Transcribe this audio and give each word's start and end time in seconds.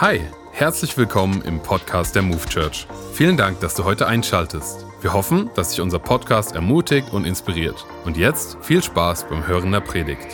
Hi, 0.00 0.20
herzlich 0.50 0.96
willkommen 0.96 1.40
im 1.42 1.62
Podcast 1.62 2.16
der 2.16 2.22
Move 2.22 2.44
Church. 2.48 2.88
Vielen 3.12 3.36
Dank, 3.36 3.60
dass 3.60 3.76
du 3.76 3.84
heute 3.84 4.08
einschaltest. 4.08 4.84
Wir 5.00 5.12
hoffen, 5.12 5.50
dass 5.54 5.70
dich 5.70 5.80
unser 5.80 6.00
Podcast 6.00 6.56
ermutigt 6.56 7.12
und 7.12 7.24
inspiriert. 7.24 7.86
Und 8.04 8.16
jetzt 8.16 8.58
viel 8.60 8.82
Spaß 8.82 9.28
beim 9.28 9.46
Hören 9.46 9.70
der 9.70 9.78
Predigt. 9.78 10.26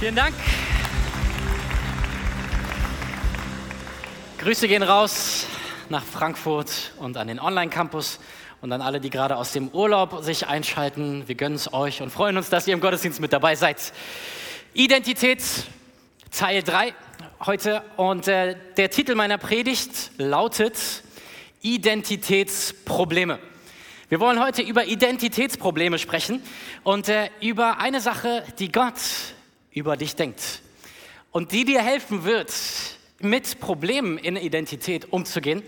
Vielen 0.00 0.16
Dank. 0.16 0.34
Grüße 4.38 4.66
gehen 4.66 4.82
raus 4.82 5.46
nach 5.88 6.02
Frankfurt 6.02 6.94
und 6.98 7.16
an 7.16 7.28
den 7.28 7.38
Online-Campus 7.38 8.18
und 8.60 8.72
an 8.72 8.82
alle, 8.82 9.00
die 9.00 9.10
gerade 9.10 9.36
aus 9.36 9.52
dem 9.52 9.68
Urlaub 9.68 10.24
sich 10.24 10.48
einschalten. 10.48 11.28
Wir 11.28 11.36
gönnen 11.36 11.54
es 11.54 11.72
euch 11.72 12.02
und 12.02 12.10
freuen 12.10 12.36
uns, 12.36 12.50
dass 12.50 12.66
ihr 12.66 12.74
im 12.74 12.80
Gottesdienst 12.80 13.20
mit 13.20 13.32
dabei 13.32 13.54
seid. 13.54 13.92
Identität, 14.72 15.42
Teil 16.30 16.62
3 16.62 16.94
heute. 17.44 17.82
Und 17.96 18.28
äh, 18.28 18.54
der 18.76 18.88
Titel 18.88 19.16
meiner 19.16 19.36
Predigt 19.36 20.12
lautet 20.16 20.76
Identitätsprobleme. 21.60 23.40
Wir 24.08 24.20
wollen 24.20 24.40
heute 24.40 24.62
über 24.62 24.84
Identitätsprobleme 24.84 25.98
sprechen 25.98 26.40
und 26.84 27.08
äh, 27.08 27.30
über 27.40 27.78
eine 27.78 28.00
Sache, 28.00 28.44
die 28.60 28.70
Gott 28.70 28.94
über 29.72 29.96
dich 29.96 30.14
denkt 30.14 30.62
und 31.32 31.50
die 31.50 31.64
dir 31.64 31.82
helfen 31.82 32.22
wird, 32.22 32.52
mit 33.18 33.58
Problemen 33.58 34.18
in 34.18 34.36
Identität 34.36 35.12
umzugehen. 35.12 35.64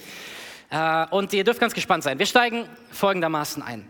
Äh, 0.70 1.06
und 1.10 1.32
ihr 1.32 1.42
dürft 1.42 1.58
ganz 1.58 1.74
gespannt 1.74 2.04
sein. 2.04 2.20
Wir 2.20 2.26
steigen 2.26 2.68
folgendermaßen 2.92 3.64
ein. 3.64 3.84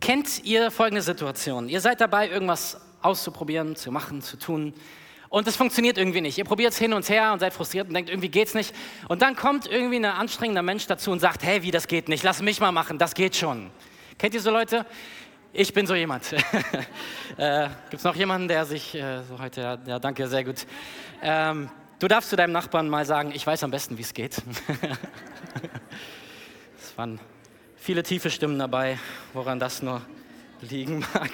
Kennt 0.00 0.42
ihr 0.44 0.72
folgende 0.72 1.00
Situation? 1.00 1.68
Ihr 1.68 1.80
seid 1.80 2.00
dabei, 2.00 2.28
irgendwas 2.28 2.80
auszuprobieren, 3.04 3.76
zu 3.76 3.90
machen, 3.90 4.22
zu 4.22 4.36
tun. 4.38 4.74
Und 5.28 5.48
es 5.48 5.56
funktioniert 5.56 5.98
irgendwie 5.98 6.20
nicht. 6.20 6.38
Ihr 6.38 6.44
probiert 6.44 6.72
es 6.72 6.78
hin 6.78 6.92
und 6.92 7.08
her 7.08 7.32
und 7.32 7.40
seid 7.40 7.52
frustriert 7.52 7.88
und 7.88 7.94
denkt, 7.94 8.08
irgendwie 8.08 8.28
geht's 8.28 8.54
nicht. 8.54 8.72
Und 9.08 9.20
dann 9.20 9.34
kommt 9.34 9.66
irgendwie 9.66 9.96
ein 9.96 10.04
anstrengender 10.04 10.62
Mensch 10.62 10.86
dazu 10.86 11.10
und 11.10 11.18
sagt, 11.18 11.42
hey, 11.42 11.62
wie 11.62 11.72
das 11.72 11.88
geht 11.88 12.08
nicht, 12.08 12.22
lass 12.22 12.40
mich 12.40 12.60
mal 12.60 12.70
machen, 12.70 12.98
das 12.98 13.14
geht 13.14 13.34
schon. 13.34 13.70
Kennt 14.16 14.34
ihr 14.34 14.40
so 14.40 14.50
Leute? 14.50 14.86
Ich 15.52 15.72
bin 15.72 15.86
so 15.86 15.94
jemand. 15.94 16.32
äh, 17.36 17.68
Gibt 17.90 17.94
es 17.94 18.04
noch 18.04 18.16
jemanden, 18.16 18.48
der 18.48 18.64
sich 18.64 18.94
äh, 18.94 19.22
so 19.28 19.38
heute, 19.38 19.60
ja, 19.60 19.78
ja, 19.86 19.98
danke, 19.98 20.28
sehr 20.28 20.44
gut. 20.44 20.66
Ähm, 21.20 21.68
du 21.98 22.06
darfst 22.06 22.30
zu 22.30 22.36
deinem 22.36 22.52
Nachbarn 22.52 22.88
mal 22.88 23.04
sagen, 23.04 23.32
ich 23.34 23.46
weiß 23.46 23.64
am 23.64 23.70
besten, 23.70 23.98
wie 23.98 24.02
es 24.02 24.14
geht. 24.14 24.36
es 26.80 26.96
waren 26.96 27.18
viele 27.76 28.02
tiefe 28.02 28.30
Stimmen 28.30 28.58
dabei, 28.58 28.98
woran 29.32 29.58
das 29.58 29.82
nur 29.82 30.00
liegen 30.60 31.04
mag. 31.14 31.30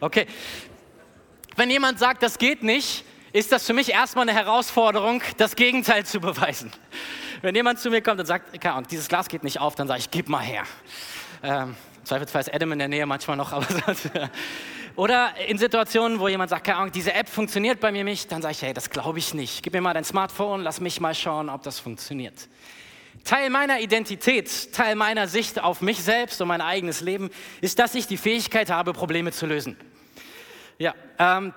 Okay, 0.00 0.26
wenn 1.56 1.70
jemand 1.70 1.98
sagt, 1.98 2.22
das 2.22 2.38
geht 2.38 2.62
nicht, 2.62 3.04
ist 3.32 3.52
das 3.52 3.66
für 3.66 3.72
mich 3.72 3.90
erstmal 3.90 4.28
eine 4.28 4.38
Herausforderung, 4.38 5.22
das 5.38 5.56
Gegenteil 5.56 6.04
zu 6.04 6.20
beweisen. 6.20 6.70
Wenn 7.40 7.54
jemand 7.54 7.78
zu 7.78 7.90
mir 7.90 8.02
kommt 8.02 8.20
und 8.20 8.26
sagt, 8.26 8.60
keine 8.60 8.74
Ahnung, 8.74 8.88
dieses 8.90 9.08
Glas 9.08 9.28
geht 9.28 9.42
nicht 9.42 9.60
auf, 9.60 9.74
dann 9.74 9.88
sage 9.88 10.00
ich, 10.00 10.10
gib 10.10 10.28
mal 10.28 10.42
her. 10.42 10.64
Ähm, 11.42 11.74
Zweifelsfall 12.04 12.42
ist 12.42 12.54
Adam 12.54 12.72
in 12.72 12.78
der 12.78 12.88
Nähe 12.88 13.06
manchmal 13.06 13.36
noch, 13.36 13.52
aber 13.52 13.66
oder 14.94 15.34
in 15.48 15.56
Situationen, 15.56 16.20
wo 16.20 16.28
jemand 16.28 16.50
sagt, 16.50 16.64
keine 16.66 16.78
Ahnung, 16.78 16.92
diese 16.92 17.14
App 17.14 17.28
funktioniert 17.28 17.80
bei 17.80 17.90
mir 17.90 18.04
nicht, 18.04 18.30
dann 18.30 18.42
sage 18.42 18.52
ich, 18.52 18.62
hey, 18.62 18.74
das 18.74 18.90
glaube 18.90 19.18
ich 19.18 19.32
nicht. 19.32 19.62
Gib 19.62 19.72
mir 19.72 19.80
mal 19.80 19.94
dein 19.94 20.04
Smartphone, 20.04 20.62
lass 20.62 20.80
mich 20.80 21.00
mal 21.00 21.14
schauen, 21.14 21.48
ob 21.48 21.62
das 21.62 21.78
funktioniert. 21.78 22.48
Teil 23.24 23.50
meiner 23.50 23.80
Identität, 23.80 24.72
Teil 24.72 24.96
meiner 24.96 25.28
Sicht 25.28 25.62
auf 25.62 25.80
mich 25.80 26.02
selbst 26.02 26.42
und 26.42 26.48
mein 26.48 26.60
eigenes 26.60 27.00
Leben 27.00 27.30
ist, 27.60 27.78
dass 27.78 27.94
ich 27.94 28.06
die 28.06 28.16
Fähigkeit 28.16 28.68
habe, 28.68 28.92
Probleme 28.92 29.32
zu 29.32 29.46
lösen. 29.46 29.76
Ja, 30.82 30.94
ähm, 31.20 31.54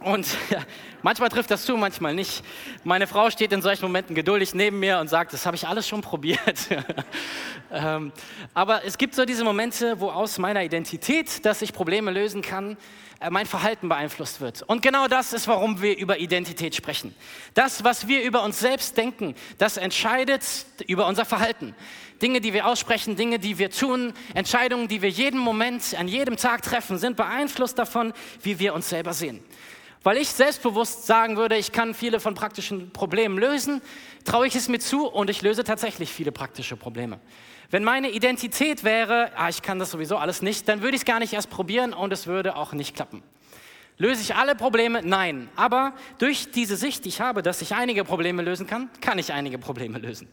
und 0.00 0.26
ja, 0.50 0.60
manchmal 1.02 1.28
trifft 1.28 1.50
das 1.50 1.64
zu, 1.64 1.76
manchmal 1.76 2.14
nicht. 2.14 2.42
Meine 2.84 3.06
Frau 3.06 3.30
steht 3.30 3.52
in 3.52 3.62
solchen 3.62 3.84
Momenten 3.84 4.14
geduldig 4.14 4.54
neben 4.54 4.80
mir 4.80 4.98
und 4.98 5.08
sagt, 5.08 5.32
das 5.32 5.46
habe 5.46 5.56
ich 5.56 5.66
alles 5.66 5.86
schon 5.86 6.00
probiert. 6.02 6.68
ähm, 7.72 8.12
aber 8.54 8.84
es 8.84 8.98
gibt 8.98 9.14
so 9.14 9.24
diese 9.24 9.44
Momente, 9.44 10.00
wo 10.00 10.10
aus 10.10 10.38
meiner 10.38 10.64
Identität, 10.64 11.44
dass 11.44 11.62
ich 11.62 11.72
Probleme 11.72 12.10
lösen 12.10 12.42
kann, 12.42 12.76
äh, 13.20 13.30
mein 13.30 13.46
Verhalten 13.46 13.88
beeinflusst 13.88 14.40
wird. 14.40 14.62
Und 14.62 14.82
genau 14.82 15.06
das 15.06 15.32
ist, 15.32 15.46
warum 15.46 15.82
wir 15.82 15.96
über 15.98 16.18
Identität 16.18 16.74
sprechen. 16.74 17.14
Das, 17.54 17.84
was 17.84 18.08
wir 18.08 18.22
über 18.22 18.42
uns 18.42 18.58
selbst 18.58 18.96
denken, 18.96 19.34
das 19.58 19.76
entscheidet 19.76 20.44
über 20.86 21.06
unser 21.06 21.24
Verhalten. 21.26 21.74
Dinge, 22.22 22.40
die 22.40 22.52
wir 22.52 22.66
aussprechen, 22.66 23.16
Dinge, 23.16 23.38
die 23.38 23.58
wir 23.58 23.70
tun, 23.70 24.12
Entscheidungen, 24.34 24.88
die 24.88 25.00
wir 25.02 25.08
jeden 25.08 25.40
Moment, 25.40 25.94
an 25.98 26.06
jedem 26.06 26.36
Tag 26.36 26.62
treffen, 26.62 26.98
sind 26.98 27.16
beeinflusst 27.16 27.78
davon, 27.78 28.12
wie 28.42 28.58
wir 28.58 28.74
uns 28.74 28.88
selber 28.88 29.14
sehen. 29.14 29.42
Weil 30.02 30.16
ich 30.16 30.30
selbstbewusst 30.30 31.06
sagen 31.06 31.36
würde, 31.36 31.56
ich 31.56 31.72
kann 31.72 31.92
viele 31.92 32.20
von 32.20 32.34
praktischen 32.34 32.90
Problemen 32.90 33.36
lösen, 33.36 33.82
traue 34.24 34.46
ich 34.46 34.54
es 34.54 34.68
mir 34.68 34.78
zu 34.78 35.06
und 35.06 35.28
ich 35.28 35.42
löse 35.42 35.62
tatsächlich 35.62 36.10
viele 36.10 36.32
praktische 36.32 36.76
Probleme. 36.76 37.20
Wenn 37.70 37.84
meine 37.84 38.10
Identität 38.10 38.82
wäre, 38.82 39.30
ah, 39.36 39.48
ich 39.48 39.62
kann 39.62 39.78
das 39.78 39.90
sowieso 39.90 40.16
alles 40.16 40.40
nicht, 40.40 40.68
dann 40.68 40.80
würde 40.80 40.96
ich 40.96 41.02
es 41.02 41.04
gar 41.04 41.20
nicht 41.20 41.34
erst 41.34 41.50
probieren 41.50 41.92
und 41.92 42.12
es 42.12 42.26
würde 42.26 42.56
auch 42.56 42.72
nicht 42.72 42.96
klappen. 42.96 43.22
Löse 43.98 44.22
ich 44.22 44.34
alle 44.34 44.54
Probleme? 44.54 45.02
Nein. 45.04 45.50
Aber 45.56 45.92
durch 46.18 46.50
diese 46.50 46.76
Sicht, 46.76 47.04
die 47.04 47.10
ich 47.10 47.20
habe, 47.20 47.42
dass 47.42 47.60
ich 47.60 47.74
einige 47.74 48.02
Probleme 48.02 48.40
lösen 48.40 48.66
kann, 48.66 48.88
kann 49.02 49.18
ich 49.18 49.34
einige 49.34 49.58
Probleme 49.58 49.98
lösen. 49.98 50.26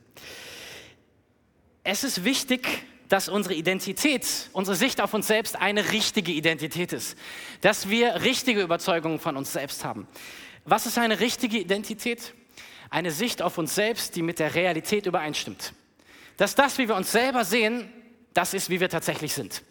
Es 1.83 2.05
ist 2.05 2.23
wichtig, 2.23 2.85
dass 3.09 3.29
unsere 3.29 3.55
Identität, 3.55 4.49
unsere 4.53 4.75
Sicht 4.75 5.01
auf 5.01 5.13
uns 5.13 5.27
selbst 5.27 5.55
eine 5.55 5.91
richtige 5.91 6.31
Identität 6.31 6.93
ist. 6.93 7.17
Dass 7.61 7.89
wir 7.89 8.23
richtige 8.23 8.61
Überzeugungen 8.61 9.19
von 9.19 9.37
uns 9.37 9.53
selbst 9.53 9.85
haben. 9.85 10.07
Was 10.65 10.85
ist 10.85 10.97
eine 10.97 11.19
richtige 11.19 11.57
Identität? 11.57 12.33
Eine 12.89 13.11
Sicht 13.11 13.41
auf 13.41 13.57
uns 13.57 13.75
selbst, 13.75 14.15
die 14.15 14.21
mit 14.21 14.39
der 14.39 14.55
Realität 14.55 15.05
übereinstimmt. 15.05 15.73
Dass 16.37 16.55
das, 16.55 16.77
wie 16.77 16.87
wir 16.87 16.95
uns 16.95 17.11
selber 17.11 17.45
sehen, 17.45 17.91
das 18.33 18.53
ist, 18.53 18.69
wie 18.69 18.79
wir 18.79 18.89
tatsächlich 18.89 19.33
sind. 19.33 19.63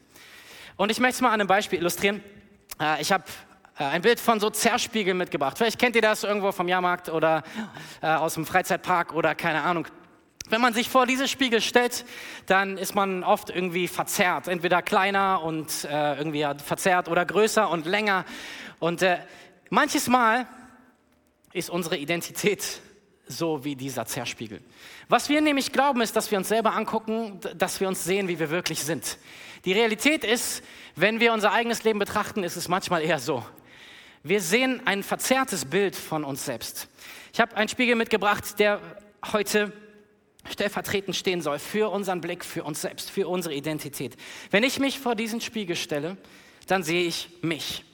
Und 0.77 0.91
ich 0.91 0.99
möchte 0.99 1.17
es 1.17 1.21
mal 1.21 1.29
an 1.29 1.41
einem 1.41 1.47
Beispiel 1.47 1.79
illustrieren. 1.79 2.23
Äh, 2.81 3.01
ich 3.01 3.13
habe 3.13 3.25
äh, 3.79 3.85
ein 3.85 4.03
Bild 4.03 4.21
von 4.21 4.41
so 4.41 4.51
Zerspiegeln 4.51 5.17
mitgebracht. 5.17 5.57
Vielleicht 5.57 5.79
kennt 5.79 5.97
ihr 5.97 6.03
das 6.03 6.25
irgendwo 6.25 6.53
vom 6.53 6.69
Jahrmarkt 6.69 7.09
oder 7.09 7.43
äh, 8.03 8.07
aus 8.09 8.35
dem 8.35 8.45
Freizeitpark 8.45 9.15
oder 9.15 9.35
keine 9.35 9.63
Ahnung. 9.63 9.87
Wenn 10.49 10.61
man 10.61 10.75
sich 10.75 10.89
vor 10.89 11.07
diese 11.07 11.27
Spiegel 11.27 11.61
stellt, 11.61 12.05
dann 12.47 12.79
ist 12.79 12.95
man 12.95 13.25
oft 13.25 13.51
irgendwie 13.51 13.89
verzerrt. 13.89 14.47
Entweder 14.47 14.81
kleiner 14.81 15.43
und 15.43 15.85
äh, 15.85 16.17
irgendwie 16.17 16.47
verzerrt 16.65 17.09
oder 17.09 17.25
größer 17.25 17.69
und 17.69 17.85
länger. 17.85 18.25
Und 18.79 19.03
äh, 19.03 19.19
manches 19.71 20.07
Mal 20.07 20.47
ist 21.53 21.69
unsere 21.69 21.97
Identität 21.97 22.81
so 23.27 23.65
wie 23.65 23.75
dieser 23.75 24.07
Zerspiegel. 24.07 24.61
Was 25.09 25.29
wir 25.29 25.41
nämlich 25.41 25.73
glauben, 25.73 26.01
ist, 26.01 26.15
dass 26.15 26.31
wir 26.31 26.39
uns 26.39 26.47
selber 26.47 26.75
angucken, 26.75 27.41
dass 27.57 27.81
wir 27.81 27.89
uns 27.89 28.05
sehen, 28.05 28.29
wie 28.29 28.39
wir 28.39 28.51
wirklich 28.51 28.85
sind. 28.85 29.19
Die 29.65 29.73
Realität 29.73 30.23
ist, 30.23 30.63
wenn 30.95 31.19
wir 31.19 31.33
unser 31.33 31.53
eigenes 31.53 31.83
Leben 31.83 31.99
betrachten, 31.99 32.45
ist 32.45 32.55
es 32.55 32.69
manchmal 32.69 33.03
eher 33.03 33.19
so. 33.19 33.45
Wir 34.23 34.41
sehen 34.41 34.81
ein 34.85 35.03
verzerrtes 35.03 35.65
Bild 35.65 35.97
von 35.97 36.23
uns 36.23 36.45
selbst. 36.45 36.89
Ich 37.33 37.41
habe 37.41 37.57
einen 37.57 37.69
Spiegel 37.69 37.97
mitgebracht, 37.97 38.61
der 38.61 38.81
heute 39.33 39.73
stellvertretend 40.51 41.17
stehen 41.17 41.41
soll 41.41 41.59
für 41.59 41.91
unseren 41.91 42.21
Blick, 42.21 42.45
für 42.45 42.65
uns 42.65 42.83
selbst, 42.83 43.11
für 43.11 43.29
unsere 43.29 43.55
Identität. 43.55 44.17
Wenn 44.51 44.65
ich 44.65 44.79
mich 44.79 44.99
vor 44.99 45.15
diesen 45.15 45.41
Spiegel 45.41 45.77
stelle, 45.77 46.17
dann 46.67 46.83
sehe 46.83 47.07
ich 47.07 47.29
mich. 47.43 47.85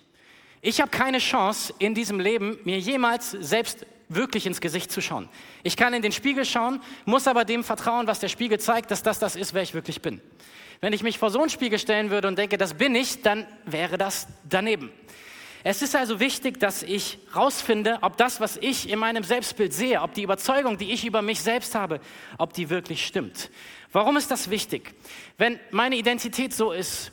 Ich 0.61 0.81
habe 0.81 0.91
keine 0.91 1.19
Chance 1.19 1.75
in 1.79 1.95
diesem 1.95 2.21
Leben, 2.21 2.59
mir 2.65 2.79
jemals 2.79 3.33
selbst 3.33 3.85
wirklich 4.09 4.47
ins 4.47 4.61
Gesicht 4.61 4.93
zu 4.93 5.01
schauen. 5.01 5.29
Ich 5.63 5.77
kann 5.77 5.95
in 5.95 6.03
den 6.03 6.13
Spiegel 6.13 6.45
schauen, 6.45 6.81
muss 7.05 7.27
aber 7.27 7.45
dem 7.45 7.65
vertrauen, 7.65 8.07
was 8.07 8.21
der 8.21 8.29
Spiegel 8.29 8.61
zeigt, 8.61 8.91
dass 8.91 9.03
das 9.03 9.19
das 9.19 9.37
ist, 9.37 9.55
wer 9.55 9.63
ich 9.63 9.75
wirklich 9.75 10.03
bin. 10.03 10.21
Wenn 10.81 10.93
ich 10.93 11.03
mich 11.03 11.19
vor 11.19 11.31
so 11.31 11.41
einen 11.41 11.51
Spiegel 11.51 11.79
stellen 11.79 12.11
würde 12.11 12.29
und 12.29 12.37
denke, 12.37 12.59
das 12.59 12.75
bin 12.75 12.95
ich, 12.95 13.23
dann 13.23 13.47
wäre 13.65 13.99
das 13.99 14.27
daneben. 14.49 14.91
Es 15.65 15.81
ist 15.81 15.95
also 15.95 16.19
wichtig, 16.19 16.59
dass 16.59 16.83
ich 16.83 17.19
rausfinde, 17.37 17.99
ob 18.01 18.17
das, 18.17 18.41
was 18.41 18.57
ich 18.57 18.89
in 18.89 18.99
meinem 18.99 19.23
Selbstbild 19.23 19.73
sehe, 19.73 20.03
ob 20.03 20.13
die 20.13 20.23
Überzeugung, 20.23 20.77
die 20.77 20.91
ich 20.91 21.05
über 21.05 21.23
mich 21.23 21.41
selbst 21.41 21.77
habe, 21.77 22.01
ob 22.37 22.53
die 22.53 22.69
wirklich 22.69 23.07
stimmt. 23.07 23.51
Warum 23.93 24.17
ist 24.17 24.31
das 24.31 24.51
wichtig? 24.51 24.93
Wenn 25.39 25.61
meine 25.71 25.97
Identität 25.97 26.53
so 26.53 26.73
ist 26.73 27.13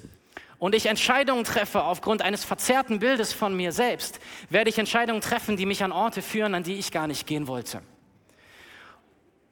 und 0.57 0.73
ich 0.73 0.87
Entscheidungen 0.87 1.43
treffe 1.43 1.83
aufgrund 1.83 2.23
eines 2.23 2.43
verzerrten 2.43 2.99
Bildes 2.99 3.33
von 3.33 3.55
mir 3.55 3.71
selbst, 3.71 4.19
werde 4.49 4.71
ich 4.71 4.79
Entscheidungen 4.79 5.21
treffen, 5.21 5.55
die 5.55 5.67
mich 5.67 5.83
an 5.83 5.91
Orte 5.91 6.23
führen, 6.23 6.55
an 6.55 6.63
die 6.63 6.75
ich 6.75 6.91
gar 6.91 7.05
nicht 7.05 7.27
gehen 7.27 7.47
wollte. 7.47 7.83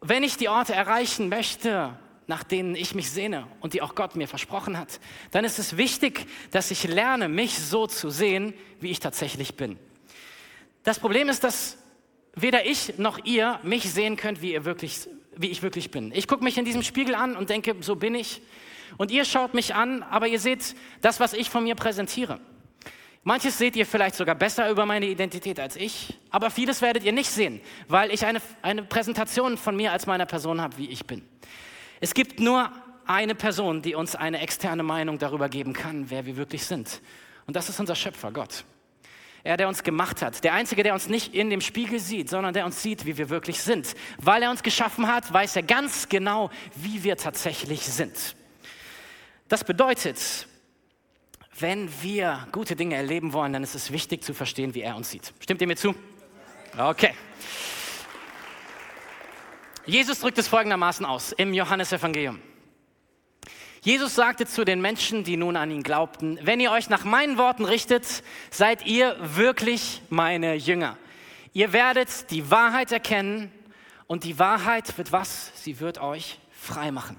Wenn 0.01 0.23
ich 0.23 0.37
die 0.37 0.49
Orte 0.49 0.73
erreichen 0.73 1.29
möchte, 1.29 1.97
nach 2.27 2.43
denen 2.43 2.75
ich 2.75 2.93
mich 2.93 3.09
sehne 3.09 3.47
und 3.61 3.73
die 3.73 3.81
auch 3.81 3.95
Gott 3.95 4.15
mir 4.15 4.27
versprochen 4.27 4.77
hat, 4.77 4.99
dann 5.31 5.45
ist 5.45 5.59
es 5.59 5.77
wichtig, 5.77 6.27
dass 6.51 6.71
ich 6.71 6.83
lerne, 6.83 7.29
mich 7.29 7.57
so 7.57 7.87
zu 7.87 8.09
sehen, 8.09 8.53
wie 8.79 8.91
ich 8.91 8.99
tatsächlich 8.99 9.55
bin. 9.55 9.79
Das 10.83 10.99
Problem 10.99 11.29
ist, 11.29 11.43
dass 11.43 11.77
weder 12.35 12.65
ich 12.65 12.97
noch 12.97 13.23
ihr 13.25 13.59
mich 13.63 13.91
sehen 13.91 14.17
könnt, 14.17 14.41
wie, 14.41 14.53
ihr 14.53 14.65
wirklich, 14.65 15.09
wie 15.35 15.49
ich 15.49 15.63
wirklich 15.63 15.89
bin. 15.89 16.11
Ich 16.13 16.27
gucke 16.27 16.43
mich 16.43 16.57
in 16.57 16.65
diesem 16.65 16.83
Spiegel 16.83 17.15
an 17.15 17.35
und 17.35 17.49
denke, 17.49 17.75
so 17.79 17.95
bin 17.95 18.13
ich. 18.13 18.41
Und 18.97 19.11
ihr 19.11 19.25
schaut 19.25 19.53
mich 19.53 19.73
an, 19.73 20.03
aber 20.03 20.27
ihr 20.27 20.39
seht 20.39 20.75
das, 21.01 21.19
was 21.19 21.33
ich 21.33 21.49
von 21.49 21.63
mir 21.63 21.75
präsentiere. 21.75 22.39
Manches 23.23 23.57
seht 23.57 23.75
ihr 23.75 23.85
vielleicht 23.85 24.15
sogar 24.15 24.35
besser 24.35 24.69
über 24.69 24.85
meine 24.85 25.07
Identität 25.07 25.59
als 25.59 25.75
ich, 25.75 26.17
aber 26.29 26.49
vieles 26.49 26.81
werdet 26.81 27.03
ihr 27.03 27.11
nicht 27.11 27.29
sehen, 27.29 27.59
weil 27.89 28.11
ich 28.11 28.25
eine, 28.25 28.41
eine 28.61 28.83
Präsentation 28.83 29.57
von 29.57 29.75
mir 29.75 29.91
als 29.91 30.05
meiner 30.05 30.25
Person 30.25 30.61
habe, 30.61 30.77
wie 30.77 30.89
ich 30.89 31.05
bin. 31.05 31.27
Es 31.99 32.13
gibt 32.13 32.39
nur 32.39 32.71
eine 33.05 33.35
Person, 33.35 33.81
die 33.81 33.95
uns 33.95 34.15
eine 34.15 34.39
externe 34.39 34.83
Meinung 34.83 35.17
darüber 35.17 35.49
geben 35.49 35.73
kann, 35.73 36.09
wer 36.09 36.25
wir 36.25 36.37
wirklich 36.37 36.65
sind. 36.65 37.01
Und 37.45 37.55
das 37.55 37.69
ist 37.69 37.79
unser 37.79 37.95
Schöpfer, 37.95 38.31
Gott. 38.31 38.65
Er, 39.43 39.55
der 39.55 39.69
uns 39.69 39.83
gemacht 39.83 40.21
hat. 40.21 40.43
Der 40.43 40.53
Einzige, 40.53 40.83
der 40.83 40.93
uns 40.93 41.07
nicht 41.07 41.33
in 41.33 41.49
dem 41.49 41.61
Spiegel 41.61 41.99
sieht, 41.99 42.29
sondern 42.29 42.53
der 42.53 42.65
uns 42.65 42.81
sieht, 42.81 43.05
wie 43.05 43.17
wir 43.17 43.29
wirklich 43.29 43.61
sind. 43.61 43.95
Weil 44.17 44.43
er 44.43 44.49
uns 44.49 44.61
geschaffen 44.61 45.07
hat, 45.07 45.31
weiß 45.31 45.55
er 45.55 45.63
ganz 45.63 46.09
genau, 46.09 46.49
wie 46.75 47.03
wir 47.03 47.15
tatsächlich 47.15 47.81
sind. 47.81 48.35
Das 49.47 49.63
bedeutet, 49.63 50.47
wenn 51.57 51.89
wir 52.01 52.45
gute 52.51 52.75
Dinge 52.75 52.95
erleben 52.95 53.31
wollen, 53.31 53.53
dann 53.53 53.63
ist 53.63 53.73
es 53.73 53.91
wichtig 53.91 54.23
zu 54.23 54.33
verstehen, 54.33 54.75
wie 54.75 54.81
er 54.81 54.97
uns 54.97 55.11
sieht. 55.11 55.33
Stimmt 55.39 55.61
ihr 55.61 55.67
mir 55.67 55.77
zu? 55.77 55.95
Okay. 56.77 57.13
Jesus 59.87 60.19
drückt 60.19 60.37
es 60.37 60.49
folgendermaßen 60.49 61.05
aus 61.05 61.31
im 61.31 61.53
Johannesevangelium. 61.53 62.41
Jesus 63.81 64.15
sagte 64.15 64.45
zu 64.45 64.65
den 64.65 64.81
Menschen, 64.81 65.23
die 65.23 65.37
nun 65.37 65.55
an 65.55 65.71
ihn 65.71 65.81
glaubten, 65.81 66.37
wenn 66.41 66.59
ihr 66.59 66.71
euch 66.71 66.89
nach 66.89 67.05
meinen 67.05 67.37
Worten 67.37 67.63
richtet, 67.63 68.21
seid 68.51 68.85
ihr 68.85 69.15
wirklich 69.21 70.01
meine 70.09 70.55
Jünger. 70.55 70.97
Ihr 71.53 71.71
werdet 71.71 72.29
die 72.31 72.51
Wahrheit 72.51 72.91
erkennen 72.91 73.49
und 74.07 74.25
die 74.25 74.37
Wahrheit 74.39 74.97
wird 74.97 75.13
was? 75.13 75.53
Sie 75.55 75.79
wird 75.79 75.99
euch 75.99 76.37
frei 76.51 76.91
machen. 76.91 77.15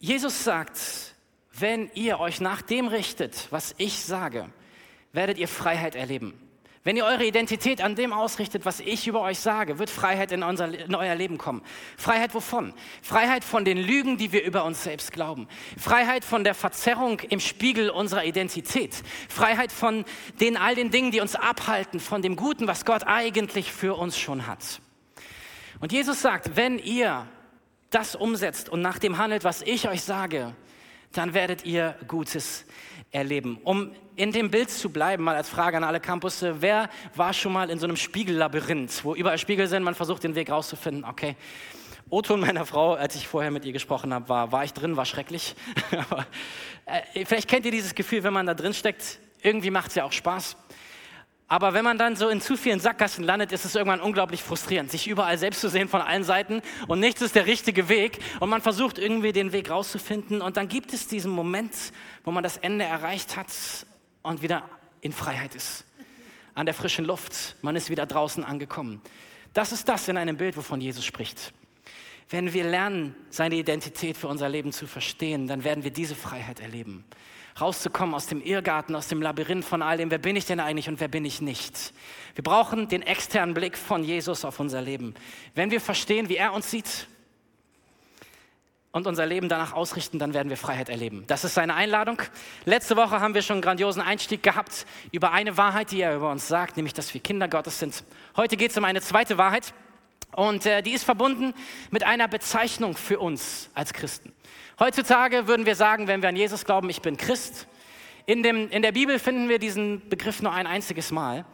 Jesus 0.00 0.42
sagt, 0.42 1.14
wenn 1.52 1.88
ihr 1.94 2.18
euch 2.18 2.40
nach 2.40 2.62
dem 2.62 2.88
richtet, 2.88 3.46
was 3.50 3.76
ich 3.78 4.02
sage, 4.02 4.50
werdet 5.12 5.38
ihr 5.38 5.46
Freiheit 5.46 5.94
erleben. 5.94 6.34
Wenn 6.84 6.96
ihr 6.96 7.04
eure 7.04 7.24
Identität 7.24 7.80
an 7.80 7.94
dem 7.94 8.12
ausrichtet, 8.12 8.64
was 8.64 8.80
ich 8.80 9.06
über 9.06 9.20
euch 9.20 9.38
sage, 9.38 9.78
wird 9.78 9.88
Freiheit 9.88 10.32
in, 10.32 10.42
unser, 10.42 10.66
in, 10.66 10.94
euer 10.96 11.14
Leben 11.14 11.38
kommen. 11.38 11.62
Freiheit 11.96 12.34
wovon? 12.34 12.74
Freiheit 13.02 13.44
von 13.44 13.64
den 13.64 13.78
Lügen, 13.78 14.16
die 14.16 14.32
wir 14.32 14.42
über 14.42 14.64
uns 14.64 14.82
selbst 14.82 15.12
glauben. 15.12 15.46
Freiheit 15.78 16.24
von 16.24 16.42
der 16.42 16.54
Verzerrung 16.54 17.20
im 17.20 17.38
Spiegel 17.38 17.88
unserer 17.88 18.24
Identität. 18.24 19.00
Freiheit 19.28 19.70
von 19.70 20.04
den 20.40 20.56
all 20.56 20.74
den 20.74 20.90
Dingen, 20.90 21.12
die 21.12 21.20
uns 21.20 21.36
abhalten, 21.36 22.00
von 22.00 22.20
dem 22.20 22.34
Guten, 22.34 22.66
was 22.66 22.84
Gott 22.84 23.04
eigentlich 23.06 23.70
für 23.70 23.96
uns 23.96 24.18
schon 24.18 24.48
hat. 24.48 24.80
Und 25.78 25.92
Jesus 25.92 26.20
sagt, 26.20 26.56
wenn 26.56 26.80
ihr 26.80 27.28
das 27.90 28.16
umsetzt 28.16 28.68
und 28.68 28.82
nach 28.82 28.98
dem 28.98 29.18
handelt, 29.18 29.44
was 29.44 29.62
ich 29.62 29.88
euch 29.88 30.02
sage, 30.02 30.56
dann 31.12 31.34
werdet 31.34 31.64
ihr 31.64 31.94
Gutes 32.08 32.64
erleben. 33.10 33.58
Um 33.64 33.92
in 34.16 34.32
dem 34.32 34.50
Bild 34.50 34.70
zu 34.70 34.90
bleiben, 34.90 35.24
mal 35.24 35.36
als 35.36 35.48
Frage 35.48 35.76
an 35.76 35.84
alle 35.84 36.00
Campusse, 36.00 36.60
wer 36.60 36.88
war 37.14 37.32
schon 37.32 37.52
mal 37.52 37.70
in 37.70 37.78
so 37.78 37.86
einem 37.86 37.96
Spiegellabyrinth, 37.96 39.04
wo 39.04 39.14
überall 39.14 39.38
Spiegel 39.38 39.66
sind, 39.66 39.82
man 39.82 39.94
versucht 39.94 40.24
den 40.24 40.34
Weg 40.34 40.50
rauszufinden, 40.50 41.04
okay. 41.04 41.36
Otto 42.10 42.36
meiner 42.36 42.66
Frau, 42.66 42.92
als 42.92 43.14
ich 43.14 43.26
vorher 43.26 43.50
mit 43.50 43.64
ihr 43.64 43.72
gesprochen 43.72 44.12
habe, 44.12 44.28
war, 44.28 44.52
war 44.52 44.64
ich 44.64 44.74
drin, 44.74 44.96
war 44.96 45.06
schrecklich. 45.06 45.54
Äh, 46.84 47.24
vielleicht 47.24 47.48
kennt 47.48 47.64
ihr 47.64 47.70
dieses 47.70 47.94
Gefühl, 47.94 48.24
wenn 48.24 48.32
man 48.32 48.44
da 48.44 48.54
drin 48.54 48.74
steckt, 48.74 49.20
irgendwie 49.40 49.70
macht 49.70 49.90
es 49.90 49.94
ja 49.94 50.02
auch 50.02 50.10
Spaß. 50.10 50.56
Aber 51.52 51.74
wenn 51.74 51.84
man 51.84 51.98
dann 51.98 52.16
so 52.16 52.30
in 52.30 52.40
zu 52.40 52.56
vielen 52.56 52.80
Sackgassen 52.80 53.24
landet, 53.24 53.52
ist 53.52 53.66
es 53.66 53.74
irgendwann 53.74 54.00
unglaublich 54.00 54.42
frustrierend, 54.42 54.90
sich 54.90 55.06
überall 55.06 55.36
selbst 55.36 55.60
zu 55.60 55.68
sehen 55.68 55.86
von 55.86 56.00
allen 56.00 56.24
Seiten. 56.24 56.62
Und 56.88 56.98
nichts 56.98 57.20
ist 57.20 57.34
der 57.34 57.44
richtige 57.44 57.90
Weg. 57.90 58.20
Und 58.40 58.48
man 58.48 58.62
versucht 58.62 58.98
irgendwie 58.98 59.32
den 59.32 59.52
Weg 59.52 59.68
rauszufinden. 59.68 60.40
Und 60.40 60.56
dann 60.56 60.66
gibt 60.66 60.94
es 60.94 61.08
diesen 61.08 61.30
Moment, 61.30 61.74
wo 62.24 62.30
man 62.30 62.42
das 62.42 62.56
Ende 62.56 62.86
erreicht 62.86 63.36
hat 63.36 63.48
und 64.22 64.40
wieder 64.40 64.66
in 65.02 65.12
Freiheit 65.12 65.54
ist, 65.54 65.84
an 66.54 66.64
der 66.64 66.74
frischen 66.74 67.04
Luft, 67.04 67.56
man 67.60 67.76
ist 67.76 67.90
wieder 67.90 68.06
draußen 68.06 68.44
angekommen. 68.44 69.02
Das 69.52 69.72
ist 69.72 69.90
das 69.90 70.08
in 70.08 70.16
einem 70.16 70.38
Bild, 70.38 70.56
wovon 70.56 70.80
Jesus 70.80 71.04
spricht. 71.04 71.52
Wenn 72.30 72.54
wir 72.54 72.64
lernen, 72.64 73.14
seine 73.28 73.56
Identität 73.56 74.16
für 74.16 74.28
unser 74.28 74.48
Leben 74.48 74.72
zu 74.72 74.86
verstehen, 74.86 75.48
dann 75.48 75.64
werden 75.64 75.84
wir 75.84 75.90
diese 75.90 76.14
Freiheit 76.14 76.60
erleben 76.60 77.04
rauszukommen 77.60 78.14
aus 78.14 78.26
dem 78.26 78.40
Irrgarten, 78.40 78.96
aus 78.96 79.08
dem 79.08 79.22
Labyrinth 79.22 79.64
von 79.64 79.82
all 79.82 79.96
dem, 79.96 80.10
wer 80.10 80.18
bin 80.18 80.36
ich 80.36 80.46
denn 80.46 80.60
eigentlich 80.60 80.88
und 80.88 81.00
wer 81.00 81.08
bin 81.08 81.24
ich 81.24 81.40
nicht. 81.40 81.92
Wir 82.34 82.44
brauchen 82.44 82.88
den 82.88 83.02
externen 83.02 83.54
Blick 83.54 83.76
von 83.76 84.04
Jesus 84.04 84.44
auf 84.44 84.60
unser 84.60 84.80
Leben. 84.80 85.14
Wenn 85.54 85.70
wir 85.70 85.80
verstehen, 85.80 86.28
wie 86.28 86.36
er 86.36 86.52
uns 86.52 86.70
sieht 86.70 87.06
und 88.92 89.06
unser 89.06 89.26
Leben 89.26 89.48
danach 89.48 89.72
ausrichten, 89.72 90.18
dann 90.18 90.34
werden 90.34 90.50
wir 90.50 90.56
Freiheit 90.56 90.88
erleben. 90.88 91.24
Das 91.26 91.44
ist 91.44 91.54
seine 91.54 91.74
Einladung. 91.74 92.20
Letzte 92.64 92.96
Woche 92.96 93.20
haben 93.20 93.34
wir 93.34 93.42
schon 93.42 93.54
einen 93.54 93.62
grandiosen 93.62 94.02
Einstieg 94.02 94.42
gehabt 94.42 94.86
über 95.10 95.32
eine 95.32 95.56
Wahrheit, 95.56 95.90
die 95.90 96.00
er 96.00 96.14
über 96.14 96.30
uns 96.30 96.48
sagt, 96.48 96.76
nämlich, 96.76 96.94
dass 96.94 97.12
wir 97.12 97.20
Kinder 97.20 97.48
Gottes 97.48 97.78
sind. 97.78 98.04
Heute 98.36 98.56
geht 98.56 98.70
es 98.70 98.76
um 98.76 98.84
eine 98.84 99.00
zweite 99.00 99.38
Wahrheit. 99.38 99.74
Und 100.34 100.66
äh, 100.66 100.82
die 100.82 100.92
ist 100.92 101.04
verbunden 101.04 101.54
mit 101.90 102.04
einer 102.04 102.28
Bezeichnung 102.28 102.96
für 102.96 103.18
uns 103.18 103.70
als 103.74 103.92
Christen. 103.92 104.32
Heutzutage 104.78 105.46
würden 105.46 105.66
wir 105.66 105.76
sagen, 105.76 106.08
wenn 106.08 106.22
wir 106.22 106.28
an 106.28 106.36
Jesus 106.36 106.64
glauben, 106.64 106.88
ich 106.90 107.02
bin 107.02 107.16
Christ. 107.16 107.66
In, 108.24 108.42
dem, 108.42 108.70
in 108.70 108.82
der 108.82 108.92
Bibel 108.92 109.18
finden 109.18 109.48
wir 109.48 109.58
diesen 109.58 110.08
Begriff 110.08 110.42
nur 110.42 110.52
ein 110.52 110.66
einziges 110.66 111.10
Mal. 111.10 111.44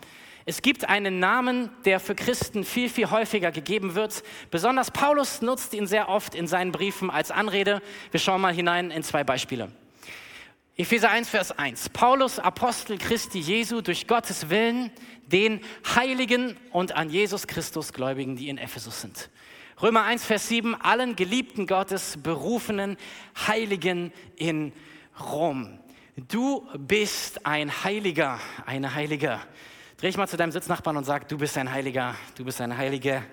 Es 0.46 0.62
gibt 0.62 0.88
einen 0.88 1.18
Namen, 1.18 1.70
der 1.84 2.00
für 2.00 2.14
Christen 2.14 2.64
viel, 2.64 2.88
viel 2.88 3.10
häufiger 3.10 3.50
gegeben 3.50 3.94
wird. 3.94 4.22
Besonders 4.50 4.90
Paulus 4.90 5.42
nutzt 5.42 5.74
ihn 5.74 5.86
sehr 5.86 6.08
oft 6.08 6.34
in 6.34 6.46
seinen 6.46 6.72
Briefen 6.72 7.10
als 7.10 7.30
Anrede. 7.30 7.82
Wir 8.12 8.20
schauen 8.20 8.40
mal 8.40 8.54
hinein 8.54 8.90
in 8.90 9.02
zwei 9.02 9.24
Beispiele. 9.24 9.70
Epheser 10.80 11.10
1, 11.10 11.28
Vers 11.28 11.58
1. 11.58 11.88
Paulus, 11.88 12.38
Apostel 12.38 12.98
Christi 12.98 13.40
Jesu, 13.40 13.80
durch 13.80 14.06
Gottes 14.06 14.48
Willen, 14.48 14.92
den 15.26 15.60
Heiligen 15.96 16.56
und 16.70 16.94
an 16.94 17.10
Jesus 17.10 17.48
Christus 17.48 17.92
Gläubigen, 17.92 18.36
die 18.36 18.48
in 18.48 18.58
Ephesus 18.58 19.00
sind. 19.00 19.28
Römer 19.82 20.04
1, 20.04 20.24
Vers 20.24 20.46
7, 20.46 20.80
allen 20.80 21.16
Geliebten 21.16 21.66
Gottes, 21.66 22.16
berufenen 22.22 22.96
Heiligen 23.48 24.12
in 24.36 24.72
Rom. 25.18 25.80
Du 26.14 26.64
bist 26.78 27.44
ein 27.44 27.82
Heiliger, 27.82 28.38
eine 28.64 28.94
Heilige. 28.94 29.40
Dreh 29.96 30.10
ich 30.10 30.16
mal 30.16 30.28
zu 30.28 30.36
deinem 30.36 30.52
Sitznachbarn 30.52 30.96
und 30.96 31.02
sag, 31.02 31.26
du 31.26 31.38
bist 31.38 31.58
ein 31.58 31.72
Heiliger, 31.72 32.14
du 32.36 32.44
bist 32.44 32.60
ein 32.60 32.76
Heilige. 32.76 33.24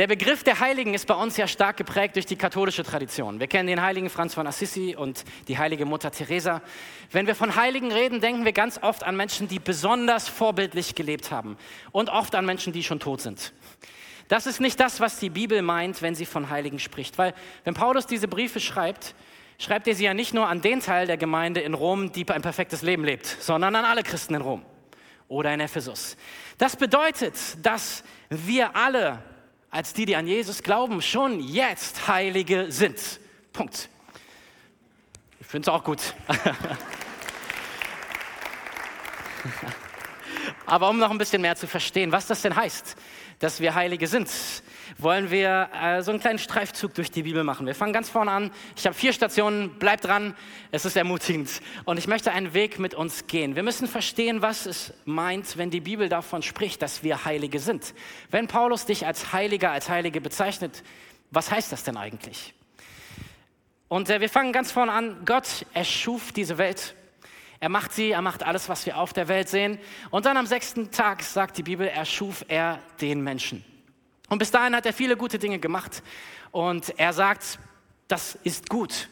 Der 0.00 0.06
Begriff 0.06 0.42
der 0.42 0.60
Heiligen 0.60 0.94
ist 0.94 1.06
bei 1.06 1.12
uns 1.12 1.36
ja 1.36 1.46
stark 1.46 1.76
geprägt 1.76 2.16
durch 2.16 2.24
die 2.24 2.36
katholische 2.36 2.82
Tradition. 2.82 3.38
Wir 3.38 3.48
kennen 3.48 3.66
den 3.66 3.82
heiligen 3.82 4.08
Franz 4.08 4.32
von 4.32 4.46
Assisi 4.46 4.96
und 4.96 5.26
die 5.46 5.58
heilige 5.58 5.84
Mutter 5.84 6.10
Teresa. 6.10 6.62
Wenn 7.12 7.26
wir 7.26 7.34
von 7.34 7.54
Heiligen 7.54 7.92
reden, 7.92 8.22
denken 8.22 8.46
wir 8.46 8.54
ganz 8.54 8.78
oft 8.82 9.04
an 9.04 9.14
Menschen, 9.14 9.46
die 9.46 9.58
besonders 9.58 10.26
vorbildlich 10.26 10.94
gelebt 10.94 11.30
haben 11.30 11.58
und 11.92 12.08
oft 12.08 12.34
an 12.34 12.46
Menschen, 12.46 12.72
die 12.72 12.82
schon 12.82 12.98
tot 12.98 13.20
sind. 13.20 13.52
Das 14.28 14.46
ist 14.46 14.58
nicht 14.58 14.80
das, 14.80 15.00
was 15.00 15.18
die 15.18 15.28
Bibel 15.28 15.60
meint, 15.60 16.00
wenn 16.00 16.14
sie 16.14 16.24
von 16.24 16.48
Heiligen 16.48 16.78
spricht. 16.78 17.18
Weil 17.18 17.34
wenn 17.64 17.74
Paulus 17.74 18.06
diese 18.06 18.26
Briefe 18.26 18.58
schreibt, 18.58 19.14
schreibt 19.58 19.86
er 19.86 19.94
sie 19.94 20.04
ja 20.04 20.14
nicht 20.14 20.32
nur 20.32 20.48
an 20.48 20.62
den 20.62 20.80
Teil 20.80 21.08
der 21.08 21.18
Gemeinde 21.18 21.60
in 21.60 21.74
Rom, 21.74 22.10
die 22.10 22.26
ein 22.26 22.40
perfektes 22.40 22.80
Leben 22.80 23.04
lebt, 23.04 23.26
sondern 23.26 23.76
an 23.76 23.84
alle 23.84 24.02
Christen 24.02 24.32
in 24.32 24.40
Rom 24.40 24.64
oder 25.28 25.52
in 25.52 25.60
Ephesus. 25.60 26.16
Das 26.56 26.74
bedeutet, 26.74 27.34
dass 27.62 28.02
wir 28.30 28.74
alle 28.74 29.22
als 29.70 29.92
die, 29.92 30.04
die 30.06 30.16
an 30.16 30.26
Jesus 30.26 30.62
glauben, 30.62 31.00
schon 31.00 31.40
jetzt 31.40 32.08
Heilige 32.08 32.72
sind. 32.72 33.20
Punkt. 33.52 33.88
Ich 35.40 35.46
finde 35.46 35.70
es 35.70 35.74
auch 35.74 35.84
gut. 35.84 36.14
Aber 40.66 40.90
um 40.90 40.98
noch 40.98 41.10
ein 41.10 41.18
bisschen 41.18 41.42
mehr 41.42 41.56
zu 41.56 41.66
verstehen, 41.66 42.12
was 42.12 42.26
das 42.26 42.42
denn 42.42 42.54
heißt, 42.54 42.96
dass 43.40 43.58
wir 43.60 43.74
Heilige 43.74 44.06
sind, 44.06 44.30
wollen 44.98 45.30
wir 45.30 45.70
äh, 45.72 46.02
so 46.02 46.10
einen 46.10 46.20
kleinen 46.20 46.38
Streifzug 46.38 46.94
durch 46.94 47.10
die 47.10 47.22
Bibel 47.22 47.42
machen. 47.42 47.66
Wir 47.66 47.74
fangen 47.74 47.94
ganz 47.94 48.10
vorne 48.10 48.30
an. 48.30 48.50
Ich 48.76 48.84
habe 48.84 48.94
vier 48.94 49.14
Stationen, 49.14 49.78
bleibt 49.78 50.04
dran, 50.04 50.36
es 50.72 50.84
ist 50.84 50.94
ermutigend. 50.94 51.50
Und 51.86 51.98
ich 51.98 52.06
möchte 52.06 52.32
einen 52.32 52.52
Weg 52.52 52.78
mit 52.78 52.94
uns 52.94 53.26
gehen. 53.26 53.56
Wir 53.56 53.62
müssen 53.62 53.88
verstehen, 53.88 54.42
was 54.42 54.66
es 54.66 54.92
meint, 55.06 55.56
wenn 55.56 55.70
die 55.70 55.80
Bibel 55.80 56.10
davon 56.10 56.42
spricht, 56.42 56.82
dass 56.82 57.02
wir 57.02 57.24
Heilige 57.24 57.60
sind. 57.60 57.94
Wenn 58.30 58.46
Paulus 58.46 58.84
dich 58.84 59.06
als 59.06 59.32
Heiliger, 59.32 59.70
als 59.70 59.88
Heilige 59.88 60.20
bezeichnet, 60.20 60.82
was 61.30 61.50
heißt 61.50 61.72
das 61.72 61.82
denn 61.82 61.96
eigentlich? 61.96 62.52
Und 63.88 64.10
äh, 64.10 64.20
wir 64.20 64.28
fangen 64.28 64.52
ganz 64.52 64.70
vorne 64.70 64.92
an. 64.92 65.24
Gott 65.24 65.64
erschuf 65.72 66.32
diese 66.32 66.58
Welt. 66.58 66.94
Er 67.62 67.68
macht 67.68 67.92
sie, 67.92 68.12
er 68.12 68.22
macht 68.22 68.42
alles, 68.42 68.70
was 68.70 68.86
wir 68.86 68.96
auf 68.96 69.12
der 69.12 69.28
Welt 69.28 69.48
sehen. 69.50 69.78
Und 70.10 70.24
dann 70.24 70.38
am 70.38 70.46
sechsten 70.46 70.90
Tag, 70.90 71.22
sagt 71.22 71.58
die 71.58 71.62
Bibel, 71.62 71.86
erschuf 71.86 72.42
er 72.48 72.78
den 73.02 73.22
Menschen. 73.22 73.62
Und 74.30 74.38
bis 74.38 74.50
dahin 74.50 74.74
hat 74.74 74.86
er 74.86 74.94
viele 74.94 75.16
gute 75.16 75.38
Dinge 75.38 75.58
gemacht. 75.58 76.02
Und 76.52 76.98
er 76.98 77.12
sagt, 77.12 77.58
das 78.08 78.38
ist 78.44 78.70
gut. 78.70 79.08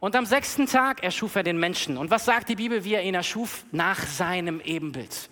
Und 0.00 0.16
am 0.16 0.24
sechsten 0.24 0.64
Tag 0.66 1.02
erschuf 1.02 1.36
er 1.36 1.42
den 1.42 1.58
Menschen. 1.58 1.98
Und 1.98 2.10
was 2.10 2.24
sagt 2.24 2.48
die 2.48 2.56
Bibel, 2.56 2.84
wie 2.84 2.94
er 2.94 3.02
ihn 3.02 3.14
erschuf? 3.14 3.64
Nach 3.70 3.98
seinem 3.98 4.60
Ebenbild. 4.60 5.28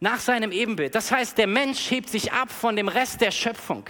nach 0.00 0.18
seinem 0.18 0.50
Ebenbild. 0.50 0.96
Das 0.96 1.12
heißt, 1.12 1.38
der 1.38 1.46
Mensch 1.46 1.88
hebt 1.88 2.08
sich 2.08 2.32
ab 2.32 2.50
von 2.50 2.74
dem 2.74 2.88
Rest 2.88 3.20
der 3.20 3.30
Schöpfung. 3.30 3.84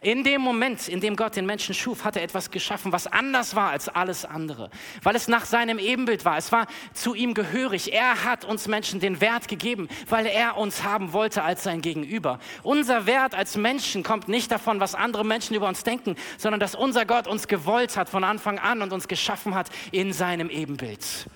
In 0.00 0.24
dem 0.24 0.42
Moment, 0.42 0.88
in 0.88 1.00
dem 1.00 1.16
Gott 1.16 1.36
den 1.36 1.46
Menschen 1.46 1.74
schuf, 1.74 2.04
hat 2.04 2.16
er 2.16 2.22
etwas 2.22 2.50
geschaffen, 2.50 2.92
was 2.92 3.06
anders 3.06 3.56
war 3.56 3.70
als 3.70 3.88
alles 3.88 4.24
andere, 4.24 4.70
weil 5.02 5.16
es 5.16 5.26
nach 5.26 5.44
seinem 5.44 5.78
Ebenbild 5.78 6.24
war. 6.24 6.36
Es 6.36 6.52
war 6.52 6.66
zu 6.92 7.14
ihm 7.14 7.34
gehörig. 7.34 7.92
Er 7.92 8.24
hat 8.24 8.44
uns 8.44 8.68
Menschen 8.68 9.00
den 9.00 9.20
Wert 9.20 9.48
gegeben, 9.48 9.88
weil 10.08 10.26
er 10.26 10.58
uns 10.58 10.84
haben 10.84 11.12
wollte 11.12 11.42
als 11.42 11.62
sein 11.62 11.80
Gegenüber. 11.80 12.38
Unser 12.62 13.06
Wert 13.06 13.34
als 13.34 13.56
Menschen 13.56 14.02
kommt 14.02 14.28
nicht 14.28 14.52
davon, 14.52 14.80
was 14.80 14.94
andere 14.94 15.24
Menschen 15.24 15.56
über 15.56 15.68
uns 15.68 15.82
denken, 15.82 16.16
sondern 16.36 16.60
dass 16.60 16.74
unser 16.74 17.06
Gott 17.06 17.26
uns 17.26 17.48
gewollt 17.48 17.96
hat 17.96 18.08
von 18.08 18.24
Anfang 18.24 18.58
an 18.58 18.82
und 18.82 18.92
uns 18.92 19.08
geschaffen 19.08 19.54
hat 19.54 19.70
in 19.92 20.12
seinem 20.12 20.50
Ebenbild. 20.50 21.26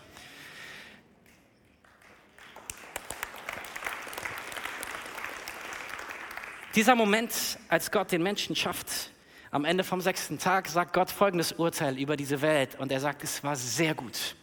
Dieser 6.76 6.94
Moment, 6.94 7.58
als 7.68 7.90
Gott 7.90 8.12
den 8.12 8.22
Menschen 8.22 8.54
schafft, 8.54 9.10
am 9.50 9.64
Ende 9.64 9.82
vom 9.82 10.00
sechsten 10.00 10.38
Tag 10.38 10.68
sagt 10.68 10.92
Gott 10.92 11.10
folgendes 11.10 11.50
Urteil 11.50 11.98
über 11.98 12.16
diese 12.16 12.42
Welt 12.42 12.76
und 12.78 12.92
er 12.92 13.00
sagt, 13.00 13.24
es 13.24 13.42
war 13.42 13.56
sehr 13.56 13.92
gut. 13.92 14.36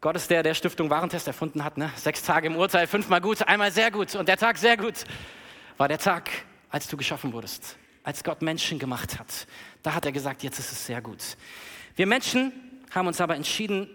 Gott 0.00 0.16
ist 0.16 0.28
der, 0.30 0.42
der 0.42 0.54
Stiftung 0.54 0.90
Warentest 0.90 1.28
erfunden 1.28 1.62
hat. 1.62 1.78
Ne? 1.78 1.92
Sechs 1.94 2.24
Tage 2.24 2.48
im 2.48 2.56
Urteil, 2.56 2.88
fünfmal 2.88 3.20
gut, 3.20 3.46
einmal 3.46 3.70
sehr 3.70 3.92
gut. 3.92 4.16
Und 4.16 4.28
der 4.28 4.36
Tag 4.36 4.58
sehr 4.58 4.76
gut 4.76 5.04
war 5.76 5.86
der 5.86 5.98
Tag, 5.98 6.28
als 6.70 6.88
du 6.88 6.96
geschaffen 6.96 7.32
wurdest, 7.32 7.76
als 8.02 8.24
Gott 8.24 8.42
Menschen 8.42 8.80
gemacht 8.80 9.20
hat. 9.20 9.46
Da 9.84 9.94
hat 9.94 10.04
er 10.06 10.12
gesagt, 10.12 10.42
jetzt 10.42 10.58
ist 10.58 10.72
es 10.72 10.86
sehr 10.86 11.00
gut. 11.00 11.36
Wir 11.94 12.06
Menschen 12.06 12.52
haben 12.90 13.06
uns 13.06 13.20
aber 13.20 13.36
entschieden, 13.36 13.88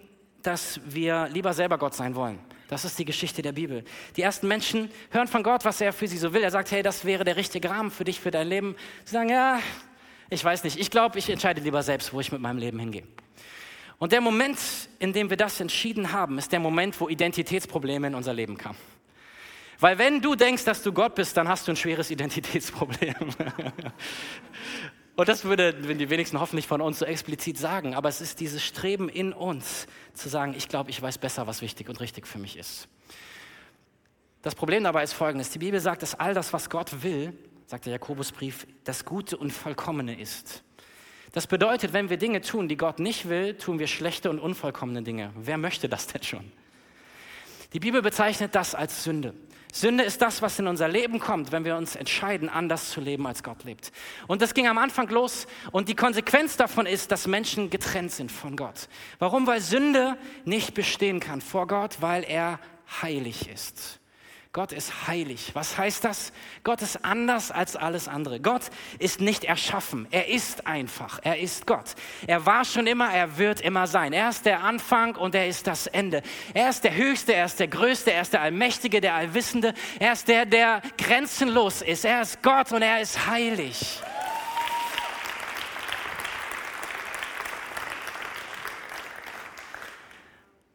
dass 0.43 0.79
wir 0.85 1.27
lieber 1.27 1.53
selber 1.53 1.77
Gott 1.77 1.93
sein 1.93 2.15
wollen. 2.15 2.39
Das 2.67 2.83
ist 2.83 2.97
die 2.97 3.05
Geschichte 3.05 3.41
der 3.41 3.51
Bibel. 3.51 3.83
Die 4.15 4.21
ersten 4.21 4.47
Menschen 4.47 4.89
hören 5.11 5.27
von 5.27 5.43
Gott, 5.43 5.65
was 5.65 5.81
er 5.81 5.93
für 5.93 6.07
sie 6.07 6.17
so 6.17 6.33
will. 6.33 6.41
Er 6.41 6.51
sagt, 6.51 6.71
hey, 6.71 6.81
das 6.81 7.05
wäre 7.05 7.23
der 7.23 7.35
richtige 7.35 7.69
Rahmen 7.69 7.91
für 7.91 8.03
dich, 8.03 8.19
für 8.19 8.31
dein 8.31 8.47
Leben. 8.47 8.75
Sie 9.03 9.13
sagen, 9.13 9.29
ja, 9.29 9.59
ich 10.29 10.43
weiß 10.43 10.63
nicht. 10.63 10.79
Ich 10.79 10.89
glaube, 10.89 11.19
ich 11.19 11.29
entscheide 11.29 11.61
lieber 11.61 11.83
selbst, 11.83 12.11
wo 12.11 12.19
ich 12.19 12.31
mit 12.31 12.41
meinem 12.41 12.57
Leben 12.57 12.79
hingehe. 12.79 13.03
Und 13.97 14.11
der 14.11 14.21
Moment, 14.21 14.57
in 14.99 15.13
dem 15.13 15.29
wir 15.29 15.37
das 15.37 15.59
entschieden 15.59 16.11
haben, 16.11 16.37
ist 16.37 16.51
der 16.51 16.59
Moment, 16.59 16.99
wo 16.99 17.07
Identitätsprobleme 17.07 18.07
in 18.07 18.15
unser 18.15 18.33
Leben 18.33 18.57
kamen. 18.57 18.77
Weil 19.79 19.97
wenn 19.97 20.21
du 20.21 20.35
denkst, 20.35 20.63
dass 20.63 20.81
du 20.81 20.91
Gott 20.91 21.15
bist, 21.15 21.35
dann 21.37 21.47
hast 21.47 21.67
du 21.67 21.71
ein 21.71 21.75
schweres 21.75 22.09
Identitätsproblem. 22.09 23.13
Und 25.15 25.29
das 25.29 25.45
würde 25.45 25.73
die 25.73 26.09
wenigsten 26.09 26.39
hoffentlich 26.39 26.67
von 26.67 26.81
uns 26.81 26.99
so 26.99 27.05
explizit 27.05 27.57
sagen, 27.57 27.95
aber 27.95 28.09
es 28.09 28.19
ist 28.19 28.41
dieses 28.41 28.63
Streben 28.63 29.07
in 29.07 29.31
uns, 29.31 29.87
zu 30.13 30.27
sagen, 30.27 30.53
ich 30.57 30.67
glaube, 30.67 30.89
ich 30.89 31.01
weiß 31.01 31.17
besser, 31.17 31.47
was 31.47 31.61
wichtig 31.61 31.87
und 31.87 31.99
richtig 32.01 32.27
für 32.27 32.37
mich 32.37 32.57
ist. 32.57 32.89
Das 34.41 34.55
Problem 34.55 34.83
dabei 34.83 35.03
ist 35.03 35.13
folgendes. 35.13 35.49
Die 35.51 35.59
Bibel 35.59 35.79
sagt, 35.79 36.03
dass 36.03 36.15
all 36.15 36.33
das, 36.33 36.51
was 36.53 36.69
Gott 36.69 37.01
will, 37.01 37.33
sagt 37.65 37.85
der 37.85 37.93
Jakobusbrief, 37.93 38.67
das 38.83 39.05
Gute 39.05 39.37
und 39.37 39.51
Vollkommene 39.51 40.19
ist. 40.19 40.63
Das 41.31 41.47
bedeutet, 41.47 41.93
wenn 41.93 42.09
wir 42.09 42.17
Dinge 42.17 42.41
tun, 42.41 42.67
die 42.67 42.77
Gott 42.77 42.99
nicht 42.99 43.27
will, 43.27 43.57
tun 43.57 43.79
wir 43.79 43.87
schlechte 43.87 44.29
und 44.29 44.39
unvollkommene 44.39 45.01
Dinge. 45.01 45.31
Wer 45.35 45.57
möchte 45.57 45.89
das 45.89 46.07
denn 46.07 46.23
schon? 46.23 46.51
Die 47.73 47.79
Bibel 47.79 48.01
bezeichnet 48.01 48.55
das 48.55 48.75
als 48.75 49.03
Sünde. 49.03 49.33
Sünde 49.75 50.05
ist 50.05 50.21
das, 50.21 50.41
was 50.41 50.57
in 50.57 50.67
unser 50.67 50.87
Leben 50.87 51.19
kommt, 51.19 51.51
wenn 51.51 51.65
wir 51.65 51.75
uns 51.75 51.97
entscheiden, 51.97 52.47
anders 52.47 52.91
zu 52.91 53.01
leben, 53.01 53.27
als 53.27 53.43
Gott 53.43 53.65
lebt. 53.65 53.91
Und 54.25 54.41
das 54.41 54.53
ging 54.53 54.67
am 54.67 54.77
Anfang 54.77 55.09
los 55.09 55.47
und 55.73 55.89
die 55.89 55.95
Konsequenz 55.95 56.55
davon 56.55 56.85
ist, 56.85 57.11
dass 57.11 57.27
Menschen 57.27 57.69
getrennt 57.69 58.13
sind 58.13 58.31
von 58.31 58.55
Gott. 58.55 58.87
Warum? 59.19 59.47
Weil 59.47 59.59
Sünde 59.59 60.17
nicht 60.45 60.75
bestehen 60.75 61.19
kann 61.19 61.41
vor 61.41 61.67
Gott, 61.67 61.97
weil 61.99 62.23
er 62.23 62.59
heilig 63.01 63.49
ist. 63.49 63.99
Gott 64.55 64.71
ist 64.71 65.05
heilig. 65.09 65.51
Was 65.51 65.77
heißt 65.77 66.05
das? 66.05 66.31
Gott 66.63 66.81
ist 66.81 67.03
anders 67.03 67.51
als 67.51 67.75
alles 67.75 68.07
andere. 68.07 68.39
Gott 68.39 68.61
ist 68.99 69.19
nicht 69.19 69.43
erschaffen. 69.43 70.07
Er 70.11 70.29
ist 70.29 70.65
einfach. 70.65 71.19
Er 71.23 71.39
ist 71.39 71.67
Gott. 71.67 71.93
Er 72.25 72.45
war 72.45 72.63
schon 72.63 72.87
immer, 72.87 73.13
er 73.13 73.37
wird 73.37 73.59
immer 73.59 73.85
sein. 73.85 74.13
Er 74.13 74.29
ist 74.29 74.45
der 74.45 74.63
Anfang 74.63 75.17
und 75.17 75.35
er 75.35 75.49
ist 75.49 75.67
das 75.67 75.87
Ende. 75.87 76.21
Er 76.53 76.69
ist 76.69 76.85
der 76.85 76.95
Höchste, 76.95 77.33
er 77.33 77.47
ist 77.47 77.59
der 77.59 77.67
Größte, 77.67 78.13
er 78.13 78.21
ist 78.21 78.31
der 78.31 78.43
Allmächtige, 78.43 79.01
der 79.01 79.15
Allwissende. 79.15 79.73
Er 79.99 80.13
ist 80.13 80.29
der, 80.29 80.45
der 80.45 80.81
grenzenlos 80.97 81.81
ist. 81.81 82.05
Er 82.05 82.21
ist 82.21 82.41
Gott 82.41 82.71
und 82.71 82.81
er 82.81 83.01
ist 83.01 83.27
heilig. 83.27 84.01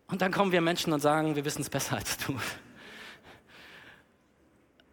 Und 0.08 0.20
dann 0.20 0.32
kommen 0.32 0.52
wir 0.52 0.60
Menschen 0.60 0.92
und 0.92 1.00
sagen, 1.00 1.34
wir 1.34 1.46
wissen 1.46 1.62
es 1.62 1.70
besser 1.70 1.96
als 1.96 2.18
du. 2.18 2.36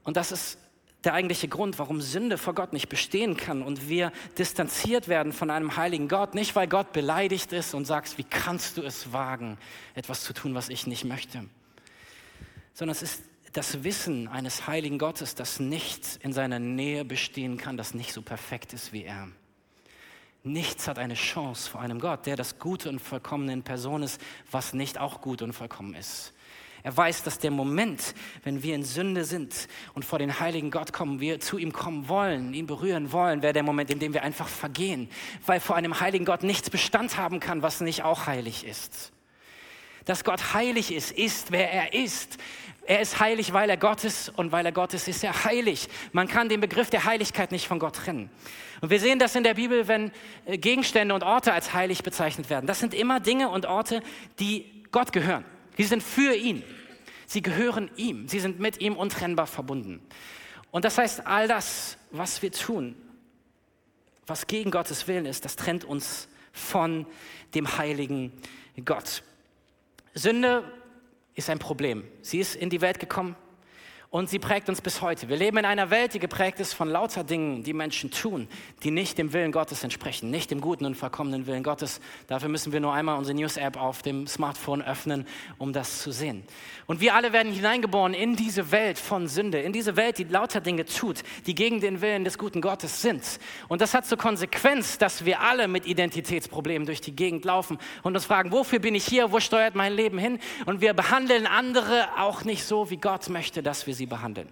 Und 0.07 0.15
das 0.15 0.31
ist 0.31 0.57
der 1.03 1.15
eigentliche 1.15 1.49
Grund, 1.49 1.79
warum 1.79 1.99
Sünde 1.99 2.37
vor 2.37 2.55
Gott 2.55 2.71
nicht 2.71 2.87
bestehen 2.87 3.35
kann 3.35 3.61
und 3.61 3.89
wir 3.89 4.13
distanziert 4.37 5.09
werden 5.09 5.33
von 5.33 5.49
einem 5.51 5.75
heiligen 5.75 6.07
Gott. 6.07 6.33
Nicht, 6.33 6.55
weil 6.55 6.69
Gott 6.69 6.93
beleidigt 6.93 7.51
ist 7.51 7.73
und 7.73 7.83
sagt, 7.83 8.17
wie 8.17 8.23
kannst 8.23 8.77
du 8.77 8.83
es 8.83 9.11
wagen, 9.11 9.57
etwas 9.95 10.23
zu 10.23 10.31
tun, 10.31 10.55
was 10.55 10.69
ich 10.69 10.87
nicht 10.87 11.03
möchte, 11.03 11.43
sondern 12.73 12.95
es 12.95 13.01
ist 13.01 13.21
das 13.51 13.83
Wissen 13.83 14.29
eines 14.29 14.65
heiligen 14.65 14.97
Gottes, 14.97 15.35
dass 15.35 15.59
nichts 15.59 16.15
in 16.15 16.31
seiner 16.31 16.59
Nähe 16.59 17.03
bestehen 17.03 17.57
kann, 17.57 17.75
das 17.75 17.93
nicht 17.93 18.13
so 18.13 18.21
perfekt 18.21 18.71
ist 18.71 18.93
wie 18.93 19.03
er. 19.03 19.27
Nichts 20.43 20.87
hat 20.87 20.99
eine 20.99 21.15
Chance 21.15 21.69
vor 21.69 21.81
einem 21.81 21.99
Gott, 21.99 22.25
der 22.27 22.37
das 22.37 22.59
Gute 22.59 22.87
und 22.87 22.99
Vollkommene 22.99 23.51
in 23.51 23.63
Person 23.63 24.03
ist, 24.03 24.21
was 24.51 24.73
nicht 24.73 24.99
auch 24.99 25.19
gut 25.19 25.41
und 25.41 25.51
vollkommen 25.51 25.95
ist. 25.95 26.31
Er 26.87 26.95
weiß, 26.95 27.23
dass 27.23 27.37
der 27.37 27.51
Moment, 27.51 28.15
wenn 28.45 28.63
wir 28.63 28.73
in 28.73 28.85
Sünde 28.85 29.25
sind 29.25 29.67
und 29.93 30.05
vor 30.05 30.19
den 30.19 30.39
heiligen 30.39 30.71
Gott 30.71 30.93
kommen, 30.93 31.19
wir 31.19 31.41
zu 31.41 31.57
ihm 31.57 31.73
kommen 31.73 32.07
wollen, 32.07 32.53
ihn 32.53 32.65
berühren 32.65 33.11
wollen, 33.11 33.41
wäre 33.41 33.51
der 33.51 33.63
Moment, 33.63 33.89
in 33.89 33.99
dem 33.99 34.13
wir 34.13 34.23
einfach 34.23 34.47
vergehen, 34.47 35.09
weil 35.45 35.59
vor 35.59 35.75
einem 35.75 35.99
heiligen 35.99 36.23
Gott 36.23 36.43
nichts 36.43 36.69
Bestand 36.69 37.17
haben 37.17 37.41
kann, 37.41 37.61
was 37.61 37.81
nicht 37.81 38.03
auch 38.03 38.25
heilig 38.25 38.65
ist. 38.65 39.11
Dass 40.05 40.23
Gott 40.23 40.53
heilig 40.53 40.93
ist, 40.93 41.11
ist, 41.11 41.51
wer 41.51 41.69
er 41.69 41.93
ist. 41.93 42.37
Er 42.85 43.01
ist 43.01 43.19
heilig, 43.19 43.51
weil 43.51 43.69
er 43.69 43.75
Gott 43.75 44.05
ist 44.05 44.29
und 44.37 44.53
weil 44.53 44.65
er 44.65 44.71
Gott 44.71 44.93
ist, 44.93 45.09
ist 45.09 45.25
er 45.25 45.43
heilig. 45.43 45.89
Man 46.13 46.29
kann 46.29 46.47
den 46.47 46.61
Begriff 46.61 46.89
der 46.89 47.03
Heiligkeit 47.03 47.51
nicht 47.51 47.67
von 47.67 47.79
Gott 47.79 47.97
trennen. 47.97 48.29
Und 48.79 48.91
wir 48.91 49.01
sehen 49.01 49.19
das 49.19 49.35
in 49.35 49.43
der 49.43 49.55
Bibel, 49.55 49.89
wenn 49.89 50.13
äh, 50.45 50.57
Gegenstände 50.57 51.13
und 51.13 51.23
Orte 51.23 51.51
als 51.51 51.73
heilig 51.73 52.03
bezeichnet 52.03 52.49
werden. 52.49 52.65
Das 52.65 52.79
sind 52.79 52.93
immer 52.93 53.19
Dinge 53.19 53.49
und 53.49 53.65
Orte, 53.65 54.01
die 54.39 54.85
Gott 54.93 55.11
gehören. 55.11 55.43
Die 55.77 55.83
sind 55.83 56.01
für 56.01 56.33
ihn. 56.33 56.63
Sie 57.27 57.41
gehören 57.41 57.91
ihm. 57.97 58.27
Sie 58.27 58.39
sind 58.39 58.59
mit 58.59 58.81
ihm 58.81 58.95
untrennbar 58.95 59.45
verbunden. 59.45 60.01
Und 60.71 60.85
das 60.85 60.97
heißt, 60.97 61.27
all 61.27 61.47
das, 61.47 61.97
was 62.09 62.41
wir 62.41 62.51
tun, 62.51 62.95
was 64.25 64.47
gegen 64.47 64.71
Gottes 64.71 65.07
Willen 65.07 65.25
ist, 65.25 65.45
das 65.45 65.55
trennt 65.55 65.83
uns 65.85 66.27
von 66.51 67.05
dem 67.53 67.77
heiligen 67.77 68.31
Gott. 68.83 69.23
Sünde 70.13 70.63
ist 71.35 71.49
ein 71.49 71.59
Problem. 71.59 72.03
Sie 72.21 72.39
ist 72.39 72.55
in 72.55 72.69
die 72.69 72.81
Welt 72.81 72.99
gekommen 72.99 73.35
und 74.09 74.29
sie 74.29 74.39
prägt 74.39 74.69
uns 74.69 74.79
bis 74.79 75.01
heute. 75.01 75.27
Wir 75.27 75.35
leben 75.35 75.57
in 75.57 75.65
einer 75.65 75.89
Welt, 75.89 76.13
die 76.13 76.19
geprägt 76.19 76.61
ist 76.61 76.73
von 76.73 76.89
lauter 76.89 77.25
Dingen, 77.25 77.63
die 77.63 77.73
Menschen 77.73 78.09
tun, 78.09 78.47
die 78.83 78.91
nicht 78.91 79.17
dem 79.17 79.33
Willen 79.33 79.51
Gottes 79.51 79.83
entsprechen, 79.83 80.31
nicht 80.31 80.49
dem 80.49 80.61
guten 80.61 80.85
und 80.85 80.95
vollkommenen 80.95 81.45
Willen 81.45 81.63
Gottes. 81.63 81.99
Dafür 82.27 82.47
müssen 82.47 82.71
wir 82.71 82.79
nur 82.79 82.93
einmal 82.93 83.17
unsere 83.17 83.35
News-App 83.35 83.75
auf 83.75 84.03
dem 84.03 84.25
Smartphone 84.25 84.81
öffnen, 84.81 85.27
um 85.57 85.73
das 85.73 86.01
zu 86.01 86.13
sehen. 86.13 86.43
Und 86.85 87.01
wir 87.01 87.15
alle 87.15 87.33
werden 87.33 87.51
hineingeboren 87.51 88.13
in 88.13 88.37
diese 88.37 88.71
Welt 88.71 88.97
von 88.97 89.27
Sünde, 89.27 89.59
in 89.59 89.73
diese 89.73 89.97
Welt, 89.97 90.17
die 90.19 90.23
lauter 90.23 90.61
Dinge 90.61 90.85
tut, 90.85 91.23
die 91.45 91.53
gegen 91.53 91.81
den 91.81 91.99
Willen 91.99 92.23
des 92.23 92.37
guten 92.37 92.61
Gottes 92.61 93.01
sind. 93.01 93.23
Und 93.67 93.81
das 93.81 93.93
hat 93.93 94.05
zur 94.05 94.17
Konsequenz, 94.17 94.97
dass 94.97 95.25
wir 95.25 95.41
alle 95.41 95.67
mit 95.67 95.85
Identitätsproblemen 95.85 96.85
durch 96.85 97.01
die 97.01 97.13
Gegend 97.13 97.43
laufen 97.43 97.77
und 98.03 98.15
uns 98.15 98.23
fragen, 98.23 98.53
wofür 98.53 98.79
bin 98.79 98.95
ich 98.95 99.05
hier, 99.05 99.33
wo 99.33 99.41
steuert 99.41 99.75
mein 99.75 99.91
Leben 99.91 100.17
hin? 100.17 100.39
Und 100.65 100.79
wir 100.79 100.93
behandeln 100.93 101.45
andere 101.45 102.07
auch 102.17 102.45
nicht 102.45 102.63
so, 102.63 102.89
wie 102.89 102.97
Gott 102.97 103.27
möchte, 103.27 103.61
dass 103.61 103.85
wir 103.85 103.96
sie 103.97 104.05
behandeln. 104.05 104.49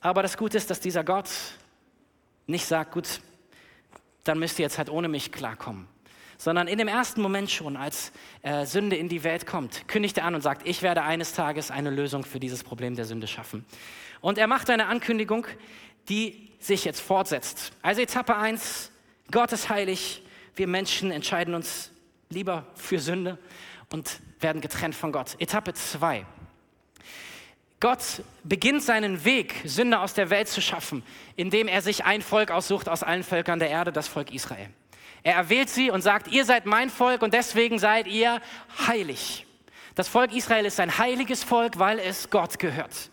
Aber 0.00 0.22
das 0.22 0.36
Gute 0.36 0.56
ist, 0.56 0.70
dass 0.70 0.80
dieser 0.80 1.04
Gott 1.04 1.28
nicht 2.46 2.66
sagt, 2.66 2.92
gut, 2.92 3.20
dann 4.24 4.38
müsst 4.38 4.58
ihr 4.58 4.64
jetzt 4.64 4.78
halt 4.78 4.88
ohne 4.88 5.08
mich 5.08 5.32
klarkommen. 5.32 5.88
Sondern 6.38 6.68
in 6.68 6.78
dem 6.78 6.88
ersten 6.88 7.22
Moment 7.22 7.50
schon, 7.50 7.76
als 7.76 8.12
äh, 8.42 8.66
Sünde 8.66 8.96
in 8.96 9.08
die 9.08 9.24
Welt 9.24 9.46
kommt, 9.46 9.88
kündigt 9.88 10.18
er 10.18 10.24
an 10.24 10.34
und 10.34 10.42
sagt, 10.42 10.66
ich 10.66 10.82
werde 10.82 11.02
eines 11.02 11.32
Tages 11.32 11.70
eine 11.70 11.90
Lösung 11.90 12.24
für 12.24 12.38
dieses 12.38 12.62
Problem 12.62 12.94
der 12.94 13.06
Sünde 13.06 13.26
schaffen. 13.26 13.64
Und 14.20 14.38
er 14.38 14.46
macht 14.46 14.68
eine 14.70 14.86
Ankündigung, 14.86 15.46
die 16.08 16.52
sich 16.60 16.84
jetzt 16.84 17.00
fortsetzt. 17.00 17.72
Also 17.82 18.02
Etappe 18.02 18.36
1, 18.36 18.90
Gott 19.30 19.52
ist 19.52 19.70
heilig, 19.70 20.22
wir 20.54 20.66
Menschen 20.66 21.10
entscheiden 21.10 21.54
uns 21.54 21.90
lieber 22.28 22.66
für 22.74 22.98
Sünde 22.98 23.38
und 23.90 24.20
werden 24.40 24.60
getrennt 24.60 24.94
von 24.94 25.12
Gott. 25.12 25.36
Etappe 25.38 25.74
2, 25.74 26.26
Gott 27.80 28.22
beginnt 28.42 28.82
seinen 28.82 29.24
Weg, 29.24 29.54
Sünde 29.64 30.00
aus 30.00 30.14
der 30.14 30.30
Welt 30.30 30.48
zu 30.48 30.62
schaffen, 30.62 31.02
indem 31.36 31.68
er 31.68 31.82
sich 31.82 32.04
ein 32.04 32.22
Volk 32.22 32.50
aussucht 32.50 32.88
aus 32.88 33.02
allen 33.02 33.22
Völkern 33.22 33.58
der 33.58 33.68
Erde, 33.68 33.92
das 33.92 34.08
Volk 34.08 34.32
Israel. 34.32 34.70
Er 35.22 35.34
erwählt 35.34 35.68
sie 35.68 35.90
und 35.90 36.02
sagt, 36.02 36.28
ihr 36.28 36.44
seid 36.44 36.66
mein 36.66 36.88
Volk 36.88 37.22
und 37.22 37.34
deswegen 37.34 37.78
seid 37.78 38.06
ihr 38.06 38.40
heilig. 38.86 39.44
Das 39.94 40.08
Volk 40.08 40.32
Israel 40.32 40.64
ist 40.64 40.78
ein 40.78 40.98
heiliges 40.98 41.42
Volk, 41.42 41.78
weil 41.78 41.98
es 41.98 42.30
Gott 42.30 42.58
gehört. 42.58 43.10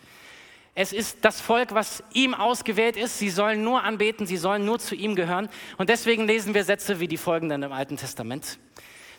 Es 0.75 0.91
ist 0.91 1.19
das 1.21 1.39
Volk, 1.39 1.73
was 1.73 2.03
ihm 2.13 2.33
ausgewählt 2.33 2.97
ist. 2.97 3.19
Sie 3.19 3.29
sollen 3.29 3.63
nur 3.63 3.83
anbeten, 3.83 4.25
sie 4.25 4.37
sollen 4.37 4.65
nur 4.65 4.79
zu 4.79 4.95
ihm 4.95 5.15
gehören. 5.15 5.49
Und 5.77 5.89
deswegen 5.89 6.25
lesen 6.25 6.53
wir 6.53 6.63
Sätze 6.63 6.99
wie 6.99 7.07
die 7.07 7.17
folgenden 7.17 7.63
im 7.63 7.71
Alten 7.71 7.97
Testament. 7.97 8.57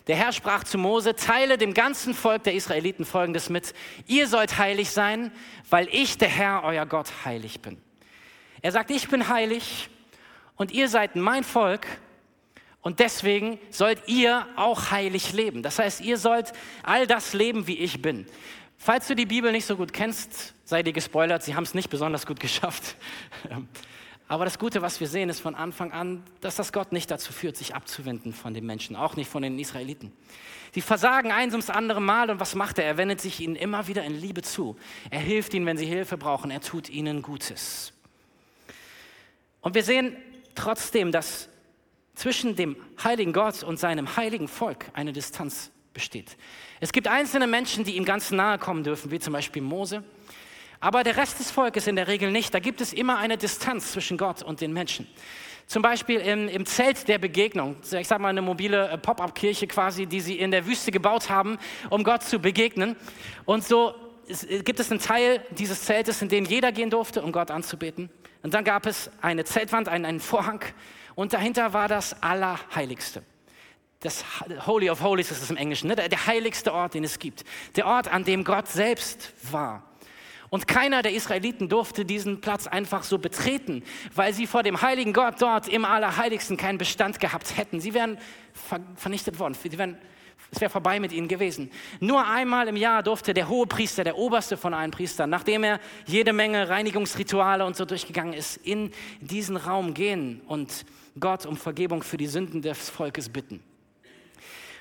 Der 0.07 0.15
Herr 0.15 0.31
sprach 0.31 0.63
zu 0.63 0.77
Mose, 0.77 1.15
teile 1.15 1.57
dem 1.57 1.73
ganzen 1.73 2.13
Volk 2.13 2.43
der 2.43 2.53
Israeliten 2.53 3.05
Folgendes 3.05 3.49
mit. 3.49 3.73
Ihr 4.05 4.27
sollt 4.27 4.57
heilig 4.57 4.91
sein, 4.91 5.31
weil 5.69 5.87
ich, 5.91 6.17
der 6.17 6.29
Herr, 6.29 6.63
euer 6.63 6.85
Gott, 6.85 7.11
heilig 7.25 7.61
bin. 7.61 7.81
Er 8.61 8.71
sagt, 8.71 8.91
ich 8.91 9.07
bin 9.07 9.27
heilig 9.29 9.89
und 10.55 10.71
ihr 10.71 10.89
seid 10.89 11.15
mein 11.15 11.43
Volk 11.43 11.87
und 12.81 12.99
deswegen 12.99 13.59
sollt 13.71 14.07
ihr 14.07 14.45
auch 14.55 14.91
heilig 14.91 15.33
leben. 15.33 15.63
Das 15.63 15.79
heißt, 15.79 16.01
ihr 16.01 16.19
sollt 16.19 16.53
all 16.83 17.07
das 17.07 17.33
leben, 17.33 17.65
wie 17.65 17.79
ich 17.79 18.01
bin. 18.01 18.27
Falls 18.77 19.07
du 19.07 19.15
die 19.15 19.25
Bibel 19.25 19.51
nicht 19.51 19.65
so 19.65 19.75
gut 19.75 19.91
kennst, 19.91 20.53
sei 20.65 20.83
dir 20.83 20.93
gespoilert, 20.93 21.41
sie 21.41 21.55
haben 21.55 21.63
es 21.63 21.73
nicht 21.73 21.89
besonders 21.89 22.27
gut 22.27 22.39
geschafft. 22.39 22.95
Aber 24.27 24.45
das 24.45 24.57
Gute, 24.57 24.81
was 24.81 24.99
wir 24.99 25.07
sehen, 25.07 25.29
ist 25.29 25.39
von 25.39 25.53
Anfang 25.53 25.91
an, 25.91 26.23
dass 26.41 26.55
das 26.55 26.73
Gott 26.73 26.91
nicht 26.91 27.11
dazu 27.11 27.31
führt, 27.31 27.55
sich 27.57 27.75
abzuwenden 27.75 28.33
von 28.33 28.53
den 28.53 28.65
Menschen, 28.65 28.95
auch 28.95 29.15
nicht 29.15 29.29
von 29.29 29.43
den 29.43 29.59
Israeliten. 29.59 30.11
Sie 30.73 30.81
versagen 30.81 31.31
eins 31.31 31.53
ums 31.53 31.69
andere 31.69 32.01
Mal 32.01 32.29
und 32.31 32.39
was 32.39 32.55
macht 32.55 32.79
er? 32.79 32.85
Er 32.85 32.97
wendet 32.97 33.21
sich 33.21 33.39
ihnen 33.39 33.55
immer 33.55 33.87
wieder 33.87 34.03
in 34.03 34.19
Liebe 34.19 34.41
zu. 34.41 34.77
Er 35.11 35.19
hilft 35.19 35.53
ihnen, 35.53 35.65
wenn 35.65 35.77
sie 35.77 35.85
Hilfe 35.85 36.17
brauchen. 36.17 36.49
Er 36.51 36.59
tut 36.59 36.89
ihnen 36.89 37.21
Gutes. 37.21 37.93
Und 39.61 39.75
wir 39.75 39.83
sehen 39.83 40.17
trotzdem, 40.55 41.11
dass 41.11 41.49
zwischen 42.15 42.55
dem 42.55 42.75
heiligen 43.03 43.31
Gott 43.31 43.63
und 43.63 43.79
seinem 43.79 44.17
heiligen 44.17 44.47
Volk 44.47 44.85
eine 44.93 45.13
Distanz 45.13 45.71
besteht. 45.93 46.35
Es 46.79 46.91
gibt 46.91 47.07
einzelne 47.07 47.47
Menschen, 47.47 47.83
die 47.83 47.95
ihm 47.95 48.05
ganz 48.05 48.31
nahe 48.31 48.57
kommen 48.57 48.83
dürfen, 48.83 49.11
wie 49.11 49.19
zum 49.19 49.33
Beispiel 49.33 49.61
Mose. 49.61 50.03
Aber 50.85 51.03
der 51.03 51.17
Rest 51.17 51.39
des 51.39 51.49
Volkes 51.49 51.87
in 51.87 51.95
der 51.95 52.07
Regel 52.07 52.29
nicht. 52.29 52.53
Da 52.53 52.59
gibt 52.59 52.79
es 52.79 52.93
immer 52.93 53.17
eine 53.17 53.39
Distanz 53.39 53.93
zwischen 53.93 54.19
Gott 54.19 54.43
und 54.43 54.61
den 54.61 54.71
Menschen. 54.71 55.07
Zum 55.65 55.81
Beispiel 55.81 56.19
im, 56.19 56.47
im 56.47 56.67
Zelt 56.67 57.07
der 57.07 57.17
Begegnung, 57.17 57.77
ich 57.81 58.07
sage 58.07 58.21
mal 58.21 58.27
eine 58.29 58.43
mobile 58.43 58.89
äh, 58.89 58.97
Pop-up-Kirche 58.99 59.65
quasi, 59.65 60.05
die 60.05 60.21
sie 60.21 60.37
in 60.37 60.51
der 60.51 60.67
Wüste 60.67 60.91
gebaut 60.91 61.27
haben, 61.27 61.57
um 61.89 62.03
Gott 62.03 62.21
zu 62.21 62.37
begegnen. 62.37 62.95
Und 63.45 63.63
so 63.63 63.95
äh, 64.27 64.59
gibt 64.59 64.79
es 64.79 64.91
einen 64.91 64.99
Teil 64.99 65.43
dieses 65.57 65.81
Zeltes, 65.85 66.21
in 66.21 66.29
den 66.29 66.45
jeder 66.45 66.71
gehen 66.71 66.91
durfte, 66.91 67.23
um 67.23 67.31
Gott 67.31 67.49
anzubeten. 67.49 68.11
Und 68.43 68.53
dann 68.53 68.63
gab 68.63 68.85
es 68.85 69.09
eine 69.23 69.43
Zeltwand, 69.43 69.89
einen, 69.89 70.05
einen 70.05 70.19
Vorhang 70.19 70.61
und 71.15 71.33
dahinter 71.33 71.73
war 71.73 71.87
das 71.87 72.21
Allerheiligste. 72.21 73.23
Das 74.01 74.23
Holy 74.67 74.91
of 74.91 75.01
Holies 75.01 75.31
ist 75.31 75.41
es 75.41 75.49
im 75.49 75.57
Englischen, 75.57 75.87
ne? 75.87 75.95
der, 75.95 76.09
der 76.09 76.27
heiligste 76.27 76.71
Ort, 76.71 76.93
den 76.93 77.03
es 77.03 77.17
gibt. 77.17 77.43
Der 77.75 77.87
Ort, 77.87 78.07
an 78.07 78.23
dem 78.23 78.43
Gott 78.43 78.67
selbst 78.67 79.33
war. 79.51 79.81
Und 80.55 80.69
keiner 80.69 81.01
der 81.01 81.11
Israeliten 81.11 81.67
durfte 81.67 82.05
diesen 82.05 82.39
Platz 82.39 82.65
einfach 82.65 83.03
so 83.03 83.17
betreten, 83.17 83.83
weil 84.13 84.33
sie 84.33 84.47
vor 84.47 84.63
dem 84.63 84.81
heiligen 84.81 85.11
Gott 85.11 85.41
dort 85.41 85.67
im 85.67 85.83
Allerheiligsten 85.83 86.55
keinen 86.55 86.77
Bestand 86.77 87.19
gehabt 87.19 87.57
hätten. 87.57 87.81
Sie 87.81 87.93
wären 87.93 88.17
vernichtet 88.95 89.37
worden. 89.37 89.53
Sie 89.61 89.77
wären, 89.77 89.97
es 90.51 90.61
wäre 90.61 90.71
vorbei 90.71 91.01
mit 91.01 91.11
ihnen 91.11 91.27
gewesen. 91.27 91.71
Nur 91.99 92.25
einmal 92.25 92.69
im 92.69 92.77
Jahr 92.77 93.03
durfte 93.03 93.33
der 93.33 93.49
hohe 93.49 93.67
Priester, 93.67 94.05
der 94.05 94.17
oberste 94.17 94.55
von 94.55 94.73
allen 94.73 94.91
Priestern, 94.91 95.29
nachdem 95.29 95.65
er 95.65 95.81
jede 96.05 96.31
Menge 96.31 96.69
Reinigungsrituale 96.69 97.65
und 97.65 97.75
so 97.75 97.83
durchgegangen 97.83 98.31
ist, 98.31 98.55
in 98.55 98.91
diesen 99.19 99.57
Raum 99.57 99.93
gehen 99.93 100.39
und 100.47 100.85
Gott 101.19 101.45
um 101.45 101.57
Vergebung 101.57 102.01
für 102.01 102.15
die 102.15 102.27
Sünden 102.27 102.61
des 102.61 102.89
Volkes 102.89 103.27
bitten. 103.27 103.61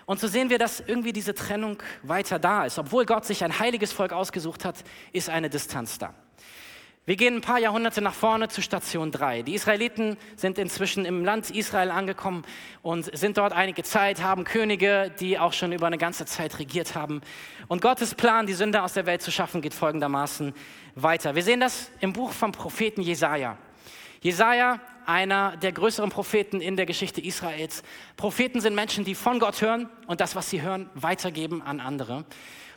Und 0.07 0.21
so 0.21 0.29
sehen 0.29 0.51
wir, 0.51 0.59
dass 0.59 0.81
irgendwie 0.81 1.13
diese 1.13 1.35
Trennung 1.35 1.83
weiter 2.03 2.39
da 2.39 2.65
ist. 2.65 2.79
Obwohl 2.79 3.07
Gott 3.07 3.25
sich 3.25 3.45
ein 3.45 3.59
heiliges 3.59 3.93
Volk 3.93 4.13
ausgesucht 4.13 4.65
hat, 4.65 4.77
ist 5.13 5.31
eine 5.31 5.51
Distanz 5.51 5.99
da. 5.99 6.15
Wir 7.07 7.17
gehen 7.17 7.35
ein 7.35 7.41
paar 7.43 7.59
Jahrhunderte 7.59 8.01
nach 8.01 8.15
vorne 8.15 8.49
zu 8.49 8.63
Station 8.63 9.11
3. 9.11 9.43
Die 9.43 9.53
Israeliten 9.55 10.17
sind 10.37 10.57
inzwischen 10.57 11.05
im 11.05 11.23
Land 11.23 11.51
Israel 11.51 11.91
angekommen 11.91 12.47
und 12.81 13.15
sind 13.15 13.37
dort 13.37 13.53
einige 13.53 13.83
Zeit, 13.83 14.23
haben 14.23 14.45
Könige, 14.45 15.13
die 15.21 15.39
auch 15.39 15.53
schon 15.53 15.73
über 15.73 15.87
eine 15.87 15.99
ganze 15.99 16.25
Zeit 16.25 16.59
regiert 16.59 16.95
haben. 16.95 17.21
Und 17.69 17.83
Gottes 17.83 18.15
Plan, 18.15 18.47
die 18.47 18.55
Sünde 18.55 18.83
aus 18.83 18.95
der 18.95 19.05
Welt 19.05 19.21
zu 19.21 19.31
schaffen, 19.31 19.61
geht 19.61 19.75
folgendermaßen 19.75 20.55
weiter. 20.95 21.35
Wir 21.35 21.43
sehen 21.43 21.61
das 21.61 21.91
im 22.01 22.15
Buch 22.15 22.33
vom 22.33 22.53
Propheten 22.53 23.03
Jesaja. 23.03 23.59
Jesaja 24.25 24.81
einer 25.05 25.59
der 25.59 25.71
größeren 25.71 26.09
Propheten 26.09 26.63
in 26.63 26.79
der 26.79 26.87
Geschichte 26.87 27.21
Israels. 27.21 27.83
Propheten 28.17 28.63
sind 28.63 28.75
Menschen, 28.75 29.05
die 29.05 29.15
von 29.15 29.39
Gott 29.39 29.61
hören 29.61 29.91
und 30.07 30.23
das, 30.23 30.35
was 30.35 30.49
sie 30.49 30.63
hören, 30.63 30.89
weitergeben 30.95 31.61
an 31.61 31.79
andere. 31.79 32.25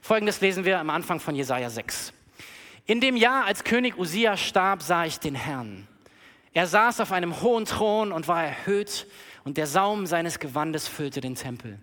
Folgendes 0.01 0.41
lesen 0.41 0.65
wir 0.65 0.77
am 0.77 0.89
Anfang 0.89 1.21
von 1.21 1.35
Jesaja 1.35 1.69
6. 1.69 2.11
In 2.85 2.99
dem 2.99 3.15
Jahr, 3.15 3.45
als 3.45 3.63
König 3.63 3.97
Usia 3.97 4.35
starb, 4.35 4.81
sah 4.81 5.05
ich 5.05 5.21
den 5.21 5.35
Herrn. 5.35 5.87
Er 6.51 6.67
saß 6.67 6.99
auf 6.99 7.13
einem 7.13 7.41
hohen 7.41 7.63
Thron 7.63 8.11
und 8.11 8.27
war 8.27 8.43
erhöht 8.43 9.07
und 9.45 9.55
der 9.55 9.67
Saum 9.67 10.05
seines 10.05 10.39
Gewandes 10.39 10.89
füllte 10.89 11.21
den 11.21 11.35
Tempel. 11.35 11.79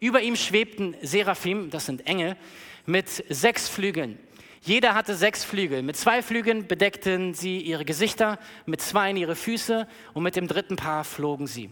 Über 0.00 0.22
ihm 0.22 0.34
schwebten 0.34 0.96
Seraphim, 1.02 1.70
das 1.70 1.86
sind 1.86 2.04
Engel, 2.08 2.36
mit 2.84 3.08
sechs 3.28 3.68
Flügeln. 3.68 4.18
Jeder 4.62 4.94
hatte 4.94 5.14
sechs 5.14 5.44
Flügel. 5.44 5.82
Mit 5.82 5.96
zwei 5.96 6.22
Flügeln 6.22 6.66
bedeckten 6.66 7.34
sie 7.34 7.60
ihre 7.60 7.84
Gesichter, 7.84 8.38
mit 8.66 8.80
zwei 8.80 9.12
ihre 9.12 9.36
Füße 9.36 9.86
und 10.14 10.22
mit 10.22 10.36
dem 10.36 10.48
dritten 10.48 10.76
Paar 10.76 11.04
flogen 11.04 11.46
sie. 11.46 11.70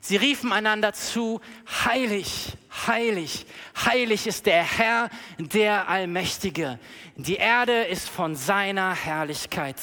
Sie 0.00 0.16
riefen 0.16 0.52
einander 0.52 0.92
zu, 0.92 1.40
heilig, 1.86 2.52
heilig, 2.86 3.46
heilig 3.86 4.26
ist 4.26 4.44
der 4.44 4.62
Herr, 4.62 5.08
der 5.38 5.88
Allmächtige. 5.88 6.78
Die 7.16 7.36
Erde 7.36 7.84
ist 7.84 8.10
von 8.10 8.36
seiner 8.36 8.94
Herrlichkeit 8.94 9.78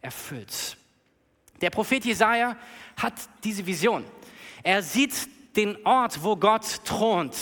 erfüllt. 0.00 0.76
Der 1.60 1.70
Prophet 1.70 2.04
Jesaja 2.04 2.56
hat 2.96 3.14
diese 3.44 3.64
Vision. 3.64 4.04
Er 4.64 4.82
sieht 4.82 5.12
den 5.54 5.76
Ort, 5.86 6.24
wo 6.24 6.34
Gott 6.34 6.84
thront. 6.84 7.36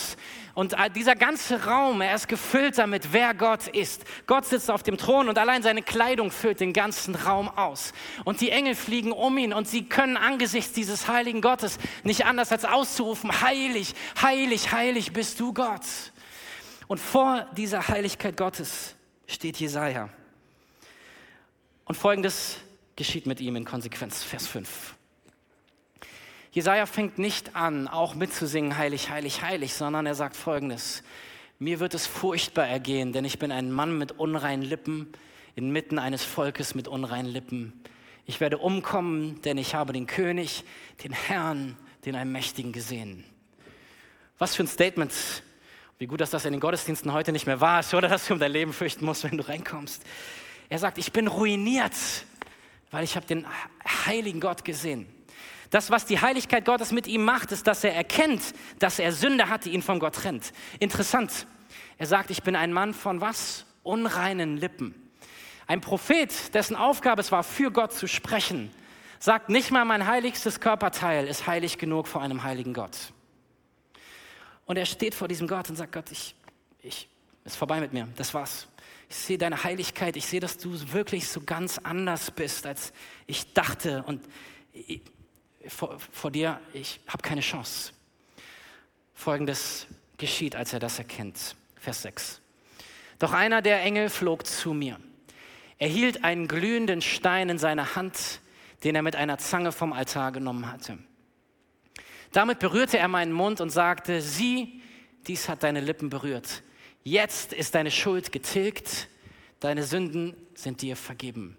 Und 0.55 0.75
dieser 0.97 1.15
ganze 1.15 1.65
Raum, 1.65 2.01
er 2.01 2.15
ist 2.15 2.29
gefüllt 2.29 2.79
damit, 2.79 3.13
wer 3.13 3.35
Gott 3.35 3.69
ist. 3.69 4.05
Gott 4.27 4.47
sitzt 4.47 4.71
auf 4.71 4.83
dem 4.83 4.97
Thron 4.97 5.29
und 5.29 5.39
allein 5.39 5.63
seine 5.63 5.83
Kleidung 5.83 6.31
füllt 6.31 6.61
den 6.61 6.73
ganzen 6.73 7.15
Raum 7.15 7.49
aus. 7.49 7.93
Und 8.25 8.41
die 8.41 8.51
Engel 8.51 8.75
fliegen 8.75 9.13
um 9.13 9.39
ihn 9.39 9.53
und 9.53 9.69
sie 9.69 9.89
können 9.89 10.17
angesichts 10.17 10.73
dieses 10.73 11.09
heiligen 11.09 11.41
Gottes 11.41 11.79
nicht 12.03 12.27
anders 12.27 12.51
als 12.53 12.65
auszurufen, 12.65 13.41
heilig, 13.43 13.95
heilig, 14.21 14.73
heilig 14.73 15.13
bist 15.13 15.39
du 15.39 15.53
Gott. 15.53 15.85
Und 16.89 16.99
vor 16.99 17.47
dieser 17.57 17.87
Heiligkeit 17.87 18.37
Gottes 18.37 18.97
steht 19.29 19.59
Jesaja. 19.59 20.09
Und 21.85 21.95
folgendes 21.95 22.57
geschieht 22.97 23.27
mit 23.27 23.41
ihm 23.41 23.57
in 23.57 23.65
Konsequenz, 23.65 24.23
Vers 24.23 24.47
5. 24.47 24.95
Jesaja 26.53 26.87
fängt 26.87 27.19
nicht 27.19 27.55
an, 27.55 27.87
auch 27.87 28.15
mitzusingen, 28.15 28.77
heilig, 28.77 29.09
heilig, 29.09 29.43
heilig, 29.43 29.75
sondern 29.75 30.07
er 30.07 30.17
sagt 30.17 30.37
folgendes: 30.37 31.05
Mir 31.59 31.79
wird 31.79 31.95
es 31.95 32.07
furchtbar 32.07 32.67
ergehen, 32.67 33.13
denn 33.13 33.25
ich 33.25 33.39
bin 33.39 33.53
ein 33.53 33.71
Mann 33.71 33.97
mit 33.97 34.13
unreinen 34.13 34.63
Lippen, 34.63 35.13
inmitten 35.55 35.99
eines 35.99 36.25
Volkes 36.25 36.75
mit 36.75 36.89
unreinen 36.89 37.31
Lippen. 37.31 37.73
Ich 38.27 38.41
werde 38.41 38.59
umkommen, 38.59 39.41
denn 39.43 39.59
ich 39.59 39.75
habe 39.75 39.93
den 39.93 40.07
König, 40.07 40.65
den 41.05 41.13
Herrn, 41.13 41.77
den 42.05 42.17
Allmächtigen 42.17 42.73
gesehen. 42.73 43.25
Was 44.39 44.57
für 44.57 44.65
ein 44.65 44.69
Statement. 44.69 45.13
Wie 45.99 46.07
gut, 46.07 46.21
dass 46.21 46.31
das 46.31 46.47
in 46.47 46.53
den 46.53 46.61
Gottesdiensten 46.61 47.13
heute 47.13 47.31
nicht 47.31 47.47
mehr 47.47 47.61
wahr 47.61 47.81
ist, 47.81 47.93
oder 47.93 48.09
dass 48.09 48.27
du 48.27 48.33
um 48.33 48.41
dein 48.41 48.53
Leben 48.53 48.73
fürchten 48.73 49.05
musst, 49.05 49.23
wenn 49.25 49.37
du 49.37 49.47
reinkommst. 49.47 50.03
Er 50.71 50.79
sagt, 50.79 50.97
ich 50.99 51.13
bin 51.13 51.27
ruiniert, 51.27 51.93
weil 52.91 53.05
ich 53.05 53.17
habe 53.17 53.27
den 53.27 53.47
heiligen 54.07 54.41
Gott 54.41 54.65
gesehen. 54.65 55.07
Das, 55.71 55.91
was 55.91 56.05
die 56.05 56.21
Heiligkeit 56.21 56.65
Gottes 56.65 56.91
mit 56.91 57.07
ihm 57.07 57.25
macht, 57.25 57.53
ist, 57.53 57.67
dass 57.67 57.85
er 57.85 57.95
erkennt, 57.95 58.43
dass 58.81 58.99
er 58.99 59.13
Sünde 59.13 59.49
hat, 59.49 59.65
die 59.65 59.71
ihn 59.71 59.83
von 59.83 60.01
Gott 60.01 60.17
trennt. 60.17 60.53
Interessant. 60.81 61.47
Er 61.97 62.07
sagt, 62.07 62.31
ich 62.31 62.43
bin 62.43 62.57
ein 62.57 62.73
Mann 62.73 62.93
von 62.93 63.21
was? 63.21 63.67
Unreinen 63.83 64.57
Lippen. 64.57 64.95
Ein 65.67 65.81
Prophet, 65.81 66.55
dessen 66.55 66.75
Aufgabe 66.75 67.21
es 67.21 67.31
war, 67.31 67.45
für 67.45 67.71
Gott 67.71 67.93
zu 67.93 68.09
sprechen, 68.09 68.73
sagt 69.21 69.49
nicht 69.49 69.71
mal, 69.71 69.85
mein 69.85 70.07
heiligstes 70.07 70.59
Körperteil 70.59 71.29
ist 71.29 71.47
heilig 71.47 71.79
genug 71.79 72.09
vor 72.09 72.23
einem 72.23 72.43
heiligen 72.43 72.75
Gott. 72.75 73.13
Und 74.65 74.77
er 74.77 74.87
steht 74.87 75.15
vor 75.15 75.29
diesem 75.29 75.47
Gott 75.47 75.71
und 75.71 75.77
sagt, 75.77 75.93
Gott, 75.93 76.11
ich, 76.11 76.35
ich, 76.81 77.09
ist 77.45 77.57
vorbei 77.57 77.81
mit 77.81 77.93
mir, 77.93 78.09
das 78.17 78.35
war's. 78.35 78.67
Ich 79.09 79.17
sehe 79.17 79.39
deine 79.39 79.63
Heiligkeit, 79.63 80.17
ich 80.17 80.27
sehe, 80.27 80.41
dass 80.41 80.59
du 80.59 80.73
wirklich 80.93 81.29
so 81.29 81.41
ganz 81.41 81.79
anders 81.79 82.31
bist, 82.31 82.67
als 82.67 82.93
ich 83.27 83.53
dachte. 83.53 84.03
Und 84.05 84.25
ich, 84.73 85.03
vor, 85.69 85.99
vor 85.99 86.31
dir, 86.31 86.61
ich 86.73 87.01
habe 87.07 87.23
keine 87.23 87.41
Chance. 87.41 87.93
Folgendes 89.15 89.87
geschieht, 90.17 90.57
als 90.57 90.73
er 90.73 90.81
das 90.81 90.99
erkennt. 90.99 91.57
Vers 91.77 92.03
6. 92.03 92.41
Doch 93.19 93.33
einer 93.33 93.63
der 93.63 93.83
Engel 93.83 94.09
flog 94.09 94.47
zu 94.47 94.73
mir. 94.73 94.99
Er 95.79 95.89
hielt 95.89 96.25
einen 96.25 96.49
glühenden 96.49 97.03
Stein 97.03 97.49
in 97.49 97.59
seiner 97.59 97.97
Hand, 97.97 98.41
den 98.85 98.95
er 98.95 99.03
mit 99.03 99.17
einer 99.17 99.39
Zange 99.39 99.73
vom 99.73 99.93
Altar 99.93 100.33
genommen 100.33 100.71
hatte. 100.71 100.99
Damit 102.33 102.59
berührte 102.59 102.99
er 102.99 103.09
meinen 103.09 103.33
Mund 103.33 103.61
und 103.61 103.71
sagte, 103.71 104.21
sieh, 104.21 104.81
dies 105.27 105.49
hat 105.49 105.63
deine 105.63 105.81
Lippen 105.81 106.11
berührt. 106.11 106.63
Jetzt 107.03 107.53
ist 107.53 107.75
deine 107.75 107.91
Schuld 107.91 108.31
getilgt, 108.31 109.09
deine 109.59 109.83
Sünden 109.83 110.37
sind 110.55 110.81
dir 110.83 110.97
vergeben. 110.97 111.57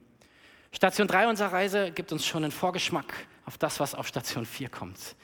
Station 0.72 1.08
3 1.08 1.28
unserer 1.28 1.52
Reise 1.52 1.92
gibt 1.92 2.12
uns 2.12 2.26
schon 2.26 2.44
einen 2.44 2.52
Vorgeschmack 2.52 3.14
auf 3.46 3.58
das, 3.58 3.80
was 3.80 3.96
auf 3.96 4.08
Station 4.08 4.46
4 4.46 4.70
kommt. 4.70 5.16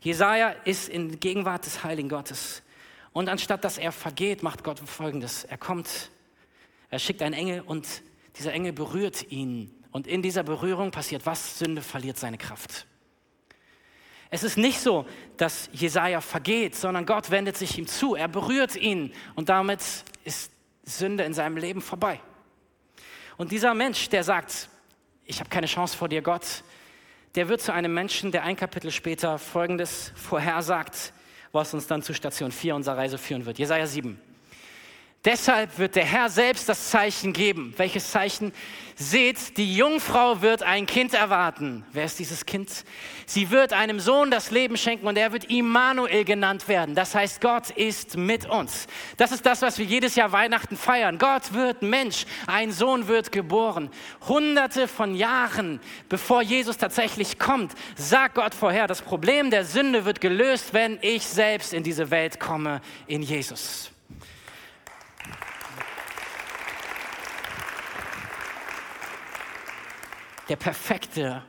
Jesaja 0.00 0.50
ist 0.64 0.88
in 0.88 1.18
Gegenwart 1.18 1.66
des 1.66 1.82
Heiligen 1.82 2.08
Gottes. 2.08 2.62
Und 3.12 3.28
anstatt 3.28 3.64
dass 3.64 3.78
er 3.78 3.92
vergeht, 3.92 4.42
macht 4.42 4.64
Gott 4.64 4.80
folgendes. 4.80 5.44
Er 5.44 5.56
kommt, 5.56 6.10
er 6.90 6.98
schickt 6.98 7.22
einen 7.22 7.34
Engel 7.34 7.60
und 7.60 7.86
dieser 8.36 8.52
Engel 8.52 8.72
berührt 8.72 9.30
ihn. 9.30 9.74
Und 9.92 10.06
in 10.06 10.22
dieser 10.22 10.42
Berührung 10.42 10.90
passiert 10.90 11.24
was? 11.24 11.58
Sünde 11.58 11.80
verliert 11.80 12.18
seine 12.18 12.36
Kraft. 12.36 12.86
Es 14.30 14.42
ist 14.42 14.58
nicht 14.58 14.80
so, 14.80 15.06
dass 15.36 15.70
Jesaja 15.72 16.20
vergeht, 16.20 16.74
sondern 16.74 17.06
Gott 17.06 17.30
wendet 17.30 17.56
sich 17.56 17.78
ihm 17.78 17.86
zu. 17.86 18.16
Er 18.16 18.26
berührt 18.26 18.74
ihn 18.74 19.12
und 19.36 19.48
damit 19.48 19.80
ist 20.24 20.50
Sünde 20.82 21.22
in 21.22 21.32
seinem 21.34 21.56
Leben 21.56 21.80
vorbei. 21.80 22.20
Und 23.36 23.52
dieser 23.52 23.74
Mensch, 23.74 24.08
der 24.08 24.24
sagt, 24.24 24.68
ich 25.24 25.40
habe 25.40 25.50
keine 25.50 25.66
Chance 25.66 25.96
vor 25.96 26.08
dir, 26.08 26.20
Gott, 26.20 26.64
der 27.34 27.48
wird 27.48 27.60
zu 27.60 27.72
einem 27.72 27.92
Menschen, 27.92 28.30
der 28.30 28.44
ein 28.44 28.56
Kapitel 28.56 28.90
später 28.90 29.38
Folgendes 29.38 30.12
vorhersagt, 30.14 31.12
was 31.52 31.74
uns 31.74 31.86
dann 31.86 32.02
zu 32.02 32.14
Station 32.14 32.52
4 32.52 32.74
unserer 32.74 32.96
Reise 32.96 33.18
führen 33.18 33.46
wird. 33.46 33.58
Jesaja 33.58 33.86
7. 33.86 34.20
Deshalb 35.24 35.78
wird 35.78 35.96
der 35.96 36.04
Herr 36.04 36.28
selbst 36.28 36.68
das 36.68 36.90
Zeichen 36.90 37.32
geben. 37.32 37.72
Welches 37.78 38.10
Zeichen? 38.10 38.52
Seht, 38.96 39.56
die 39.56 39.74
Jungfrau 39.74 40.42
wird 40.42 40.62
ein 40.62 40.86
Kind 40.86 41.14
erwarten. 41.14 41.84
Wer 41.92 42.04
ist 42.04 42.18
dieses 42.18 42.44
Kind? 42.46 42.84
Sie 43.26 43.50
wird 43.50 43.72
einem 43.72 43.98
Sohn 43.98 44.30
das 44.30 44.50
Leben 44.50 44.76
schenken 44.76 45.06
und 45.06 45.16
er 45.16 45.32
wird 45.32 45.50
Immanuel 45.50 46.24
genannt 46.24 46.68
werden. 46.68 46.94
Das 46.94 47.14
heißt, 47.14 47.40
Gott 47.40 47.70
ist 47.70 48.16
mit 48.16 48.46
uns. 48.46 48.86
Das 49.16 49.32
ist 49.32 49.46
das, 49.46 49.62
was 49.62 49.78
wir 49.78 49.86
jedes 49.86 50.14
Jahr 50.14 50.30
Weihnachten 50.30 50.76
feiern. 50.76 51.18
Gott 51.18 51.54
wird 51.54 51.82
Mensch. 51.82 52.26
Ein 52.46 52.70
Sohn 52.70 53.08
wird 53.08 53.32
geboren. 53.32 53.90
Hunderte 54.28 54.86
von 54.86 55.16
Jahren 55.16 55.80
bevor 56.08 56.42
Jesus 56.42 56.76
tatsächlich 56.76 57.38
kommt, 57.38 57.72
sagt 57.96 58.36
Gott 58.36 58.54
vorher, 58.54 58.86
das 58.86 59.02
Problem 59.02 59.50
der 59.50 59.64
Sünde 59.64 60.04
wird 60.04 60.20
gelöst, 60.20 60.74
wenn 60.74 60.98
ich 61.00 61.26
selbst 61.26 61.72
in 61.72 61.82
diese 61.82 62.10
Welt 62.10 62.38
komme, 62.38 62.80
in 63.06 63.22
Jesus. 63.22 63.93
Der 70.48 70.56
perfekte, 70.56 71.42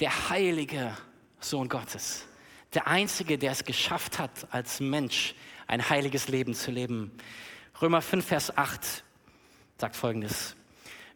der 0.00 0.30
heilige 0.30 0.96
Sohn 1.40 1.68
Gottes. 1.68 2.26
Der 2.72 2.86
Einzige, 2.88 3.38
der 3.38 3.52
es 3.52 3.64
geschafft 3.64 4.18
hat, 4.18 4.48
als 4.50 4.80
Mensch 4.80 5.34
ein 5.66 5.88
heiliges 5.88 6.28
Leben 6.28 6.54
zu 6.54 6.70
leben. 6.70 7.12
Römer 7.80 8.02
5, 8.02 8.26
Vers 8.26 8.56
8 8.56 9.04
sagt 9.78 9.96
folgendes. 9.96 10.56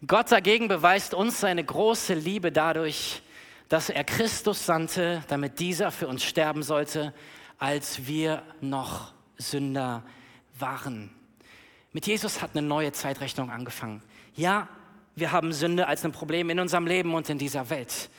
Gott 0.06 0.30
dagegen 0.30 0.68
beweist 0.68 1.14
uns 1.14 1.40
seine 1.40 1.64
große 1.64 2.14
Liebe 2.14 2.52
dadurch, 2.52 3.22
dass 3.68 3.90
er 3.90 4.04
Christus 4.04 4.64
sandte, 4.64 5.22
damit 5.28 5.58
dieser 5.58 5.90
für 5.90 6.06
uns 6.06 6.24
sterben 6.24 6.62
sollte, 6.62 7.12
als 7.58 8.06
wir 8.06 8.42
noch 8.60 9.12
Sünder 9.36 10.04
waren. 10.58 11.10
Mit 11.92 12.06
Jesus 12.06 12.42
hat 12.42 12.50
eine 12.54 12.66
neue 12.66 12.92
Zeitrechnung 12.92 13.50
angefangen. 13.50 14.02
Ja, 14.34 14.68
wir 15.20 15.32
haben 15.32 15.52
Sünde 15.52 15.86
als 15.86 16.04
ein 16.04 16.12
Problem 16.12 16.50
in 16.50 16.60
unserem 16.60 16.86
Leben 16.86 17.14
und 17.14 17.28
in 17.28 17.38
dieser 17.38 17.70
Welt. 17.70 18.10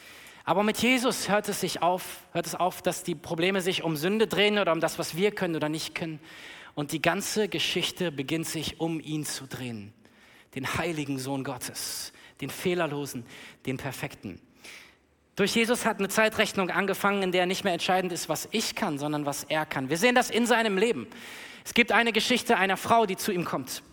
Aber 0.44 0.64
mit 0.64 0.80
Jesus 0.80 1.30
hört 1.30 1.48
es 1.48 1.62
sich 1.62 1.82
auf, 1.82 2.24
hört 2.32 2.48
es 2.48 2.56
auf, 2.56 2.82
dass 2.82 3.04
die 3.04 3.16
Probleme 3.16 3.62
sich 3.62 3.84
um 3.84 3.96
Sünde 3.96 4.28
drehen 4.28 4.58
oder 4.58 4.72
um 4.72 4.80
das, 4.80 4.98
was 4.98 5.16
wir 5.16 5.32
können 5.32 5.56
oder 5.56 5.70
nicht 5.70 5.94
können. 5.94 6.20
Und 6.74 6.92
die 6.92 7.02
ganze 7.02 7.50
Geschichte 7.50 8.12
beginnt 8.12 8.48
sich 8.48 8.80
um 8.80 9.00
ihn 9.00 9.26
zu 9.26 9.46
drehen. 9.46 9.94
Den 10.56 10.78
heiligen 10.78 11.20
Sohn 11.20 11.44
Gottes, 11.44 12.14
den 12.42 12.50
fehlerlosen, 12.50 13.26
den 13.66 13.78
perfekten. 13.78 14.42
Durch 15.36 15.56
Jesus 15.56 15.86
hat 15.86 16.00
eine 16.00 16.10
Zeitrechnung 16.10 16.70
angefangen, 16.70 17.22
in 17.22 17.32
der 17.32 17.46
nicht 17.46 17.64
mehr 17.64 17.74
entscheidend 17.74 18.12
ist, 18.12 18.28
was 18.28 18.50
ich 18.52 18.76
kann, 18.76 18.98
sondern 18.98 19.26
was 19.26 19.44
er 19.46 19.66
kann. 19.66 19.90
Wir 19.90 19.98
sehen 19.98 20.16
das 20.16 20.30
in 20.30 20.46
seinem 20.46 20.78
Leben. 20.78 21.08
Es 21.64 21.74
gibt 21.74 21.92
eine 21.92 22.12
Geschichte 22.12 22.58
einer 22.58 22.76
Frau, 22.76 23.06
die 23.06 23.16
zu 23.16 23.32
ihm 23.32 23.46
kommt. 23.46 23.84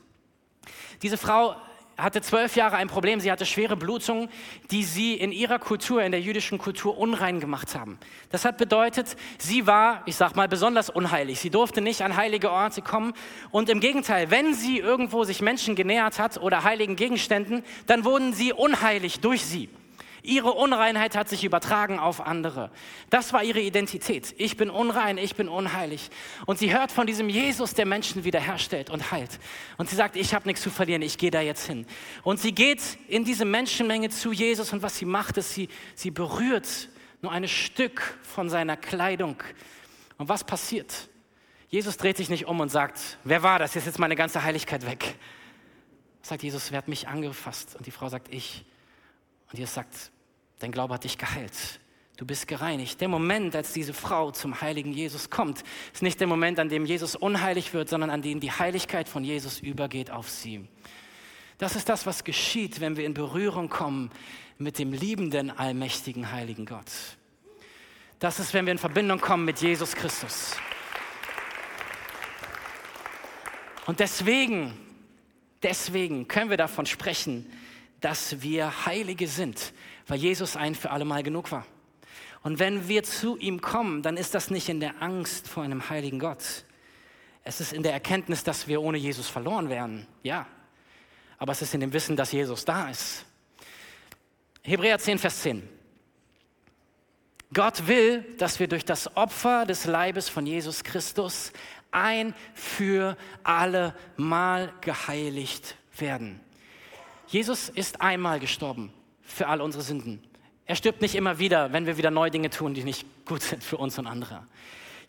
Diese 1.02 1.18
Frau 1.18 1.54
hatte 1.96 2.20
zwölf 2.20 2.56
Jahre 2.56 2.76
ein 2.76 2.88
Problem. 2.88 3.20
Sie 3.20 3.30
hatte 3.30 3.46
schwere 3.46 3.76
Blutungen, 3.76 4.28
die 4.70 4.84
sie 4.84 5.14
in 5.14 5.32
ihrer 5.32 5.58
Kultur, 5.58 6.02
in 6.02 6.12
der 6.12 6.20
jüdischen 6.20 6.58
Kultur 6.58 6.98
unrein 6.98 7.40
gemacht 7.40 7.74
haben. 7.74 7.98
Das 8.30 8.44
hat 8.44 8.58
bedeutet, 8.58 9.16
sie 9.38 9.66
war, 9.66 10.02
ich 10.06 10.16
sag 10.16 10.36
mal, 10.36 10.48
besonders 10.48 10.90
unheilig. 10.90 11.40
Sie 11.40 11.50
durfte 11.50 11.80
nicht 11.80 12.02
an 12.02 12.16
heilige 12.16 12.50
Orte 12.50 12.82
kommen. 12.82 13.12
Und 13.50 13.68
im 13.68 13.80
Gegenteil, 13.80 14.30
wenn 14.30 14.54
sie 14.54 14.78
irgendwo 14.78 15.24
sich 15.24 15.40
Menschen 15.40 15.74
genähert 15.74 16.18
hat 16.18 16.38
oder 16.38 16.64
heiligen 16.64 16.96
Gegenständen, 16.96 17.62
dann 17.86 18.04
wurden 18.04 18.32
sie 18.32 18.52
unheilig 18.52 19.20
durch 19.20 19.44
sie. 19.44 19.68
Ihre 20.26 20.52
Unreinheit 20.52 21.16
hat 21.16 21.28
sich 21.28 21.44
übertragen 21.44 21.98
auf 21.98 22.20
andere. 22.20 22.70
Das 23.10 23.32
war 23.32 23.44
ihre 23.44 23.60
Identität. 23.60 24.34
Ich 24.38 24.56
bin 24.56 24.70
unrein, 24.70 25.18
ich 25.18 25.36
bin 25.36 25.48
unheilig. 25.48 26.10
Und 26.46 26.58
sie 26.58 26.76
hört 26.76 26.90
von 26.90 27.06
diesem 27.06 27.28
Jesus, 27.28 27.74
der 27.74 27.86
Menschen 27.86 28.24
wiederherstellt 28.24 28.90
und 28.90 29.12
heilt. 29.12 29.38
Und 29.76 29.88
sie 29.88 29.96
sagt, 29.96 30.16
ich 30.16 30.34
habe 30.34 30.48
nichts 30.48 30.62
zu 30.62 30.70
verlieren, 30.70 31.02
ich 31.02 31.16
gehe 31.16 31.30
da 31.30 31.40
jetzt 31.40 31.66
hin. 31.66 31.86
Und 32.24 32.40
sie 32.40 32.52
geht 32.52 32.82
in 33.06 33.24
diese 33.24 33.44
Menschenmenge 33.44 34.10
zu 34.10 34.32
Jesus 34.32 34.72
und 34.72 34.82
was 34.82 34.98
sie 34.98 35.04
macht, 35.04 35.36
ist, 35.36 35.54
sie, 35.54 35.68
sie 35.94 36.10
berührt 36.10 36.88
nur 37.22 37.30
ein 37.30 37.46
Stück 37.46 38.18
von 38.22 38.50
seiner 38.50 38.76
Kleidung. 38.76 39.36
Und 40.18 40.28
was 40.28 40.44
passiert? 40.44 41.08
Jesus 41.68 41.96
dreht 41.96 42.16
sich 42.16 42.28
nicht 42.28 42.46
um 42.46 42.60
und 42.60 42.68
sagt, 42.68 43.18
wer 43.24 43.42
war 43.42 43.58
das? 43.58 43.74
Jetzt 43.74 43.86
ist 43.86 43.98
meine 43.98 44.16
ganze 44.16 44.42
Heiligkeit 44.42 44.86
weg. 44.86 45.16
Sagt 46.22 46.42
Jesus, 46.42 46.72
wer 46.72 46.78
hat 46.78 46.88
mich 46.88 47.06
angefasst? 47.06 47.76
Und 47.76 47.86
die 47.86 47.92
Frau 47.92 48.08
sagt, 48.08 48.32
ich. 48.34 48.64
Und 49.52 49.58
Jesus 49.58 49.74
sagt, 49.74 50.10
Dein 50.58 50.72
Glaube 50.72 50.94
hat 50.94 51.04
dich 51.04 51.18
geheilt. 51.18 51.80
Du 52.16 52.24
bist 52.24 52.48
gereinigt. 52.48 53.00
Der 53.02 53.08
Moment, 53.08 53.54
als 53.54 53.74
diese 53.74 53.92
Frau 53.92 54.30
zum 54.30 54.62
heiligen 54.62 54.92
Jesus 54.92 55.28
kommt, 55.28 55.62
ist 55.92 56.02
nicht 56.02 56.18
der 56.18 56.26
Moment, 56.26 56.58
an 56.58 56.70
dem 56.70 56.86
Jesus 56.86 57.14
unheilig 57.14 57.74
wird, 57.74 57.90
sondern 57.90 58.08
an 58.08 58.22
dem 58.22 58.40
die 58.40 58.52
Heiligkeit 58.52 59.08
von 59.08 59.22
Jesus 59.22 59.60
übergeht 59.60 60.10
auf 60.10 60.30
sie. 60.30 60.66
Das 61.58 61.76
ist 61.76 61.88
das, 61.88 62.06
was 62.06 62.24
geschieht, 62.24 62.80
wenn 62.80 62.96
wir 62.96 63.04
in 63.04 63.12
Berührung 63.12 63.68
kommen 63.68 64.10
mit 64.58 64.78
dem 64.78 64.92
liebenden, 64.92 65.50
allmächtigen, 65.50 66.32
heiligen 66.32 66.64
Gott. 66.64 66.90
Das 68.18 68.40
ist, 68.40 68.54
wenn 68.54 68.64
wir 68.64 68.72
in 68.72 68.78
Verbindung 68.78 69.20
kommen 69.20 69.44
mit 69.44 69.60
Jesus 69.60 69.94
Christus. 69.94 70.56
Und 73.84 74.00
deswegen, 74.00 74.72
deswegen 75.62 76.26
können 76.26 76.48
wir 76.48 76.56
davon 76.56 76.86
sprechen, 76.86 77.50
dass 78.00 78.42
wir 78.42 78.86
Heilige 78.86 79.28
sind, 79.28 79.72
weil 80.06 80.18
Jesus 80.18 80.56
ein 80.56 80.74
für 80.74 80.90
alle 80.90 81.04
Mal 81.04 81.22
genug 81.22 81.50
war. 81.52 81.66
Und 82.42 82.58
wenn 82.58 82.88
wir 82.88 83.02
zu 83.02 83.36
ihm 83.36 83.60
kommen, 83.60 84.02
dann 84.02 84.16
ist 84.16 84.34
das 84.34 84.50
nicht 84.50 84.68
in 84.68 84.80
der 84.80 85.02
Angst 85.02 85.48
vor 85.48 85.64
einem 85.64 85.88
heiligen 85.90 86.18
Gott. 86.18 86.64
Es 87.42 87.60
ist 87.60 87.72
in 87.72 87.82
der 87.82 87.92
Erkenntnis, 87.92 88.44
dass 88.44 88.68
wir 88.68 88.82
ohne 88.82 88.98
Jesus 88.98 89.28
verloren 89.28 89.68
wären. 89.68 90.06
Ja. 90.22 90.46
Aber 91.38 91.52
es 91.52 91.62
ist 91.62 91.74
in 91.74 91.80
dem 91.80 91.92
Wissen, 91.92 92.16
dass 92.16 92.32
Jesus 92.32 92.64
da 92.64 92.88
ist. 92.88 93.24
Hebräer 94.62 94.98
10, 94.98 95.18
Vers 95.18 95.42
10. 95.42 95.68
Gott 97.52 97.86
will, 97.86 98.22
dass 98.38 98.58
wir 98.58 98.68
durch 98.68 98.84
das 98.84 99.16
Opfer 99.16 99.64
des 99.66 99.84
Leibes 99.84 100.28
von 100.28 100.46
Jesus 100.46 100.82
Christus 100.82 101.52
ein 101.90 102.34
für 102.54 103.16
alle 103.44 103.94
Mal 104.16 104.72
geheiligt 104.80 105.76
werden. 105.96 106.40
Jesus 107.28 107.68
ist 107.68 108.00
einmal 108.00 108.40
gestorben 108.40 108.92
für 109.26 109.48
all 109.48 109.60
unsere 109.60 109.82
Sünden. 109.82 110.22
Er 110.64 110.76
stirbt 110.76 111.00
nicht 111.02 111.14
immer 111.14 111.38
wieder, 111.38 111.72
wenn 111.72 111.86
wir 111.86 111.96
wieder 111.96 112.10
neue 112.10 112.30
Dinge 112.30 112.50
tun, 112.50 112.74
die 112.74 112.82
nicht 112.82 113.06
gut 113.24 113.42
sind 113.42 113.62
für 113.62 113.76
uns 113.76 113.98
und 113.98 114.06
andere. 114.06 114.46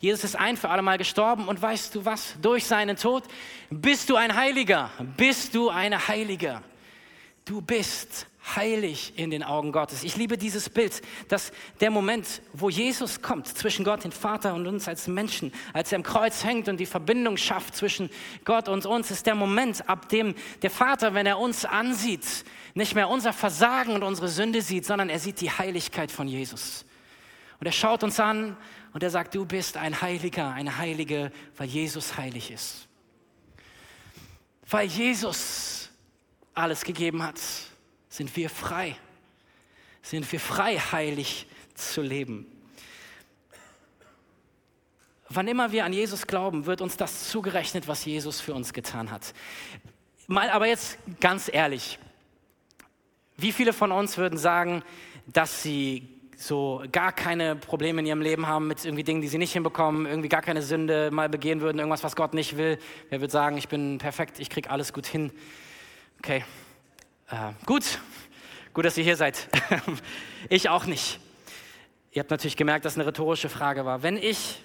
Jesus 0.00 0.22
ist 0.22 0.36
ein 0.36 0.56
für 0.56 0.68
alle 0.68 0.82
Mal 0.82 0.98
gestorben 0.98 1.48
und 1.48 1.60
weißt 1.60 1.94
du 1.94 2.04
was? 2.04 2.36
Durch 2.40 2.64
seinen 2.64 2.96
Tod 2.96 3.24
bist 3.68 4.08
du 4.10 4.16
ein 4.16 4.36
Heiliger, 4.36 4.90
bist 5.16 5.54
du 5.54 5.70
eine 5.70 6.06
Heilige. 6.06 6.62
Du 7.44 7.60
bist 7.60 8.28
heilig 8.56 9.12
in 9.16 9.30
den 9.30 9.42
Augen 9.42 9.72
Gottes. 9.72 10.04
Ich 10.04 10.16
liebe 10.16 10.38
dieses 10.38 10.68
Bild, 10.70 11.02
dass 11.28 11.52
der 11.80 11.90
Moment, 11.90 12.42
wo 12.52 12.70
Jesus 12.70 13.22
kommt 13.22 13.46
zwischen 13.46 13.84
Gott, 13.84 14.04
den 14.04 14.12
Vater 14.12 14.54
und 14.54 14.66
uns 14.66 14.88
als 14.88 15.06
Menschen, 15.06 15.52
als 15.72 15.92
er 15.92 15.96
am 15.96 16.02
Kreuz 16.02 16.44
hängt 16.44 16.68
und 16.68 16.78
die 16.78 16.86
Verbindung 16.86 17.36
schafft 17.36 17.76
zwischen 17.76 18.10
Gott 18.44 18.68
und 18.68 18.86
uns, 18.86 19.10
ist 19.10 19.26
der 19.26 19.34
Moment, 19.34 19.88
ab 19.88 20.08
dem 20.08 20.34
der 20.62 20.70
Vater, 20.70 21.14
wenn 21.14 21.26
er 21.26 21.38
uns 21.38 21.64
ansieht, 21.64 22.44
nicht 22.74 22.94
mehr 22.94 23.08
unser 23.08 23.32
Versagen 23.32 23.92
und 23.92 24.02
unsere 24.02 24.28
Sünde 24.28 24.62
sieht, 24.62 24.84
sondern 24.84 25.08
er 25.08 25.18
sieht 25.18 25.40
die 25.40 25.50
Heiligkeit 25.50 26.10
von 26.10 26.28
Jesus. 26.28 26.84
Und 27.60 27.66
er 27.66 27.72
schaut 27.72 28.04
uns 28.04 28.20
an 28.20 28.56
und 28.92 29.02
er 29.02 29.10
sagt, 29.10 29.34
du 29.34 29.44
bist 29.44 29.76
ein 29.76 30.00
Heiliger, 30.00 30.52
eine 30.52 30.78
Heilige, 30.78 31.32
weil 31.56 31.66
Jesus 31.66 32.16
heilig 32.16 32.50
ist. 32.50 32.86
Weil 34.70 34.86
Jesus 34.86 35.90
alles 36.54 36.84
gegeben 36.84 37.22
hat 37.22 37.38
sind 38.18 38.34
wir 38.34 38.50
frei. 38.50 38.96
Sind 40.02 40.30
wir 40.32 40.40
frei, 40.40 40.76
heilig 40.76 41.46
zu 41.74 42.02
leben. 42.02 42.46
wann 45.30 45.46
immer 45.46 45.72
wir 45.72 45.84
an 45.84 45.92
Jesus 45.92 46.26
glauben, 46.26 46.64
wird 46.66 46.80
uns 46.80 46.96
das 46.96 47.28
zugerechnet, 47.28 47.86
was 47.86 48.04
Jesus 48.04 48.40
für 48.40 48.54
uns 48.54 48.72
getan 48.72 49.10
hat. 49.10 49.34
Mal 50.26 50.50
aber 50.50 50.66
jetzt 50.66 50.98
ganz 51.20 51.50
ehrlich, 51.52 51.98
wie 53.36 53.52
viele 53.52 53.72
von 53.72 53.92
uns 53.92 54.16
würden 54.16 54.38
sagen, 54.38 54.82
dass 55.26 55.62
sie 55.62 56.08
so 56.36 56.82
gar 56.90 57.12
keine 57.12 57.54
Probleme 57.56 58.00
in 58.00 58.06
ihrem 58.06 58.22
Leben 58.22 58.46
haben 58.46 58.66
mit 58.66 58.84
irgendwie 58.84 59.04
Dingen, 59.04 59.20
die 59.20 59.28
sie 59.28 59.38
nicht 59.38 59.52
hinbekommen, 59.52 60.06
irgendwie 60.06 60.30
gar 60.30 60.42
keine 60.42 60.62
Sünde 60.62 61.10
mal 61.12 61.28
begehen 61.28 61.60
würden, 61.60 61.78
irgendwas, 61.78 62.02
was 62.02 62.16
Gott 62.16 62.32
nicht 62.32 62.56
will. 62.56 62.78
Wer 63.10 63.20
würde 63.20 63.32
sagen, 63.32 63.58
ich 63.58 63.68
bin 63.68 63.98
perfekt, 63.98 64.40
ich 64.40 64.48
kriege 64.48 64.70
alles 64.70 64.92
gut 64.92 65.06
hin? 65.06 65.30
Okay, 66.20 66.42
äh, 67.30 67.52
gut, 67.66 68.00
gut, 68.74 68.84
dass 68.84 68.96
ihr 68.96 69.04
hier 69.04 69.16
seid. 69.16 69.48
ich 70.48 70.68
auch 70.68 70.86
nicht. 70.86 71.20
Ihr 72.12 72.20
habt 72.20 72.30
natürlich 72.30 72.56
gemerkt, 72.56 72.84
dass 72.84 72.94
es 72.94 72.98
eine 72.98 73.06
rhetorische 73.06 73.48
Frage 73.48 73.84
war. 73.84 74.02
Wenn 74.02 74.16
ich 74.16 74.62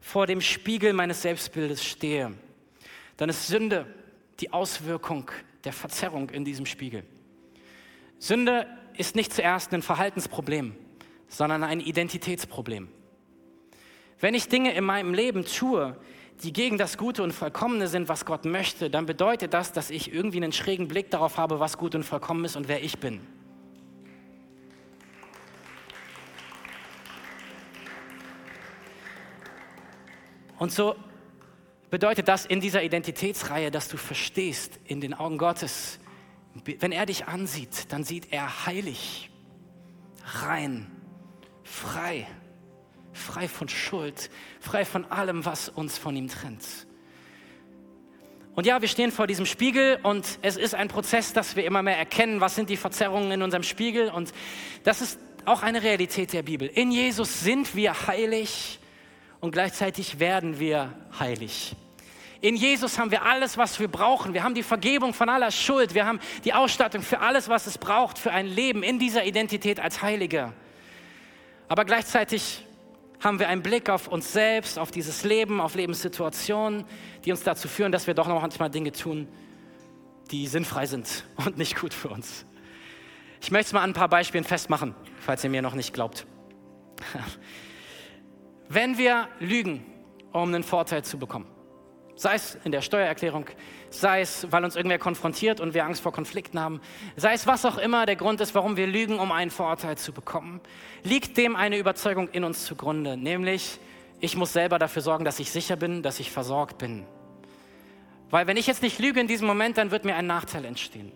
vor 0.00 0.26
dem 0.26 0.40
Spiegel 0.40 0.92
meines 0.92 1.22
Selbstbildes 1.22 1.84
stehe, 1.84 2.32
dann 3.16 3.28
ist 3.28 3.46
Sünde 3.46 3.86
die 4.40 4.52
Auswirkung 4.52 5.30
der 5.64 5.72
Verzerrung 5.72 6.30
in 6.30 6.44
diesem 6.44 6.66
Spiegel. 6.66 7.04
Sünde 8.18 8.66
ist 8.96 9.16
nicht 9.16 9.32
zuerst 9.32 9.72
ein 9.72 9.82
Verhaltensproblem 9.82 10.76
sondern 11.34 11.64
ein 11.64 11.80
Identitätsproblem. 11.80 12.88
Wenn 14.20 14.34
ich 14.34 14.48
Dinge 14.48 14.72
in 14.74 14.84
meinem 14.84 15.14
Leben 15.14 15.44
tue, 15.44 15.96
die 16.42 16.52
gegen 16.52 16.78
das 16.78 16.98
Gute 16.98 17.22
und 17.22 17.32
Vollkommene 17.32 17.88
sind, 17.88 18.08
was 18.08 18.24
Gott 18.24 18.44
möchte, 18.44 18.90
dann 18.90 19.06
bedeutet 19.06 19.54
das, 19.54 19.72
dass 19.72 19.90
ich 19.90 20.12
irgendwie 20.12 20.38
einen 20.38 20.52
schrägen 20.52 20.88
Blick 20.88 21.10
darauf 21.10 21.38
habe, 21.38 21.60
was 21.60 21.78
gut 21.78 21.94
und 21.94 22.02
vollkommen 22.02 22.44
ist 22.44 22.56
und 22.56 22.68
wer 22.68 22.82
ich 22.82 22.98
bin. 22.98 23.20
Und 30.58 30.72
so 30.72 30.96
bedeutet 31.90 32.28
das 32.28 32.46
in 32.46 32.60
dieser 32.60 32.82
Identitätsreihe, 32.82 33.70
dass 33.70 33.88
du 33.88 33.96
verstehst, 33.96 34.80
in 34.84 35.00
den 35.00 35.14
Augen 35.14 35.38
Gottes, 35.38 35.98
wenn 36.64 36.92
er 36.92 37.06
dich 37.06 37.26
ansieht, 37.26 37.92
dann 37.92 38.04
sieht 38.04 38.32
er 38.32 38.66
heilig, 38.66 39.30
rein, 40.42 40.90
frei. 41.62 42.26
Frei 43.14 43.48
von 43.48 43.68
Schuld, 43.68 44.28
frei 44.60 44.84
von 44.84 45.04
allem, 45.06 45.44
was 45.46 45.70
uns 45.70 45.96
von 45.96 46.14
ihm 46.14 46.28
trennt. 46.28 46.64
Und 48.54 48.66
ja, 48.66 48.80
wir 48.80 48.88
stehen 48.88 49.10
vor 49.10 49.26
diesem 49.26 49.46
Spiegel 49.46 49.98
und 50.02 50.38
es 50.42 50.56
ist 50.56 50.74
ein 50.74 50.88
Prozess, 50.88 51.32
dass 51.32 51.56
wir 51.56 51.64
immer 51.64 51.82
mehr 51.82 51.98
erkennen, 51.98 52.40
was 52.40 52.54
sind 52.54 52.70
die 52.70 52.76
Verzerrungen 52.76 53.32
in 53.32 53.42
unserem 53.42 53.64
Spiegel. 53.64 54.10
Und 54.10 54.32
das 54.84 55.00
ist 55.00 55.18
auch 55.44 55.62
eine 55.62 55.82
Realität 55.82 56.32
der 56.32 56.42
Bibel. 56.42 56.68
In 56.68 56.92
Jesus 56.92 57.40
sind 57.40 57.74
wir 57.74 58.06
heilig 58.06 58.78
und 59.40 59.50
gleichzeitig 59.50 60.20
werden 60.20 60.60
wir 60.60 60.92
heilig. 61.18 61.74
In 62.40 62.56
Jesus 62.56 62.98
haben 62.98 63.10
wir 63.10 63.24
alles, 63.24 63.56
was 63.56 63.80
wir 63.80 63.88
brauchen. 63.88 64.34
Wir 64.34 64.44
haben 64.44 64.54
die 64.54 64.62
Vergebung 64.62 65.14
von 65.14 65.28
aller 65.28 65.50
Schuld. 65.50 65.94
Wir 65.94 66.06
haben 66.06 66.20
die 66.44 66.52
Ausstattung 66.52 67.02
für 67.02 67.20
alles, 67.20 67.48
was 67.48 67.66
es 67.66 67.78
braucht 67.78 68.18
für 68.18 68.32
ein 68.32 68.46
Leben 68.46 68.82
in 68.82 68.98
dieser 68.98 69.24
Identität 69.24 69.80
als 69.80 70.02
Heiliger. 70.02 70.52
Aber 71.68 71.84
gleichzeitig 71.84 72.63
haben 73.24 73.38
wir 73.38 73.48
einen 73.48 73.62
Blick 73.62 73.88
auf 73.88 74.06
uns 74.06 74.32
selbst, 74.32 74.78
auf 74.78 74.90
dieses 74.90 75.24
Leben, 75.24 75.60
auf 75.60 75.74
Lebenssituationen, 75.74 76.84
die 77.24 77.30
uns 77.30 77.42
dazu 77.42 77.68
führen, 77.68 77.90
dass 77.90 78.06
wir 78.06 78.12
doch 78.14 78.28
noch 78.28 78.40
manchmal 78.40 78.70
Dinge 78.70 78.92
tun, 78.92 79.26
die 80.30 80.46
sinnfrei 80.46 80.86
sind 80.86 81.24
und 81.44 81.56
nicht 81.56 81.80
gut 81.80 81.94
für 81.94 82.08
uns. 82.08 82.44
Ich 83.40 83.50
möchte 83.50 83.68
es 83.68 83.72
mal 83.72 83.82
an 83.82 83.90
ein 83.90 83.94
paar 83.94 84.08
Beispielen 84.08 84.44
festmachen, 84.44 84.94
falls 85.20 85.42
ihr 85.42 85.50
mir 85.50 85.62
noch 85.62 85.74
nicht 85.74 85.92
glaubt. 85.92 86.26
Wenn 88.68 88.98
wir 88.98 89.28
lügen, 89.40 89.84
um 90.32 90.48
einen 90.48 90.62
Vorteil 90.62 91.04
zu 91.04 91.18
bekommen, 91.18 91.46
sei 92.16 92.34
es 92.34 92.58
in 92.64 92.72
der 92.72 92.80
Steuererklärung, 92.80 93.46
sei 93.90 94.20
es, 94.20 94.46
weil 94.50 94.64
uns 94.64 94.76
irgendwer 94.76 94.98
konfrontiert 94.98 95.60
und 95.60 95.74
wir 95.74 95.84
Angst 95.84 96.02
vor 96.02 96.12
Konflikten 96.12 96.60
haben, 96.60 96.80
sei 97.16 97.32
es 97.32 97.46
was 97.46 97.64
auch 97.64 97.78
immer 97.78 98.06
der 98.06 98.16
Grund 98.16 98.40
ist, 98.40 98.54
warum 98.54 98.76
wir 98.76 98.86
lügen, 98.86 99.18
um 99.18 99.32
einen 99.32 99.50
Vorteil 99.50 99.98
zu 99.98 100.12
bekommen, 100.12 100.60
liegt 101.02 101.36
dem 101.36 101.56
eine 101.56 101.78
Überzeugung 101.78 102.28
in 102.28 102.44
uns 102.44 102.64
zugrunde, 102.64 103.16
nämlich 103.16 103.78
ich 104.20 104.36
muss 104.36 104.52
selber 104.52 104.78
dafür 104.78 105.02
sorgen, 105.02 105.24
dass 105.24 105.38
ich 105.38 105.50
sicher 105.50 105.76
bin, 105.76 106.02
dass 106.02 106.20
ich 106.20 106.30
versorgt 106.30 106.78
bin. 106.78 107.04
Weil 108.30 108.46
wenn 108.46 108.56
ich 108.56 108.66
jetzt 108.66 108.82
nicht 108.82 108.98
lüge 108.98 109.20
in 109.20 109.26
diesem 109.26 109.46
Moment, 109.46 109.76
dann 109.76 109.90
wird 109.90 110.04
mir 110.04 110.16
ein 110.16 110.26
Nachteil 110.26 110.64
entstehen. 110.64 111.12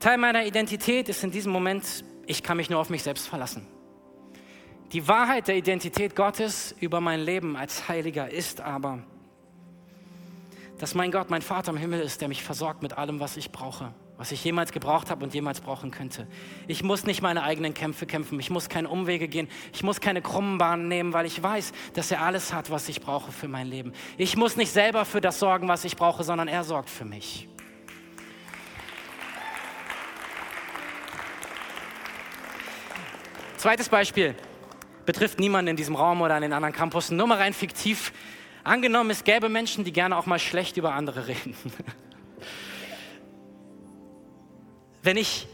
Teil 0.00 0.18
meiner 0.18 0.44
Identität 0.44 1.08
ist 1.08 1.24
in 1.24 1.30
diesem 1.30 1.52
Moment, 1.52 2.04
ich 2.26 2.42
kann 2.42 2.56
mich 2.56 2.70
nur 2.70 2.80
auf 2.80 2.90
mich 2.90 3.02
selbst 3.02 3.28
verlassen. 3.28 3.66
Die 4.92 5.06
Wahrheit 5.06 5.48
der 5.48 5.56
Identität 5.56 6.16
Gottes 6.16 6.74
über 6.80 7.00
mein 7.00 7.20
Leben 7.20 7.56
als 7.56 7.88
Heiliger 7.88 8.30
ist 8.30 8.60
aber, 8.60 9.00
dass 10.78 10.94
mein 10.94 11.10
Gott 11.10 11.28
mein 11.28 11.42
Vater 11.42 11.72
im 11.72 11.76
Himmel 11.76 12.00
ist, 12.00 12.20
der 12.20 12.28
mich 12.28 12.42
versorgt 12.42 12.82
mit 12.82 12.96
allem, 12.96 13.20
was 13.20 13.36
ich 13.36 13.50
brauche, 13.50 13.92
was 14.16 14.32
ich 14.32 14.42
jemals 14.44 14.72
gebraucht 14.72 15.10
habe 15.10 15.24
und 15.24 15.34
jemals 15.34 15.60
brauchen 15.60 15.90
könnte. 15.90 16.26
Ich 16.68 16.82
muss 16.82 17.04
nicht 17.04 17.20
meine 17.20 17.42
eigenen 17.42 17.74
Kämpfe 17.74 18.06
kämpfen, 18.06 18.38
ich 18.38 18.50
muss 18.50 18.68
keine 18.68 18.88
Umwege 18.88 19.28
gehen, 19.28 19.48
ich 19.72 19.82
muss 19.82 20.00
keine 20.00 20.22
krummen 20.22 20.58
Bahnen 20.58 20.88
nehmen, 20.88 21.12
weil 21.12 21.26
ich 21.26 21.42
weiß, 21.42 21.72
dass 21.94 22.10
er 22.10 22.22
alles 22.22 22.52
hat, 22.52 22.70
was 22.70 22.88
ich 22.88 23.00
brauche 23.00 23.32
für 23.32 23.48
mein 23.48 23.66
Leben. 23.66 23.92
Ich 24.16 24.36
muss 24.36 24.56
nicht 24.56 24.72
selber 24.72 25.04
für 25.04 25.20
das 25.20 25.38
sorgen, 25.38 25.68
was 25.68 25.84
ich 25.84 25.96
brauche, 25.96 26.22
sondern 26.22 26.48
er 26.48 26.64
sorgt 26.64 26.90
für 26.90 27.04
mich. 27.04 27.48
Zweites 33.56 33.88
Beispiel 33.88 34.36
betrifft 35.04 35.40
niemanden 35.40 35.70
in 35.70 35.76
diesem 35.76 35.96
Raum 35.96 36.20
oder 36.20 36.36
an 36.36 36.42
den 36.42 36.52
anderen 36.52 36.72
Campussen, 36.72 37.16
nur 37.16 37.26
mal 37.26 37.38
rein 37.38 37.52
fiktiv. 37.52 38.12
Angenommen, 38.64 39.10
es 39.10 39.24
gäbe 39.24 39.48
Menschen, 39.48 39.84
die 39.84 39.92
gerne 39.92 40.16
auch 40.16 40.26
mal 40.26 40.38
schlecht 40.38 40.76
über 40.76 40.94
andere 40.94 41.28
reden. 41.28 41.54
Wenn 45.02 45.16
ich 45.16 45.46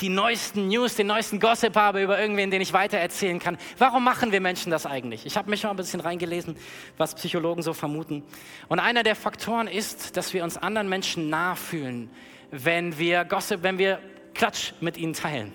die 0.00 0.08
neuesten 0.08 0.68
News, 0.68 0.94
den 0.94 1.06
neuesten 1.06 1.40
Gossip 1.40 1.76
habe 1.76 2.02
über 2.02 2.18
irgendwen, 2.18 2.50
den 2.50 2.60
ich 2.60 2.72
weitererzählen 2.72 3.38
kann. 3.38 3.56
Warum 3.78 4.04
machen 4.04 4.32
wir 4.32 4.40
Menschen 4.40 4.70
das 4.70 4.84
eigentlich? 4.84 5.24
Ich 5.24 5.36
habe 5.36 5.48
mich 5.48 5.60
schon 5.60 5.70
ein 5.70 5.76
bisschen 5.76 6.00
reingelesen, 6.00 6.56
was 6.98 7.14
Psychologen 7.14 7.62
so 7.62 7.72
vermuten. 7.72 8.22
Und 8.68 8.78
einer 8.78 9.02
der 9.02 9.16
Faktoren 9.16 9.68
ist, 9.68 10.16
dass 10.16 10.34
wir 10.34 10.44
uns 10.44 10.56
anderen 10.56 10.88
Menschen 10.88 11.30
nachfühlen, 11.30 12.10
wenn 12.50 12.98
wir 12.98 13.24
Gossip, 13.24 13.62
wenn 13.62 13.78
wir 13.78 13.98
Klatsch 14.34 14.72
mit 14.80 14.98
ihnen 14.98 15.14
teilen. 15.14 15.52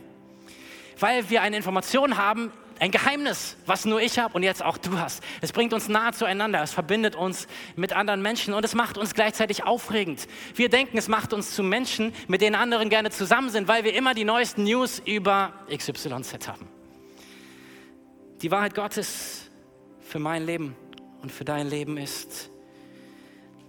Weil 1.00 1.30
wir 1.30 1.42
eine 1.42 1.58
Information 1.58 2.18
haben, 2.18 2.52
ein 2.82 2.90
Geheimnis, 2.90 3.58
was 3.68 3.86
nur 3.86 4.02
ich 4.02 4.18
habe 4.18 4.34
und 4.34 4.42
jetzt 4.42 4.66
auch 4.66 4.76
du 4.76 4.98
hast. 4.98 5.24
Es 5.40 5.52
bringt 5.52 5.72
uns 5.72 5.88
nahe 5.88 6.14
zueinander, 6.14 6.64
es 6.64 6.74
verbindet 6.74 7.16
uns 7.16 7.46
mit 7.76 7.94
anderen 7.94 8.24
Menschen 8.24 8.56
und 8.56 8.66
es 8.66 8.74
macht 8.74 8.98
uns 8.98 9.14
gleichzeitig 9.14 9.64
aufregend. 9.64 10.28
Wir 10.56 10.68
denken, 10.68 10.98
es 10.98 11.08
macht 11.08 11.32
uns 11.32 11.54
zu 11.54 11.62
Menschen, 11.62 12.12
mit 12.28 12.42
denen 12.42 12.56
anderen 12.56 12.90
gerne 12.90 13.12
zusammen 13.12 13.52
sind, 13.52 13.68
weil 13.68 13.84
wir 13.84 13.94
immer 13.94 14.16
die 14.16 14.24
neuesten 14.24 14.64
News 14.64 15.00
über 15.06 15.54
XYZ 15.72 16.48
haben. 16.48 16.68
Die 18.42 18.50
Wahrheit 18.50 18.74
Gottes 18.74 19.52
für 20.00 20.18
mein 20.18 20.44
Leben 20.44 20.76
und 21.22 21.32
für 21.32 21.46
dein 21.46 21.68
Leben 21.68 21.98
ist, 21.98 22.50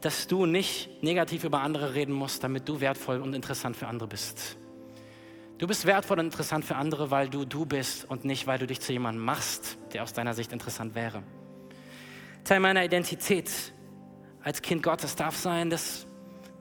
dass 0.00 0.26
du 0.26 0.46
nicht 0.46 1.02
negativ 1.02 1.44
über 1.44 1.60
andere 1.60 1.92
reden 1.92 2.14
musst, 2.14 2.42
damit 2.42 2.66
du 2.66 2.80
wertvoll 2.80 3.20
und 3.20 3.34
interessant 3.34 3.76
für 3.76 3.88
andere 3.88 4.08
bist. 4.08 4.56
Du 5.62 5.68
bist 5.68 5.86
wertvoll 5.86 6.18
und 6.18 6.24
interessant 6.24 6.64
für 6.64 6.74
andere, 6.74 7.12
weil 7.12 7.28
du 7.28 7.44
du 7.44 7.64
bist 7.64 8.04
und 8.10 8.24
nicht, 8.24 8.48
weil 8.48 8.58
du 8.58 8.66
dich 8.66 8.80
zu 8.80 8.92
jemandem 8.92 9.24
machst, 9.24 9.78
der 9.92 10.02
aus 10.02 10.12
deiner 10.12 10.34
Sicht 10.34 10.50
interessant 10.50 10.96
wäre. 10.96 11.22
Teil 12.42 12.58
meiner 12.58 12.84
Identität 12.84 13.48
als 14.42 14.60
Kind 14.60 14.82
Gottes 14.82 15.14
darf 15.14 15.36
sein, 15.36 15.70
dass, 15.70 16.04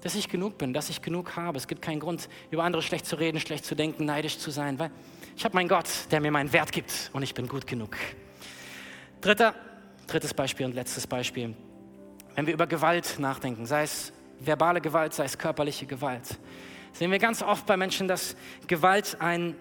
dass 0.02 0.14
ich 0.14 0.30
genug 0.30 0.60
bin, 0.60 0.72
dass 0.72 0.92
ich 0.92 1.02
genug 1.02 1.36
habe. 1.36 1.58
Es 1.58 1.68
gibt 1.68 1.82
keinen 1.82 2.00
Grund, 2.00 2.30
über 2.52 2.64
andere 2.64 2.84
schlecht 2.84 3.08
zu 3.08 3.16
reden, 3.16 3.40
schlecht 3.40 3.66
zu 3.66 3.74
denken, 3.74 4.06
neidisch 4.06 4.38
zu 4.38 4.52
sein, 4.52 4.78
weil 4.78 4.92
ich 5.36 5.46
habe 5.46 5.56
meinen 5.56 5.68
Gott, 5.68 5.90
der 6.12 6.22
mir 6.22 6.30
meinen 6.30 6.54
Wert 6.54 6.72
gibt 6.72 7.10
und 7.12 7.24
ich 7.24 7.34
bin 7.34 7.48
gut 7.48 7.66
genug. 7.66 7.98
Dritter, 9.20 9.56
drittes 10.06 10.36
Beispiel 10.36 10.68
und 10.68 10.76
letztes 10.76 11.08
Beispiel. 11.08 11.56
Wenn 12.36 12.46
wir 12.46 12.54
über 12.54 12.68
Gewalt 12.68 13.18
nachdenken, 13.18 13.66
sei 13.66 13.82
es 13.82 14.14
verbale 14.40 14.80
Gewalt, 14.80 15.16
sei 15.16 15.26
es 15.26 15.40
körperliche 15.40 15.88
Gewalt, 15.88 16.38
sehen 16.94 17.12
wir 17.12 17.20
ganz 17.20 17.42
oft 17.42 17.66
bei 17.66 17.78
Menschen, 17.78 18.08
dass 18.08 18.36
Gewalt 18.68 19.18
ein, 19.20 19.56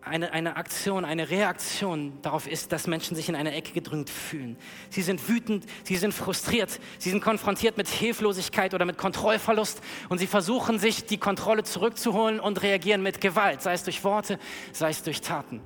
eine, 0.00 0.32
eine 0.32 0.56
Aktion, 0.56 1.04
eine 1.04 1.30
Reaktion 1.30 2.18
darauf 2.22 2.46
ist, 2.46 2.72
dass 2.72 2.86
Menschen 2.86 3.16
sich 3.16 3.28
in 3.28 3.36
eine 3.36 3.54
Ecke 3.54 3.72
gedrängt 3.72 4.10
fühlen. 4.10 4.56
Sie 4.90 5.02
sind 5.02 5.28
wütend, 5.28 5.64
sie 5.84 5.96
sind 5.96 6.12
frustriert, 6.12 6.80
sie 6.98 7.10
sind 7.10 7.22
konfrontiert 7.22 7.76
mit 7.76 7.88
Hilflosigkeit 7.88 8.74
oder 8.74 8.84
mit 8.84 8.98
Kontrollverlust 8.98 9.80
und 10.08 10.18
sie 10.18 10.26
versuchen 10.26 10.78
sich 10.78 11.04
die 11.04 11.18
Kontrolle 11.18 11.64
zurückzuholen 11.64 12.40
und 12.40 12.62
reagieren 12.62 13.02
mit 13.02 13.20
Gewalt, 13.20 13.62
sei 13.62 13.72
es 13.72 13.84
durch 13.84 14.04
Worte, 14.04 14.38
sei 14.72 14.90
es 14.90 15.02
durch 15.02 15.20
Taten. 15.20 15.60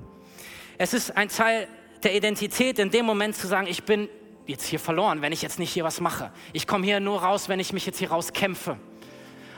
Es 0.79 0.95
ist 0.95 1.17
ein 1.17 1.29
Teil 1.29 1.69
der 2.03 2.15
Identität, 2.15 2.79
in 2.79 2.91
dem 2.91 3.07
Moment 3.07 3.37
zu 3.37 3.47
sagen, 3.47 3.67
ich 3.67 3.85
bin 3.85 4.09
jetzt 4.47 4.67
hier 4.67 4.81
verloren, 4.81 5.23
wenn 5.23 5.33
ich 5.33 5.43
jetzt 5.43 5.59
nicht 5.59 5.73
hier 5.73 5.85
was 5.85 6.01
mache. 6.01 6.33
Ich 6.53 6.67
komme 6.67 6.85
hier 6.85 7.01
nur 7.01 7.23
raus, 7.23 7.49
wenn 7.49 7.61
ich 7.61 7.73
mich 7.73 7.87
jetzt 7.87 7.99
hier 7.99 8.11
rauskämpfe. 8.11 8.77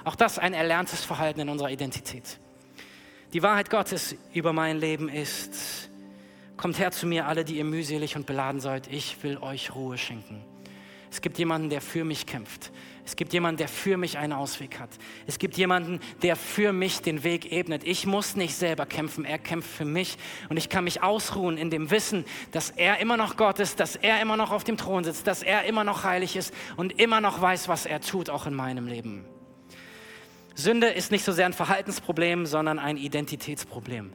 Auch 0.05 0.17
das 0.17 0.39
ein 0.39 0.55
erlerntes 0.55 1.05
Verhalten 1.05 1.41
in 1.41 1.49
unserer 1.49 1.71
Identität. 1.71 2.39
Die 3.33 3.43
Wahrheit 3.43 3.71
Gottes 3.71 4.15
über 4.33 4.53
mein 4.53 4.79
Leben 4.79 5.09
ist, 5.09 5.91
Kommt 6.57 6.79
her 6.79 6.93
zu 6.93 7.07
mir, 7.07 7.27
alle, 7.27 7.45
die 7.45 7.57
ihr 7.57 7.65
mühselig 7.65 8.17
und 8.17 8.27
beladen 8.27 8.61
seid. 8.61 8.87
Ich 8.89 9.23
will 9.23 9.39
euch 9.39 9.75
Ruhe 9.75 9.99
schenken. 9.99 10.43
Es 11.11 11.21
gibt 11.21 11.39
jemanden, 11.39 11.71
der 11.71 11.81
für 11.81 12.05
mich 12.05 12.27
kämpft. 12.27 12.73
Es 13.05 13.17
gibt 13.17 13.33
jemanden, 13.33 13.59
der 13.59 13.69
für 13.69 13.97
mich 13.97 14.19
einen 14.19 14.33
Ausweg 14.33 14.81
hat. 14.81 14.89
Es 15.27 15.39
gibt 15.39 15.57
jemanden, 15.57 16.01
der 16.23 16.37
für 16.37 16.73
mich 16.73 17.03
den 17.03 17.23
Weg 17.23 17.53
ebnet. 17.53 17.85
Ich 17.85 18.07
muss 18.07 18.35
nicht 18.35 18.55
selber 18.55 18.87
kämpfen, 18.87 19.25
er 19.25 19.39
kämpft 19.39 19.69
für 19.69 19.85
mich. 19.85 20.17
Und 20.49 20.57
ich 20.57 20.71
kann 20.71 20.85
mich 20.85 21.03
ausruhen 21.03 21.59
in 21.59 21.71
dem 21.71 21.91
Wissen, 21.91 22.25
dass 22.51 22.71
er 22.71 22.99
immer 22.99 23.17
noch 23.17 23.37
Gott 23.37 23.61
ist, 23.61 23.79
dass 23.79 23.95
er 23.95 24.21
immer 24.23 24.37
noch 24.37 24.51
auf 24.51 24.65
dem 24.65 24.77
Thron 24.77 25.05
sitzt, 25.05 25.27
dass 25.27 25.43
er 25.43 25.65
immer 25.65 25.85
noch 25.85 26.03
heilig 26.03 26.35
ist 26.35 26.55
und 26.77 26.99
immer 26.99 27.21
noch 27.21 27.41
weiß, 27.41 27.69
was 27.69 27.85
er 27.85 28.01
tut, 28.01 28.31
auch 28.31 28.47
in 28.47 28.55
meinem 28.55 28.87
Leben. 28.87 29.25
Sünde 30.55 30.89
ist 30.89 31.11
nicht 31.11 31.25
so 31.25 31.33
sehr 31.33 31.47
ein 31.47 31.53
Verhaltensproblem, 31.53 32.47
sondern 32.47 32.79
ein 32.79 32.97
Identitätsproblem. 32.97 34.13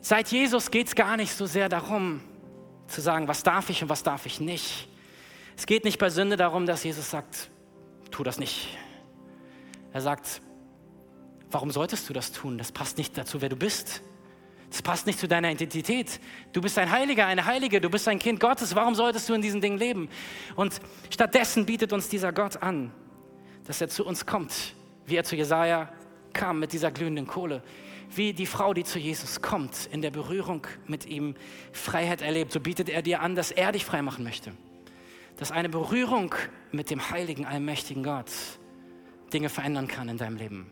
Seit 0.00 0.28
Jesus 0.28 0.70
geht 0.70 0.86
es 0.86 0.94
gar 0.94 1.16
nicht 1.16 1.34
so 1.34 1.46
sehr 1.46 1.68
darum, 1.68 2.20
zu 2.86 3.00
sagen, 3.00 3.28
was 3.28 3.42
darf 3.42 3.68
ich 3.68 3.82
und 3.82 3.88
was 3.88 4.02
darf 4.02 4.26
ich 4.26 4.40
nicht. 4.40 4.88
Es 5.56 5.66
geht 5.66 5.84
nicht 5.84 5.98
bei 5.98 6.08
Sünde 6.08 6.36
darum, 6.36 6.66
dass 6.66 6.84
Jesus 6.84 7.10
sagt, 7.10 7.50
tu 8.10 8.22
das 8.22 8.38
nicht. 8.38 8.78
Er 9.92 10.00
sagt, 10.00 10.40
warum 11.50 11.70
solltest 11.70 12.08
du 12.08 12.12
das 12.12 12.32
tun? 12.32 12.58
Das 12.58 12.72
passt 12.72 12.96
nicht 12.96 13.16
dazu, 13.18 13.40
wer 13.42 13.48
du 13.48 13.56
bist. 13.56 14.02
Das 14.70 14.82
passt 14.82 15.06
nicht 15.06 15.18
zu 15.18 15.26
deiner 15.26 15.50
Identität. 15.50 16.20
Du 16.52 16.60
bist 16.60 16.78
ein 16.78 16.90
Heiliger, 16.90 17.26
eine 17.26 17.46
Heilige, 17.46 17.80
du 17.80 17.88
bist 17.88 18.06
ein 18.06 18.18
Kind 18.18 18.38
Gottes. 18.38 18.74
Warum 18.74 18.94
solltest 18.94 19.28
du 19.28 19.34
in 19.34 19.42
diesen 19.42 19.60
Dingen 19.60 19.78
leben? 19.78 20.08
Und 20.56 20.80
stattdessen 21.10 21.64
bietet 21.66 21.92
uns 21.92 22.08
dieser 22.08 22.32
Gott 22.32 22.62
an, 22.62 22.92
dass 23.66 23.80
er 23.80 23.88
zu 23.88 24.04
uns 24.04 24.26
kommt, 24.26 24.74
wie 25.08 25.16
er 25.16 25.24
zu 25.24 25.36
Jesaja 25.36 25.90
kam 26.32 26.60
mit 26.60 26.72
dieser 26.72 26.90
glühenden 26.90 27.26
Kohle. 27.26 27.62
Wie 28.14 28.32
die 28.32 28.46
Frau, 28.46 28.72
die 28.74 28.84
zu 28.84 28.98
Jesus 28.98 29.42
kommt, 29.42 29.88
in 29.92 30.00
der 30.02 30.10
Berührung 30.10 30.66
mit 30.86 31.06
ihm 31.06 31.34
Freiheit 31.72 32.22
erlebt, 32.22 32.52
so 32.52 32.60
bietet 32.60 32.88
er 32.88 33.02
dir 33.02 33.20
an, 33.20 33.34
dass 33.34 33.50
er 33.50 33.72
dich 33.72 33.84
frei 33.84 34.02
machen 34.02 34.24
möchte 34.24 34.52
dass 35.38 35.52
eine 35.52 35.68
Berührung 35.68 36.34
mit 36.72 36.90
dem 36.90 37.10
heiligen, 37.10 37.46
allmächtigen 37.46 38.02
Gott 38.02 38.30
Dinge 39.32 39.48
verändern 39.48 39.86
kann 39.86 40.08
in 40.08 40.18
deinem 40.18 40.36
Leben. 40.36 40.70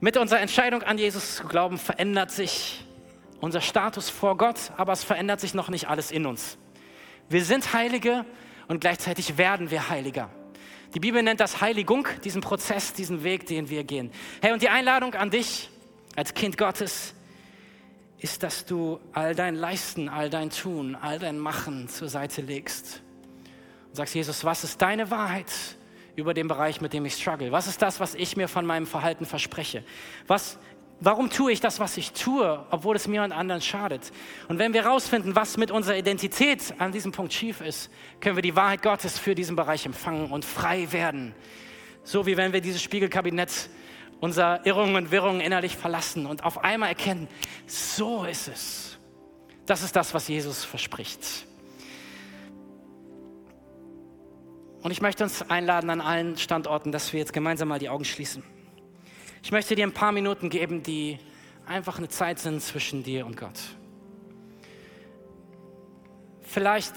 Mit 0.00 0.16
unserer 0.16 0.40
Entscheidung 0.40 0.82
an 0.82 0.96
Jesus 0.96 1.36
zu 1.36 1.44
glauben, 1.44 1.78
verändert 1.78 2.30
sich 2.30 2.84
unser 3.40 3.60
Status 3.60 4.08
vor 4.10 4.36
Gott, 4.36 4.70
aber 4.76 4.92
es 4.92 5.02
verändert 5.02 5.40
sich 5.40 5.54
noch 5.54 5.68
nicht 5.68 5.88
alles 5.88 6.10
in 6.10 6.24
uns. 6.26 6.56
Wir 7.28 7.44
sind 7.44 7.72
Heilige 7.72 8.24
und 8.68 8.80
gleichzeitig 8.80 9.38
werden 9.38 9.70
wir 9.70 9.88
Heiliger. 9.88 10.30
Die 10.94 11.00
Bibel 11.00 11.22
nennt 11.22 11.40
das 11.40 11.60
Heiligung, 11.60 12.06
diesen 12.24 12.40
Prozess, 12.40 12.92
diesen 12.92 13.22
Weg, 13.24 13.46
den 13.46 13.68
wir 13.68 13.84
gehen. 13.84 14.10
Hey, 14.40 14.52
und 14.52 14.62
die 14.62 14.68
Einladung 14.68 15.14
an 15.14 15.30
dich 15.30 15.68
als 16.14 16.32
Kind 16.32 16.56
Gottes 16.56 17.14
ist, 18.18 18.42
dass 18.42 18.64
du 18.64 18.98
all 19.12 19.34
dein 19.34 19.54
Leisten, 19.54 20.08
all 20.08 20.30
dein 20.30 20.50
Tun, 20.50 20.94
all 20.94 21.18
dein 21.18 21.38
Machen 21.38 21.88
zur 21.88 22.08
Seite 22.08 22.40
legst 22.40 23.02
und 23.88 23.96
sagst, 23.96 24.14
Jesus, 24.14 24.44
was 24.44 24.64
ist 24.64 24.80
deine 24.80 25.10
Wahrheit 25.10 25.52
über 26.14 26.32
den 26.32 26.48
Bereich, 26.48 26.80
mit 26.80 26.92
dem 26.92 27.04
ich 27.04 27.14
struggle? 27.14 27.52
Was 27.52 27.66
ist 27.66 27.82
das, 27.82 28.00
was 28.00 28.14
ich 28.14 28.36
mir 28.36 28.48
von 28.48 28.64
meinem 28.64 28.86
Verhalten 28.86 29.26
verspreche? 29.26 29.84
Was, 30.26 30.58
warum 31.00 31.30
tue 31.30 31.52
ich 31.52 31.60
das, 31.60 31.80
was 31.80 31.96
ich 31.96 32.12
tue, 32.12 32.64
obwohl 32.70 32.96
es 32.96 33.06
mir 33.06 33.22
und 33.22 33.32
anderen 33.32 33.60
schadet? 33.60 34.12
Und 34.48 34.58
wenn 34.58 34.72
wir 34.72 34.84
herausfinden, 34.84 35.36
was 35.36 35.56
mit 35.56 35.70
unserer 35.70 35.96
Identität 35.96 36.74
an 36.78 36.92
diesem 36.92 37.12
Punkt 37.12 37.32
schief 37.32 37.60
ist, 37.60 37.90
können 38.20 38.36
wir 38.36 38.42
die 38.42 38.56
Wahrheit 38.56 38.82
Gottes 38.82 39.18
für 39.18 39.34
diesen 39.34 39.56
Bereich 39.56 39.86
empfangen 39.86 40.30
und 40.30 40.44
frei 40.44 40.90
werden. 40.92 41.34
So 42.04 42.26
wie 42.26 42.36
wenn 42.36 42.52
wir 42.52 42.60
dieses 42.60 42.82
Spiegelkabinett 42.82 43.68
unserer 44.20 44.64
Irrungen 44.64 44.96
und 44.96 45.10
Wirrungen 45.10 45.40
innerlich 45.40 45.76
verlassen 45.76 46.26
und 46.26 46.44
auf 46.44 46.64
einmal 46.64 46.88
erkennen, 46.88 47.28
so 47.66 48.24
ist 48.24 48.48
es. 48.48 48.98
Das 49.66 49.82
ist 49.82 49.96
das, 49.96 50.14
was 50.14 50.28
Jesus 50.28 50.64
verspricht. 50.64 51.20
Und 54.82 54.92
ich 54.92 55.00
möchte 55.00 55.24
uns 55.24 55.42
einladen 55.50 55.90
an 55.90 56.00
allen 56.00 56.38
Standorten, 56.38 56.92
dass 56.92 57.12
wir 57.12 57.18
jetzt 57.18 57.32
gemeinsam 57.32 57.66
mal 57.68 57.80
die 57.80 57.88
Augen 57.88 58.04
schließen. 58.04 58.44
Ich 59.46 59.52
möchte 59.52 59.76
dir 59.76 59.86
ein 59.86 59.92
paar 59.92 60.10
Minuten 60.10 60.50
geben, 60.50 60.82
die 60.82 61.20
einfach 61.66 61.98
eine 61.98 62.08
Zeit 62.08 62.40
sind 62.40 62.60
zwischen 62.60 63.04
dir 63.04 63.24
und 63.26 63.36
Gott. 63.36 63.60
Vielleicht 66.42 66.92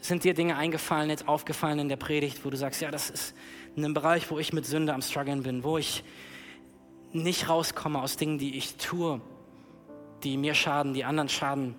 sind 0.00 0.24
dir 0.24 0.32
Dinge 0.32 0.56
eingefallen, 0.56 1.10
jetzt 1.10 1.28
aufgefallen 1.28 1.78
in 1.80 1.90
der 1.90 1.96
Predigt, 1.96 2.46
wo 2.46 2.48
du 2.48 2.56
sagst, 2.56 2.80
ja, 2.80 2.90
das 2.90 3.10
ist 3.10 3.36
ein 3.76 3.92
Bereich, 3.92 4.30
wo 4.30 4.38
ich 4.38 4.54
mit 4.54 4.64
Sünde 4.64 4.94
am 4.94 5.02
struggeln 5.02 5.42
bin, 5.42 5.64
wo 5.64 5.76
ich 5.76 6.02
nicht 7.12 7.50
rauskomme 7.50 8.00
aus 8.00 8.16
Dingen, 8.16 8.38
die 8.38 8.56
ich 8.56 8.76
tue, 8.76 9.20
die 10.24 10.38
mir 10.38 10.54
schaden, 10.54 10.94
die 10.94 11.04
anderen 11.04 11.28
schaden. 11.28 11.74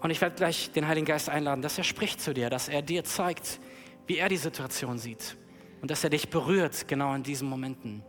Und 0.00 0.10
ich 0.10 0.20
werde 0.20 0.36
gleich 0.36 0.70
den 0.70 0.86
Heiligen 0.86 1.06
Geist 1.06 1.30
einladen, 1.30 1.62
dass 1.62 1.78
er 1.78 1.84
spricht 1.84 2.20
zu 2.20 2.32
dir, 2.32 2.48
dass 2.48 2.68
er 2.68 2.80
dir 2.80 3.02
zeigt, 3.02 3.58
wie 4.06 4.18
er 4.18 4.28
die 4.28 4.36
Situation 4.36 4.98
sieht. 4.98 5.36
Und 5.80 5.90
dass 5.90 6.04
er 6.04 6.10
dich 6.10 6.28
berührt, 6.28 6.88
genau 6.88 7.14
in 7.14 7.22
diesen 7.22 7.48
Momenten. 7.48 8.02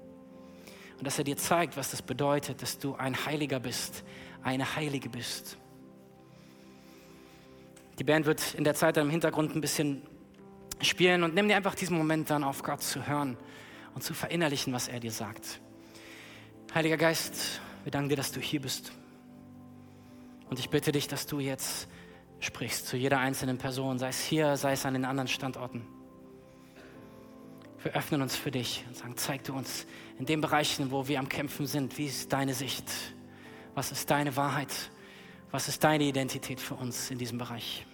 Und 0.97 1.07
dass 1.07 1.17
er 1.17 1.23
dir 1.23 1.37
zeigt, 1.37 1.77
was 1.77 1.91
das 1.91 2.01
bedeutet, 2.01 2.61
dass 2.61 2.77
du 2.77 2.95
ein 2.95 3.25
Heiliger 3.25 3.59
bist, 3.59 4.03
eine 4.43 4.75
Heilige 4.75 5.09
bist. 5.09 5.57
Die 7.99 8.03
Band 8.03 8.25
wird 8.25 8.53
in 8.55 8.63
der 8.63 8.75
Zeit 8.75 8.97
im 8.97 9.09
Hintergrund 9.09 9.55
ein 9.55 9.61
bisschen 9.61 10.01
spielen 10.81 11.23
und 11.23 11.35
nimm 11.35 11.47
dir 11.47 11.55
einfach 11.55 11.75
diesen 11.75 11.97
Moment 11.97 12.29
dann 12.29 12.43
auf 12.43 12.63
Gott 12.63 12.81
zu 12.81 13.07
hören 13.07 13.37
und 13.93 14.01
zu 14.03 14.13
verinnerlichen, 14.13 14.73
was 14.73 14.87
er 14.87 14.99
dir 14.99 15.11
sagt. 15.11 15.61
Heiliger 16.73 16.97
Geist, 16.97 17.61
wir 17.83 17.91
danken 17.91 18.09
dir, 18.09 18.15
dass 18.15 18.31
du 18.31 18.39
hier 18.39 18.61
bist. 18.61 18.91
Und 20.49 20.59
ich 20.59 20.69
bitte 20.69 20.91
dich, 20.91 21.07
dass 21.07 21.27
du 21.27 21.39
jetzt 21.39 21.87
sprichst 22.39 22.87
zu 22.87 22.97
jeder 22.97 23.19
einzelnen 23.19 23.57
Person, 23.57 23.99
sei 23.99 24.09
es 24.09 24.23
hier, 24.23 24.57
sei 24.57 24.73
es 24.73 24.85
an 24.85 24.93
den 24.93 25.05
anderen 25.05 25.27
Standorten. 25.27 25.85
Wir 27.83 27.95
öffnen 27.95 28.21
uns 28.21 28.35
für 28.35 28.51
dich 28.51 28.85
und 28.87 28.95
sagen, 28.95 29.13
zeig 29.17 29.43
du 29.43 29.53
uns 29.53 29.87
in 30.19 30.25
den 30.25 30.39
Bereichen, 30.39 30.91
wo 30.91 31.07
wir 31.07 31.17
am 31.19 31.27
Kämpfen 31.27 31.65
sind, 31.65 31.97
wie 31.97 32.05
ist 32.05 32.31
deine 32.31 32.53
Sicht? 32.53 32.85
Was 33.73 33.91
ist 33.91 34.09
deine 34.11 34.35
Wahrheit? 34.35 34.91
Was 35.49 35.67
ist 35.67 35.83
deine 35.83 36.03
Identität 36.03 36.59
für 36.59 36.75
uns 36.75 37.09
in 37.09 37.17
diesem 37.17 37.39
Bereich? 37.39 37.85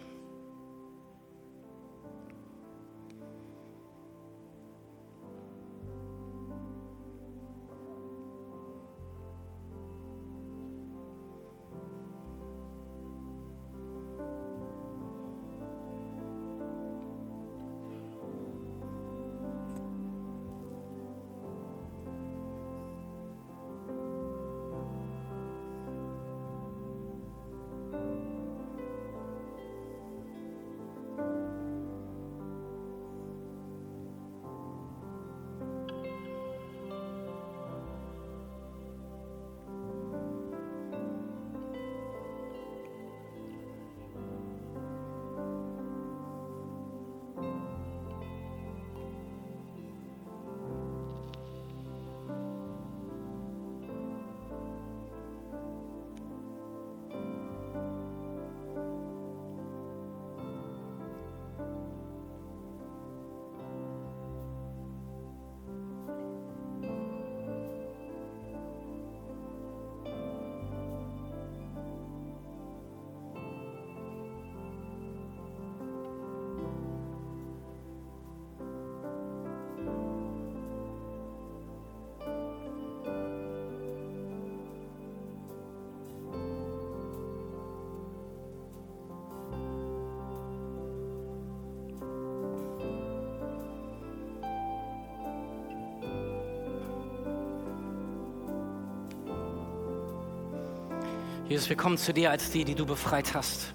Jesus, 101.50 101.70
wir 101.70 101.78
kommen 101.78 101.98
zu 101.98 102.14
dir 102.14 102.30
als 102.30 102.52
die, 102.52 102.66
die 102.66 102.76
du 102.76 102.86
befreit 102.86 103.34
hast. 103.34 103.74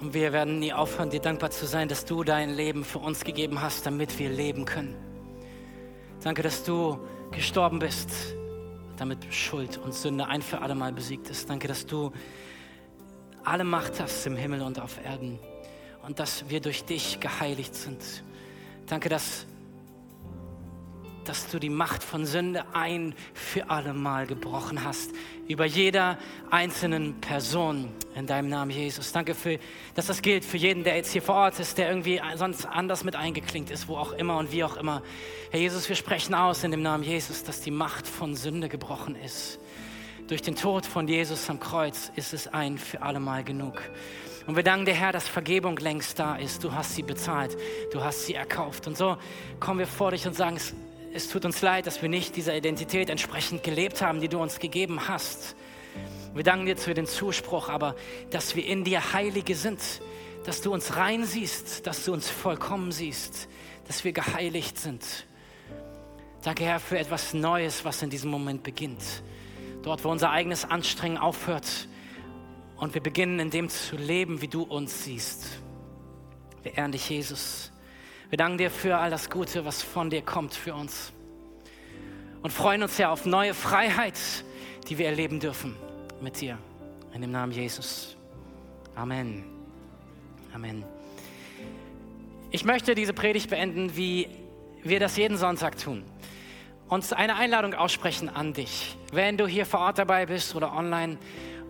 Und 0.00 0.12
wir 0.12 0.34
werden 0.34 0.58
nie 0.58 0.74
aufhören, 0.74 1.08
dir 1.08 1.20
dankbar 1.20 1.50
zu 1.50 1.64
sein, 1.64 1.88
dass 1.88 2.04
du 2.04 2.24
dein 2.24 2.50
Leben 2.50 2.84
für 2.84 2.98
uns 2.98 3.24
gegeben 3.24 3.62
hast, 3.62 3.86
damit 3.86 4.18
wir 4.18 4.28
leben 4.28 4.66
können. 4.66 4.94
Danke, 6.22 6.42
dass 6.42 6.62
du 6.62 6.98
gestorben 7.30 7.78
bist, 7.78 8.10
damit 8.98 9.32
Schuld 9.32 9.78
und 9.78 9.94
Sünde 9.94 10.26
ein 10.26 10.42
für 10.42 10.60
alle 10.60 10.74
Mal 10.74 10.92
besiegt 10.92 11.30
ist. 11.30 11.48
Danke, 11.48 11.68
dass 11.68 11.86
du 11.86 12.12
alle 13.44 13.64
Macht 13.64 13.98
hast 13.98 14.26
im 14.26 14.36
Himmel 14.36 14.60
und 14.60 14.78
auf 14.78 15.02
Erden 15.02 15.38
und 16.06 16.18
dass 16.18 16.50
wir 16.50 16.60
durch 16.60 16.84
dich 16.84 17.18
geheiligt 17.18 17.74
sind. 17.74 18.02
Danke, 18.86 19.08
dass, 19.08 19.46
dass 21.24 21.48
du 21.48 21.58
die 21.58 21.70
Macht 21.70 22.02
von 22.02 22.26
Sünde 22.26 22.64
ein 22.72 23.14
für 23.34 23.70
alle 23.70 23.94
Mal 23.94 24.26
gebrochen 24.26 24.84
hast 24.84 25.10
über 25.48 25.64
jeder 25.64 26.18
einzelnen 26.50 27.20
Person 27.20 27.88
in 28.14 28.26
deinem 28.26 28.48
Namen, 28.48 28.70
Jesus. 28.70 29.12
Danke, 29.12 29.34
für, 29.34 29.58
dass 29.94 30.06
das 30.06 30.22
gilt 30.22 30.44
für 30.44 30.56
jeden, 30.56 30.84
der 30.84 30.96
jetzt 30.96 31.12
hier 31.12 31.22
vor 31.22 31.34
Ort 31.34 31.58
ist, 31.60 31.78
der 31.78 31.88
irgendwie 31.88 32.20
sonst 32.36 32.66
anders 32.66 33.04
mit 33.04 33.16
eingeklinkt 33.16 33.70
ist, 33.70 33.88
wo 33.88 33.96
auch 33.96 34.12
immer 34.12 34.38
und 34.38 34.52
wie 34.52 34.64
auch 34.64 34.76
immer. 34.76 35.02
Herr 35.50 35.60
Jesus, 35.60 35.88
wir 35.88 35.96
sprechen 35.96 36.34
aus 36.34 36.64
in 36.64 36.70
dem 36.70 36.82
Namen 36.82 37.04
Jesus, 37.04 37.44
dass 37.44 37.60
die 37.60 37.70
Macht 37.70 38.06
von 38.06 38.36
Sünde 38.36 38.68
gebrochen 38.68 39.16
ist. 39.16 39.58
Durch 40.28 40.42
den 40.42 40.56
Tod 40.56 40.86
von 40.86 41.08
Jesus 41.08 41.50
am 41.50 41.60
Kreuz 41.60 42.12
ist 42.16 42.32
es 42.32 42.48
ein 42.48 42.78
für 42.78 43.02
alle 43.02 43.20
Mal 43.20 43.44
genug. 43.44 43.82
Und 44.46 44.56
wir 44.56 44.62
danken 44.62 44.86
dir, 44.86 44.94
Herr, 44.94 45.12
dass 45.12 45.28
Vergebung 45.28 45.76
längst 45.76 46.18
da 46.18 46.36
ist. 46.36 46.64
Du 46.64 46.72
hast 46.72 46.94
sie 46.94 47.02
bezahlt, 47.02 47.56
du 47.92 48.02
hast 48.02 48.26
sie 48.26 48.34
erkauft. 48.34 48.86
Und 48.86 48.96
so 48.96 49.16
kommen 49.60 49.78
wir 49.78 49.86
vor 49.86 50.10
dich 50.10 50.26
und 50.26 50.34
sagen, 50.34 50.56
es, 50.56 50.74
es 51.14 51.28
tut 51.28 51.44
uns 51.44 51.60
leid, 51.60 51.86
dass 51.86 52.00
wir 52.00 52.08
nicht 52.08 52.36
dieser 52.36 52.56
Identität 52.56 53.10
entsprechend 53.10 53.62
gelebt 53.62 54.00
haben, 54.00 54.20
die 54.20 54.28
du 54.28 54.40
uns 54.40 54.58
gegeben 54.58 55.08
hast. 55.08 55.56
Wir 56.34 56.42
danken 56.42 56.66
dir 56.66 56.76
für 56.76 56.94
den 56.94 57.06
Zuspruch, 57.06 57.68
aber 57.68 57.94
dass 58.30 58.56
wir 58.56 58.64
in 58.64 58.84
dir 58.84 59.12
Heilige 59.12 59.54
sind, 59.54 59.80
dass 60.44 60.62
du 60.62 60.72
uns 60.72 60.96
rein 60.96 61.24
siehst, 61.24 61.86
dass 61.86 62.04
du 62.04 62.12
uns 62.12 62.30
vollkommen 62.30 62.92
siehst, 62.92 63.48
dass 63.86 64.04
wir 64.04 64.12
geheiligt 64.12 64.78
sind. 64.78 65.04
Danke, 66.42 66.64
Herr, 66.64 66.80
für 66.80 66.98
etwas 66.98 67.34
Neues, 67.34 67.84
was 67.84 68.02
in 68.02 68.10
diesem 68.10 68.30
Moment 68.30 68.62
beginnt. 68.62 69.02
Dort, 69.82 70.04
wo 70.04 70.10
unser 70.10 70.30
eigenes 70.30 70.64
Anstrengen 70.64 71.18
aufhört 71.18 71.88
und 72.76 72.94
wir 72.94 73.02
beginnen 73.02 73.38
in 73.38 73.50
dem 73.50 73.68
zu 73.68 73.96
leben, 73.96 74.40
wie 74.40 74.48
du 74.48 74.62
uns 74.62 75.04
siehst. 75.04 75.46
Wir 76.62 76.78
ehren 76.78 76.92
dich, 76.92 77.10
Jesus. 77.10 77.71
Wir 78.32 78.38
danken 78.38 78.56
dir 78.56 78.70
für 78.70 78.96
all 78.96 79.10
das 79.10 79.28
Gute, 79.28 79.66
was 79.66 79.82
von 79.82 80.08
dir 80.08 80.22
kommt 80.22 80.54
für 80.54 80.72
uns. 80.72 81.12
Und 82.40 82.50
freuen 82.50 82.82
uns 82.82 82.96
ja 82.96 83.12
auf 83.12 83.26
neue 83.26 83.52
Freiheit, 83.52 84.18
die 84.88 84.96
wir 84.96 85.04
erleben 85.04 85.38
dürfen 85.38 85.76
mit 86.22 86.40
dir. 86.40 86.56
In 87.12 87.20
dem 87.20 87.30
Namen 87.30 87.52
Jesus. 87.52 88.16
Amen. 88.94 89.44
Amen. 90.54 90.82
Ich 92.50 92.64
möchte 92.64 92.94
diese 92.94 93.12
Predigt 93.12 93.50
beenden, 93.50 93.98
wie 93.98 94.28
wir 94.82 94.98
das 94.98 95.18
jeden 95.18 95.36
Sonntag 95.36 95.76
tun. 95.76 96.02
Und 96.88 97.12
eine 97.12 97.36
Einladung 97.36 97.74
aussprechen 97.74 98.30
an 98.30 98.54
dich. 98.54 98.96
Wenn 99.12 99.36
du 99.36 99.46
hier 99.46 99.66
vor 99.66 99.80
Ort 99.80 99.98
dabei 99.98 100.24
bist 100.24 100.54
oder 100.54 100.72
online 100.74 101.18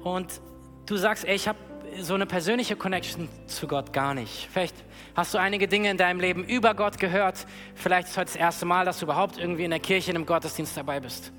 und 0.04 0.40
du 0.86 0.96
sagst, 0.96 1.24
ey, 1.24 1.34
ich 1.34 1.48
habe 1.48 1.58
so 2.00 2.14
eine 2.14 2.26
persönliche 2.26 2.76
Connection 2.76 3.28
zu 3.46 3.66
Gott 3.66 3.92
gar 3.92 4.14
nicht. 4.14 4.48
Vielleicht 4.50 4.74
hast 5.14 5.34
du 5.34 5.38
einige 5.38 5.68
Dinge 5.68 5.90
in 5.90 5.96
deinem 5.96 6.20
Leben 6.20 6.44
über 6.44 6.74
Gott 6.74 6.98
gehört. 6.98 7.46
Vielleicht 7.74 8.08
ist 8.08 8.16
heute 8.16 8.32
das 8.32 8.36
erste 8.36 8.66
Mal, 8.66 8.84
dass 8.84 8.98
du 8.98 9.06
überhaupt 9.06 9.38
irgendwie 9.38 9.64
in 9.64 9.70
der 9.70 9.80
Kirche 9.80 10.10
in 10.10 10.16
einem 10.16 10.26
Gottesdienst 10.26 10.76
dabei 10.76 11.00
bist. 11.00 11.32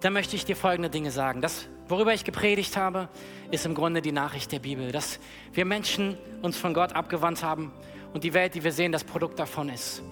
Dann 0.00 0.12
möchte 0.12 0.36
ich 0.36 0.44
dir 0.44 0.56
folgende 0.56 0.90
Dinge 0.90 1.10
sagen. 1.10 1.40
Das, 1.40 1.68
worüber 1.88 2.12
ich 2.14 2.24
gepredigt 2.24 2.76
habe, 2.76 3.08
ist 3.50 3.66
im 3.66 3.74
Grunde 3.74 4.02
die 4.02 4.12
Nachricht 4.12 4.50
der 4.52 4.58
Bibel, 4.58 4.90
dass 4.90 5.20
wir 5.52 5.64
Menschen 5.64 6.16
uns 6.40 6.56
von 6.56 6.74
Gott 6.74 6.94
abgewandt 6.94 7.42
haben 7.42 7.72
und 8.12 8.24
die 8.24 8.34
Welt, 8.34 8.54
die 8.54 8.64
wir 8.64 8.72
sehen, 8.72 8.92
das 8.92 9.04
Produkt 9.04 9.38
davon 9.38 9.68
ist. 9.68 10.02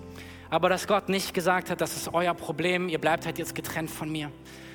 Aber 0.51 0.68
dass 0.68 0.86
Gott 0.86 1.09
nicht 1.09 1.32
gesagt 1.34 1.70
hat, 1.70 1.80
das 1.80 1.97
ist 1.97 2.12
euer 2.12 2.34
Problem, 2.34 2.88
ihr 2.88 2.99
bleibt 2.99 3.24
halt 3.24 3.38
jetzt 3.38 3.55
getrennt 3.55 3.91
von 3.91 4.11
mir, 4.11 4.30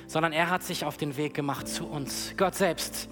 sondern 0.06 0.32
er 0.32 0.50
hat 0.50 0.62
sich 0.62 0.84
auf 0.84 0.96
den 0.96 1.16
Weg 1.16 1.34
gemacht 1.34 1.68
zu 1.68 1.86
uns. 1.86 2.34
Gott 2.36 2.54
selbst 2.54 3.08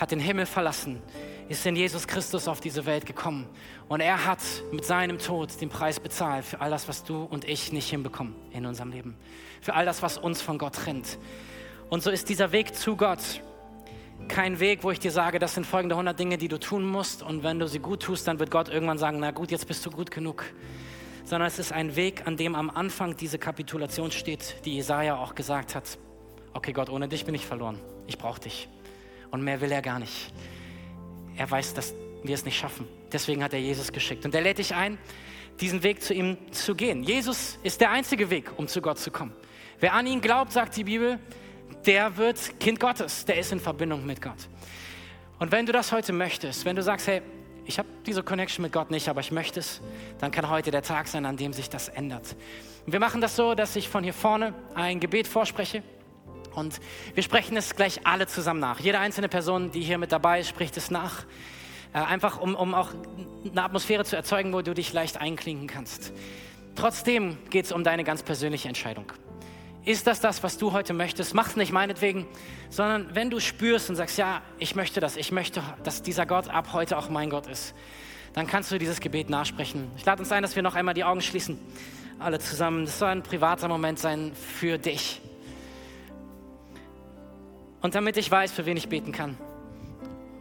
hat 0.00 0.10
den 0.10 0.20
Himmel 0.20 0.46
verlassen, 0.46 1.02
ist 1.48 1.66
in 1.66 1.76
Jesus 1.76 2.06
Christus 2.06 2.48
auf 2.48 2.60
diese 2.60 2.86
Welt 2.86 3.04
gekommen 3.06 3.46
und 3.88 4.00
er 4.00 4.24
hat 4.24 4.40
mit 4.72 4.84
seinem 4.84 5.18
Tod 5.18 5.60
den 5.60 5.68
Preis 5.68 6.00
bezahlt 6.00 6.44
für 6.44 6.60
all 6.60 6.70
das, 6.70 6.88
was 6.88 7.04
du 7.04 7.22
und 7.24 7.44
ich 7.44 7.72
nicht 7.72 7.90
hinbekommen 7.90 8.34
in 8.52 8.64
unserem 8.64 8.90
Leben, 8.90 9.16
für 9.60 9.74
all 9.74 9.84
das, 9.84 10.02
was 10.02 10.16
uns 10.16 10.40
von 10.40 10.58
Gott 10.58 10.74
trennt. 10.74 11.18
Und 11.90 12.02
so 12.02 12.10
ist 12.10 12.28
dieser 12.28 12.52
Weg 12.52 12.74
zu 12.74 12.96
Gott 12.96 13.42
kein 14.28 14.60
Weg, 14.60 14.84
wo 14.84 14.90
ich 14.90 15.00
dir 15.00 15.10
sage, 15.10 15.38
das 15.38 15.54
sind 15.54 15.66
folgende 15.66 15.94
100 15.94 16.18
Dinge, 16.18 16.38
die 16.38 16.48
du 16.48 16.58
tun 16.58 16.84
musst 16.84 17.22
und 17.22 17.42
wenn 17.42 17.58
du 17.58 17.68
sie 17.68 17.78
gut 17.78 18.02
tust, 18.02 18.26
dann 18.26 18.38
wird 18.38 18.50
Gott 18.50 18.68
irgendwann 18.68 18.98
sagen, 18.98 19.18
na 19.20 19.30
gut, 19.30 19.50
jetzt 19.50 19.66
bist 19.66 19.84
du 19.84 19.90
gut 19.90 20.10
genug 20.10 20.44
sondern 21.30 21.46
es 21.46 21.60
ist 21.60 21.72
ein 21.72 21.94
Weg, 21.94 22.26
an 22.26 22.36
dem 22.36 22.56
am 22.56 22.70
Anfang 22.70 23.16
diese 23.16 23.38
Kapitulation 23.38 24.10
steht, 24.10 24.56
die 24.64 24.74
Jesaja 24.74 25.16
auch 25.16 25.36
gesagt 25.36 25.76
hat: 25.76 25.96
Okay, 26.52 26.72
Gott, 26.72 26.90
ohne 26.90 27.06
dich 27.06 27.24
bin 27.24 27.36
ich 27.36 27.46
verloren. 27.46 27.78
Ich 28.08 28.18
brauche 28.18 28.40
dich. 28.40 28.68
Und 29.30 29.42
mehr 29.42 29.60
will 29.60 29.72
er 29.72 29.82
gar 29.82 29.98
nicht. 29.98 30.32
Er 31.36 31.50
weiß, 31.50 31.74
dass 31.74 31.94
wir 32.22 32.34
es 32.34 32.44
nicht 32.44 32.58
schaffen. 32.58 32.86
Deswegen 33.12 33.42
hat 33.42 33.52
er 33.52 33.60
Jesus 33.60 33.92
geschickt. 33.92 34.24
Und 34.24 34.34
er 34.34 34.40
lädt 34.40 34.58
dich 34.58 34.74
ein, 34.74 34.98
diesen 35.60 35.82
Weg 35.82 36.02
zu 36.02 36.14
ihm 36.14 36.36
zu 36.52 36.74
gehen. 36.74 37.02
Jesus 37.02 37.58
ist 37.62 37.80
der 37.80 37.90
einzige 37.90 38.30
Weg, 38.30 38.50
um 38.56 38.66
zu 38.68 38.80
Gott 38.80 38.98
zu 38.98 39.10
kommen. 39.10 39.32
Wer 39.78 39.94
an 39.94 40.06
ihn 40.06 40.20
glaubt, 40.20 40.52
sagt 40.52 40.76
die 40.76 40.84
Bibel, 40.84 41.18
der 41.86 42.16
wird 42.16 42.60
Kind 42.60 42.80
Gottes, 42.80 43.24
der 43.24 43.38
ist 43.38 43.52
in 43.52 43.60
Verbindung 43.60 44.04
mit 44.04 44.20
Gott. 44.20 44.48
Und 45.38 45.52
wenn 45.52 45.64
du 45.64 45.72
das 45.72 45.92
heute 45.92 46.12
möchtest, 46.12 46.64
wenn 46.64 46.76
du 46.76 46.82
sagst, 46.82 47.06
hey, 47.06 47.22
ich 47.64 47.78
habe 47.78 47.88
diese 48.04 48.22
Connection 48.22 48.62
mit 48.62 48.72
Gott 48.72 48.90
nicht, 48.90 49.08
aber 49.08 49.20
ich 49.20 49.30
möchte 49.30 49.60
es, 49.60 49.80
dann 50.18 50.30
kann 50.30 50.50
heute 50.50 50.70
der 50.70 50.82
Tag 50.82 51.08
sein, 51.08 51.24
an 51.24 51.36
dem 51.36 51.52
sich 51.52 51.70
das 51.70 51.88
ändert. 51.88 52.36
Wir 52.86 53.00
machen 53.00 53.20
das 53.20 53.36
so, 53.36 53.54
dass 53.54 53.76
ich 53.76 53.88
von 53.88 54.02
hier 54.02 54.12
vorne 54.12 54.54
ein 54.74 55.00
Gebet 55.00 55.28
vorspreche. 55.28 55.82
Und 56.54 56.80
wir 57.14 57.22
sprechen 57.22 57.56
es 57.56 57.76
gleich 57.76 58.00
alle 58.04 58.26
zusammen 58.26 58.60
nach. 58.60 58.80
Jede 58.80 58.98
einzelne 58.98 59.28
Person, 59.28 59.70
die 59.70 59.82
hier 59.82 59.98
mit 59.98 60.12
dabei 60.12 60.40
ist, 60.40 60.48
spricht 60.48 60.76
es 60.76 60.90
nach. 60.90 61.24
Äh, 61.92 61.98
einfach 61.98 62.40
um, 62.40 62.54
um 62.54 62.74
auch 62.74 62.90
eine 63.44 63.62
Atmosphäre 63.62 64.04
zu 64.04 64.16
erzeugen, 64.16 64.52
wo 64.52 64.62
du 64.62 64.74
dich 64.74 64.92
leicht 64.92 65.20
einklinken 65.20 65.66
kannst. 65.66 66.12
Trotzdem 66.76 67.36
geht 67.50 67.66
es 67.66 67.72
um 67.72 67.84
deine 67.84 68.04
ganz 68.04 68.22
persönliche 68.22 68.68
Entscheidung. 68.68 69.12
Ist 69.84 70.06
das 70.06 70.20
das, 70.20 70.42
was 70.42 70.58
du 70.58 70.72
heute 70.72 70.92
möchtest? 70.92 71.34
Mach 71.34 71.48
es 71.48 71.56
nicht 71.56 71.72
meinetwegen, 71.72 72.26
sondern 72.68 73.14
wenn 73.14 73.30
du 73.30 73.40
spürst 73.40 73.88
und 73.88 73.96
sagst, 73.96 74.18
ja, 74.18 74.42
ich 74.58 74.76
möchte 74.76 75.00
das, 75.00 75.16
ich 75.16 75.32
möchte, 75.32 75.62
dass 75.82 76.02
dieser 76.02 76.26
Gott 76.26 76.48
ab 76.48 76.68
heute 76.72 76.98
auch 76.98 77.08
mein 77.08 77.30
Gott 77.30 77.46
ist, 77.46 77.74
dann 78.34 78.46
kannst 78.46 78.70
du 78.70 78.78
dieses 78.78 79.00
Gebet 79.00 79.30
nachsprechen. 79.30 79.90
Ich 79.96 80.04
lade 80.04 80.20
uns 80.20 80.30
ein, 80.30 80.42
dass 80.42 80.54
wir 80.54 80.62
noch 80.62 80.74
einmal 80.74 80.94
die 80.94 81.04
Augen 81.04 81.22
schließen, 81.22 81.58
alle 82.18 82.38
zusammen. 82.38 82.84
Das 82.84 82.98
soll 82.98 83.08
ein 83.08 83.22
privater 83.22 83.68
Moment 83.68 83.98
sein 83.98 84.32
für 84.34 84.78
dich. 84.78 85.22
Und 87.80 87.94
damit 87.94 88.16
ich 88.16 88.30
weiß, 88.30 88.52
für 88.52 88.66
wen 88.66 88.76
ich 88.76 88.88
beten 88.88 89.12
kann. 89.12 89.36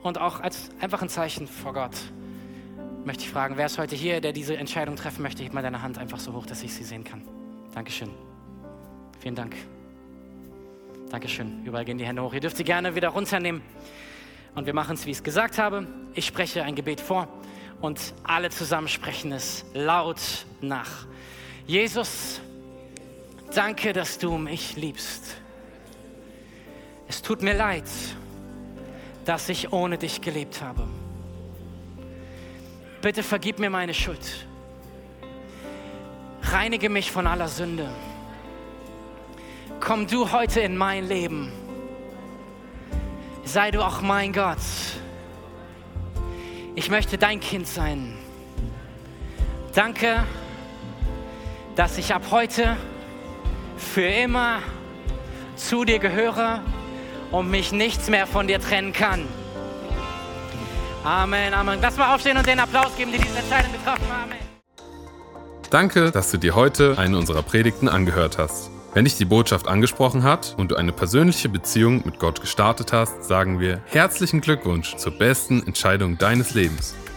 Und 0.03 0.17
auch 0.17 0.39
als 0.39 0.69
einfach 0.79 1.01
ein 1.01 1.09
Zeichen 1.09 1.47
vor 1.47 1.73
Gott 1.73 1.95
möchte 3.05 3.23
ich 3.23 3.29
fragen, 3.29 3.57
wer 3.57 3.65
ist 3.65 3.77
heute 3.77 3.95
hier, 3.95 4.21
der 4.21 4.33
diese 4.33 4.57
Entscheidung 4.57 4.95
treffen 4.95 5.21
möchte? 5.21 5.43
Heb 5.43 5.53
mal 5.53 5.63
deine 5.63 5.81
Hand 5.81 5.97
einfach 5.97 6.19
so 6.19 6.33
hoch, 6.33 6.45
dass 6.45 6.63
ich 6.63 6.73
sie 6.73 6.83
sehen 6.83 7.03
kann. 7.03 7.21
Dankeschön. 7.73 8.09
Vielen 9.19 9.35
Dank. 9.35 9.55
Dankeschön. 11.09 11.65
Überall 11.65 11.85
gehen 11.85 11.97
die 11.97 12.05
Hände 12.05 12.21
hoch. 12.21 12.33
Ihr 12.33 12.39
dürft 12.39 12.57
sie 12.57 12.63
gerne 12.63 12.95
wieder 12.95 13.09
runternehmen. 13.09 13.61
Und 14.55 14.65
wir 14.65 14.73
machen 14.73 14.95
es, 14.95 15.05
wie 15.05 15.11
ich 15.11 15.17
es 15.17 15.23
gesagt 15.23 15.57
habe. 15.57 15.87
Ich 16.13 16.25
spreche 16.25 16.63
ein 16.63 16.75
Gebet 16.75 17.01
vor 17.01 17.27
und 17.81 18.13
alle 18.23 18.49
zusammen 18.49 18.87
sprechen 18.87 19.31
es 19.31 19.65
laut 19.73 20.45
nach. 20.61 21.07
Jesus, 21.65 22.41
danke, 23.53 23.93
dass 23.93 24.17
du 24.17 24.37
mich 24.37 24.75
liebst. 24.75 25.37
Es 27.09 27.21
tut 27.21 27.41
mir 27.41 27.53
leid, 27.53 27.83
dass 29.25 29.49
ich 29.49 29.73
ohne 29.73 29.97
dich 29.97 30.21
gelebt 30.21 30.61
habe. 30.61 30.87
Bitte 33.01 33.23
vergib 33.23 33.59
mir 33.59 33.69
meine 33.69 33.93
Schuld. 33.93 34.47
Reinige 36.43 36.87
mich 36.87 37.11
von 37.11 37.27
aller 37.27 37.49
Sünde 37.49 37.89
komm 39.79 40.07
du 40.07 40.31
heute 40.31 40.59
in 40.59 40.77
mein 40.77 41.07
Leben. 41.07 41.51
Sei 43.43 43.71
du 43.71 43.81
auch 43.81 44.01
mein 44.01 44.33
Gott. 44.33 44.57
Ich 46.75 46.89
möchte 46.89 47.17
dein 47.17 47.39
Kind 47.39 47.67
sein. 47.67 48.15
Danke, 49.73 50.23
dass 51.75 51.97
ich 51.97 52.13
ab 52.13 52.23
heute 52.31 52.77
für 53.77 54.05
immer 54.05 54.59
zu 55.55 55.85
dir 55.85 55.99
gehöre 55.99 56.61
und 57.31 57.49
mich 57.49 57.71
nichts 57.71 58.09
mehr 58.09 58.27
von 58.27 58.47
dir 58.47 58.59
trennen 58.59 58.93
kann. 58.93 59.25
Amen, 61.03 61.53
Amen. 61.53 61.79
Lass 61.81 61.97
mal 61.97 62.13
aufstehen 62.13 62.37
und 62.37 62.45
den 62.45 62.59
Applaus 62.59 62.95
geben, 62.97 63.11
die 63.11 63.19
diese 63.19 63.37
Entscheidung 63.37 63.71
getroffen 63.71 64.07
haben. 64.09 64.31
Danke, 65.69 66.11
dass 66.11 66.31
du 66.31 66.37
dir 66.37 66.55
heute 66.55 66.97
eine 66.97 67.17
unserer 67.17 67.43
Predigten 67.43 67.87
angehört 67.87 68.37
hast. 68.37 68.71
Wenn 68.93 69.05
dich 69.05 69.17
die 69.17 69.25
Botschaft 69.25 69.67
angesprochen 69.67 70.23
hat 70.23 70.55
und 70.57 70.71
du 70.71 70.75
eine 70.75 70.91
persönliche 70.91 71.47
Beziehung 71.47 72.01
mit 72.05 72.17
Gott 72.17 72.41
gestartet 72.41 72.91
hast, 72.91 73.23
sagen 73.23 73.59
wir 73.59 73.81
herzlichen 73.85 74.41
Glückwunsch 74.41 74.95
zur 74.95 75.11
besten 75.11 75.65
Entscheidung 75.65 76.17
deines 76.17 76.55
Lebens. 76.55 76.95